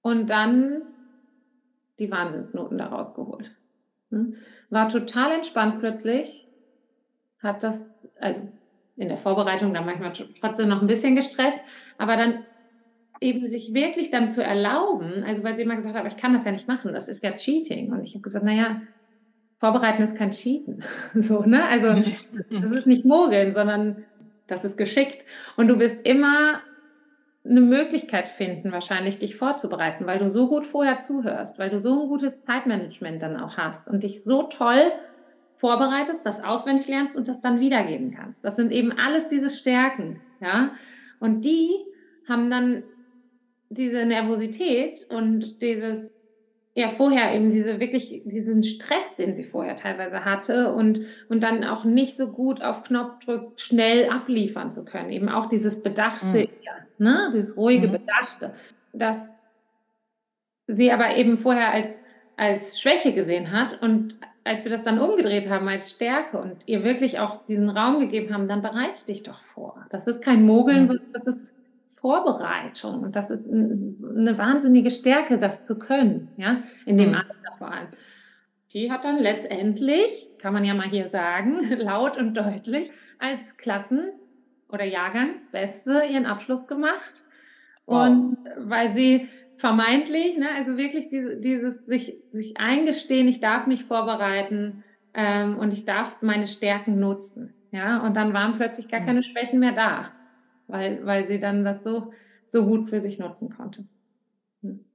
und 0.01 0.29
dann 0.29 0.83
die 1.99 2.11
Wahnsinnsnoten 2.11 2.77
daraus 2.77 3.13
geholt. 3.13 3.51
Hm? 4.11 4.35
War 4.69 4.89
total 4.89 5.33
entspannt 5.33 5.79
plötzlich, 5.79 6.47
hat 7.41 7.63
das, 7.63 8.07
also 8.19 8.49
in 8.97 9.07
der 9.07 9.17
Vorbereitung 9.17 9.73
dann 9.73 9.85
manchmal 9.85 10.13
trotzdem 10.39 10.69
noch 10.69 10.81
ein 10.81 10.87
bisschen 10.87 11.15
gestresst, 11.15 11.61
aber 11.97 12.17
dann 12.17 12.45
eben 13.21 13.47
sich 13.47 13.73
wirklich 13.73 14.11
dann 14.11 14.29
zu 14.29 14.43
erlauben, 14.43 15.23
also 15.23 15.43
weil 15.43 15.55
sie 15.55 15.63
immer 15.63 15.75
gesagt 15.75 15.95
hat, 15.95 16.01
aber 16.01 16.09
ich 16.09 16.17
kann 16.17 16.33
das 16.33 16.45
ja 16.45 16.51
nicht 16.51 16.67
machen, 16.67 16.93
das 16.93 17.07
ist 17.07 17.23
ja 17.23 17.31
Cheating. 17.31 17.91
Und 17.91 18.03
ich 18.03 18.13
habe 18.13 18.21
gesagt, 18.21 18.45
naja, 18.45 18.81
Vorbereiten 19.59 20.01
ist 20.01 20.17
kein 20.17 20.31
Cheaten. 20.31 20.83
So, 21.13 21.43
ne? 21.43 21.65
Also, 21.65 21.87
das 21.89 22.71
ist 22.71 22.87
nicht 22.87 23.05
Mogeln, 23.05 23.51
sondern 23.51 24.05
das 24.47 24.63
ist 24.63 24.77
geschickt. 24.77 25.25
Und 25.57 25.67
du 25.67 25.79
wirst 25.79 26.05
immer 26.07 26.61
eine 27.45 27.61
Möglichkeit 27.61 28.27
finden, 28.27 28.71
wahrscheinlich 28.71 29.19
dich 29.19 29.35
vorzubereiten, 29.35 30.05
weil 30.05 30.17
du 30.17 30.29
so 30.29 30.47
gut 30.47 30.65
vorher 30.65 30.99
zuhörst, 30.99 31.59
weil 31.59 31.69
du 31.69 31.79
so 31.79 32.03
ein 32.03 32.07
gutes 32.07 32.41
Zeitmanagement 32.41 33.21
dann 33.21 33.37
auch 33.37 33.57
hast 33.57 33.87
und 33.87 34.03
dich 34.03 34.23
so 34.23 34.43
toll 34.43 34.91
vorbereitest, 35.55 36.25
das 36.25 36.43
auswendig 36.43 36.87
lernst 36.87 37.17
und 37.17 37.27
das 37.27 37.41
dann 37.41 37.59
wiedergeben 37.59 38.11
kannst. 38.11 38.45
Das 38.45 38.55
sind 38.55 38.71
eben 38.71 38.93
alles 38.93 39.27
diese 39.27 39.49
Stärken, 39.49 40.21
ja. 40.41 40.71
Und 41.19 41.43
die 41.43 41.69
haben 42.27 42.49
dann 42.49 42.83
diese 43.69 44.05
Nervosität 44.05 45.05
und 45.09 45.61
dieses 45.61 46.11
ja 46.75 46.89
vorher 46.89 47.33
eben 47.35 47.51
diese 47.51 47.79
wirklich 47.79 48.21
diesen 48.25 48.63
Stress, 48.63 49.15
den 49.17 49.35
sie 49.35 49.43
vorher 49.43 49.75
teilweise 49.75 50.23
hatte 50.25 50.73
und, 50.73 51.01
und 51.27 51.43
dann 51.43 51.63
auch 51.63 51.83
nicht 51.83 52.15
so 52.15 52.27
gut 52.27 52.61
auf 52.61 52.83
Knopfdruck 52.83 53.59
schnell 53.59 54.09
abliefern 54.09 54.71
zu 54.71 54.85
können. 54.85 55.09
Eben 55.09 55.29
auch 55.29 55.47
dieses 55.47 55.83
Bedachte, 55.83 56.47
mhm. 56.97 57.05
ne? 57.05 57.31
dieses 57.33 57.57
ruhige 57.57 57.87
mhm. 57.87 57.93
Bedachte, 57.93 58.53
dass 58.93 59.35
sie 60.67 60.91
aber 60.91 61.15
eben 61.15 61.37
vorher 61.37 61.73
als, 61.73 61.99
als 62.37 62.79
Schwäche 62.79 63.13
gesehen 63.13 63.51
hat 63.51 63.81
und 63.81 64.19
als 64.43 64.63
wir 64.63 64.71
das 64.71 64.83
dann 64.83 64.99
umgedreht 64.99 65.49
haben 65.49 65.67
als 65.67 65.91
Stärke 65.91 66.39
und 66.39 66.63
ihr 66.65 66.83
wirklich 66.83 67.19
auch 67.19 67.45
diesen 67.45 67.69
Raum 67.69 67.99
gegeben 67.99 68.33
haben, 68.33 68.47
dann 68.47 68.61
bereite 68.61 69.05
dich 69.05 69.21
doch 69.23 69.41
vor. 69.41 69.85
Das 69.89 70.07
ist 70.07 70.23
kein 70.23 70.43
Mogeln, 70.43 70.83
mhm. 70.83 70.87
sondern 70.87 71.13
das 71.13 71.27
ist 71.27 71.53
Vorbereitung. 72.01 73.01
Und 73.01 73.15
das 73.15 73.29
ist 73.29 73.49
eine 73.49 74.37
wahnsinnige 74.37 74.91
Stärke, 74.91 75.37
das 75.37 75.65
zu 75.65 75.77
können, 75.77 76.29
ja, 76.37 76.63
in 76.85 76.97
dem 76.97 77.09
mhm. 77.09 77.15
Alter 77.15 77.55
vor 77.57 77.71
allem. 77.71 77.87
Die 78.73 78.91
hat 78.91 79.03
dann 79.03 79.17
letztendlich, 79.17 80.27
kann 80.39 80.53
man 80.53 80.63
ja 80.63 80.73
mal 80.73 80.87
hier 80.87 81.07
sagen, 81.07 81.59
laut 81.77 82.17
und 82.17 82.37
deutlich, 82.37 82.91
als 83.17 83.57
Klassen- 83.57 84.13
oder 84.69 84.85
Jahrgangsbeste 84.85 86.03
ihren 86.09 86.25
Abschluss 86.25 86.67
gemacht. 86.67 87.25
Wow. 87.85 88.07
Und 88.07 88.37
weil 88.57 88.93
sie 88.93 89.27
vermeintlich, 89.57 90.37
ne, 90.37 90.47
also 90.55 90.77
wirklich 90.77 91.09
dieses, 91.09 91.41
dieses 91.41 91.85
sich, 91.85 92.17
sich 92.31 92.57
eingestehen, 92.57 93.27
ich 93.27 93.39
darf 93.39 93.65
mich 93.67 93.83
vorbereiten 93.83 94.83
ähm, 95.13 95.57
und 95.57 95.73
ich 95.73 95.85
darf 95.85 96.21
meine 96.21 96.47
Stärken 96.47 96.99
nutzen. 96.99 97.55
Ja, 97.71 97.99
und 97.99 98.15
dann 98.15 98.33
waren 98.33 98.55
plötzlich 98.55 98.87
gar 98.87 99.01
mhm. 99.01 99.05
keine 99.05 99.23
Schwächen 99.23 99.59
mehr 99.59 99.73
da 99.73 100.11
weil, 100.69 101.05
weil 101.05 101.25
sie 101.27 101.39
dann 101.39 101.65
das 101.65 101.83
so, 101.83 102.11
so 102.45 102.65
gut 102.65 102.89
für 102.89 103.01
sich 103.01 103.19
nutzen 103.19 103.49
konnte. 103.49 103.85
Hm. 104.61 104.85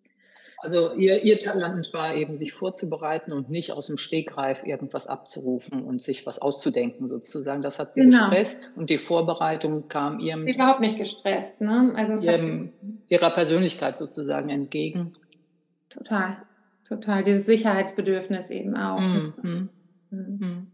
Also 0.58 0.94
ihr, 0.94 1.22
ihr 1.24 1.38
Talent 1.38 1.92
war 1.92 2.14
eben, 2.14 2.34
sich 2.34 2.54
vorzubereiten 2.54 3.32
und 3.32 3.50
nicht 3.50 3.72
aus 3.72 3.88
dem 3.88 3.98
Stegreif 3.98 4.64
irgendwas 4.64 5.06
abzurufen 5.06 5.82
und 5.82 6.00
sich 6.00 6.26
was 6.26 6.38
auszudenken 6.38 7.06
sozusagen. 7.06 7.60
Das 7.60 7.78
hat 7.78 7.92
sie 7.92 8.00
genau. 8.00 8.18
gestresst 8.18 8.72
und 8.74 8.88
die 8.88 8.96
Vorbereitung 8.96 9.88
kam 9.88 10.20
ihrem... 10.20 10.46
Überhaupt 10.46 10.80
nicht 10.80 10.96
gestresst. 10.96 11.60
Ne? 11.60 11.92
Also 11.94 12.24
ihrem, 12.24 12.72
ihrer 13.08 13.30
Persönlichkeit 13.30 13.98
sozusagen 13.98 14.48
entgegen. 14.48 15.12
Total, 15.90 16.38
total. 16.88 17.24
Dieses 17.24 17.44
Sicherheitsbedürfnis 17.44 18.48
eben 18.48 18.74
auch. 18.76 18.98
Mhm. 18.98 19.34
Mhm. 19.42 19.68
mhm. 20.10 20.66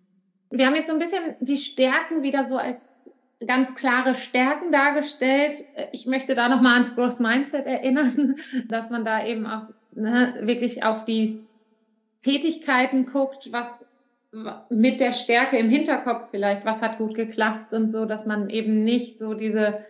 Wir 0.52 0.66
haben 0.66 0.74
jetzt 0.74 0.88
so 0.88 0.94
ein 0.94 0.98
bisschen 0.98 1.36
die 1.40 1.56
Stärken 1.56 2.22
wieder 2.22 2.44
so 2.44 2.56
als 2.56 2.99
ganz 3.46 3.74
klare 3.74 4.14
Stärken 4.14 4.70
dargestellt. 4.72 5.54
Ich 5.92 6.06
möchte 6.06 6.34
da 6.34 6.48
nochmal 6.48 6.74
ans 6.74 6.94
Growth 6.94 7.20
Mindset 7.20 7.66
erinnern, 7.66 8.36
dass 8.68 8.90
man 8.90 9.04
da 9.04 9.24
eben 9.24 9.46
auch 9.46 9.64
ne, 9.92 10.34
wirklich 10.40 10.84
auf 10.84 11.04
die 11.04 11.40
Tätigkeiten 12.22 13.06
guckt, 13.06 13.50
was 13.50 13.84
mit 14.68 15.00
der 15.00 15.12
Stärke 15.12 15.58
im 15.58 15.70
Hinterkopf 15.70 16.28
vielleicht, 16.30 16.64
was 16.64 16.82
hat 16.82 16.98
gut 16.98 17.14
geklappt 17.14 17.72
und 17.72 17.88
so, 17.88 18.04
dass 18.04 18.26
man 18.26 18.48
eben 18.48 18.84
nicht 18.84 19.18
so 19.18 19.34
diese 19.34 19.84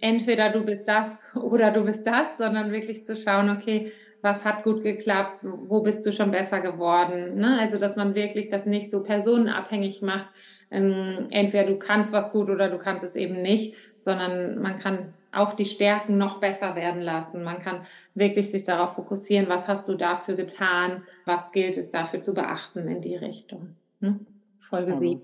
entweder 0.00 0.50
du 0.50 0.62
bist 0.64 0.86
das 0.88 1.22
oder 1.34 1.70
du 1.70 1.84
bist 1.84 2.06
das, 2.06 2.38
sondern 2.38 2.72
wirklich 2.72 3.04
zu 3.04 3.16
schauen, 3.16 3.50
okay, 3.50 3.90
was 4.22 4.44
hat 4.44 4.64
gut 4.64 4.82
geklappt, 4.82 5.40
wo 5.42 5.82
bist 5.82 6.04
du 6.04 6.12
schon 6.12 6.30
besser 6.30 6.60
geworden. 6.60 7.36
Ne? 7.36 7.58
Also, 7.60 7.78
dass 7.78 7.96
man 7.96 8.14
wirklich 8.14 8.48
das 8.48 8.66
nicht 8.66 8.90
so 8.90 9.02
personenabhängig 9.02 10.02
macht. 10.02 10.26
Ähm, 10.70 11.28
entweder 11.30 11.64
du 11.64 11.76
kannst 11.76 12.12
was 12.12 12.32
gut 12.32 12.50
oder 12.50 12.68
du 12.68 12.78
kannst 12.78 13.04
es 13.04 13.16
eben 13.16 13.40
nicht, 13.40 13.74
sondern 13.98 14.60
man 14.60 14.78
kann 14.78 15.14
auch 15.32 15.52
die 15.52 15.64
Stärken 15.64 16.16
noch 16.18 16.40
besser 16.40 16.74
werden 16.74 17.00
lassen. 17.00 17.42
Man 17.42 17.60
kann 17.60 17.82
wirklich 18.14 18.50
sich 18.50 18.64
darauf 18.64 18.94
fokussieren, 18.94 19.48
was 19.48 19.68
hast 19.68 19.88
du 19.88 19.94
dafür 19.94 20.34
getan, 20.34 21.02
was 21.24 21.52
gilt 21.52 21.76
es 21.76 21.90
dafür 21.90 22.20
zu 22.22 22.34
beachten 22.34 22.88
in 22.88 23.00
die 23.00 23.16
Richtung. 23.16 23.76
Ne? 24.00 24.18
Folge 24.60 24.92
also, 24.92 25.00
7. 25.00 25.20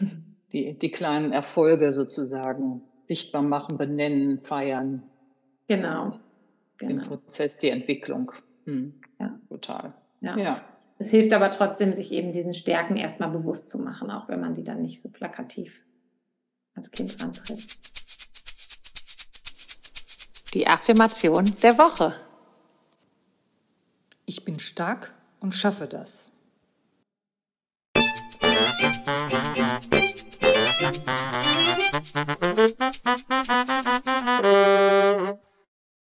Die, 0.52 0.78
die 0.78 0.90
kleinen 0.92 1.32
Erfolge 1.32 1.90
sozusagen 1.90 2.80
sichtbar 3.08 3.42
machen, 3.42 3.76
benennen, 3.76 4.40
feiern. 4.40 5.02
Genau. 5.66 6.20
genau. 6.78 6.92
Den 6.92 7.02
Prozess, 7.02 7.58
die 7.58 7.70
Entwicklung. 7.70 8.30
Hm. 8.64 8.94
Ja. 9.18 9.36
Total. 9.48 9.94
Ja. 10.20 10.36
ja. 10.36 10.60
Es 10.98 11.08
hilft 11.10 11.32
aber 11.32 11.50
trotzdem, 11.50 11.92
sich 11.92 12.12
eben 12.12 12.32
diesen 12.32 12.54
Stärken 12.54 12.96
erstmal 12.96 13.30
bewusst 13.30 13.68
zu 13.68 13.78
machen, 13.78 14.10
auch 14.10 14.28
wenn 14.28 14.40
man 14.40 14.54
die 14.54 14.64
dann 14.64 14.82
nicht 14.82 15.00
so 15.00 15.10
plakativ 15.10 15.84
als 16.74 16.90
Kind 16.90 17.20
rantritt. 17.22 17.66
Die 20.54 20.66
Affirmation 20.66 21.52
der 21.62 21.78
Woche. 21.78 22.14
Ich 24.24 24.44
bin 24.44 24.58
stark 24.58 25.14
und 25.40 25.52
schaffe 25.54 25.86
das. 25.86 26.30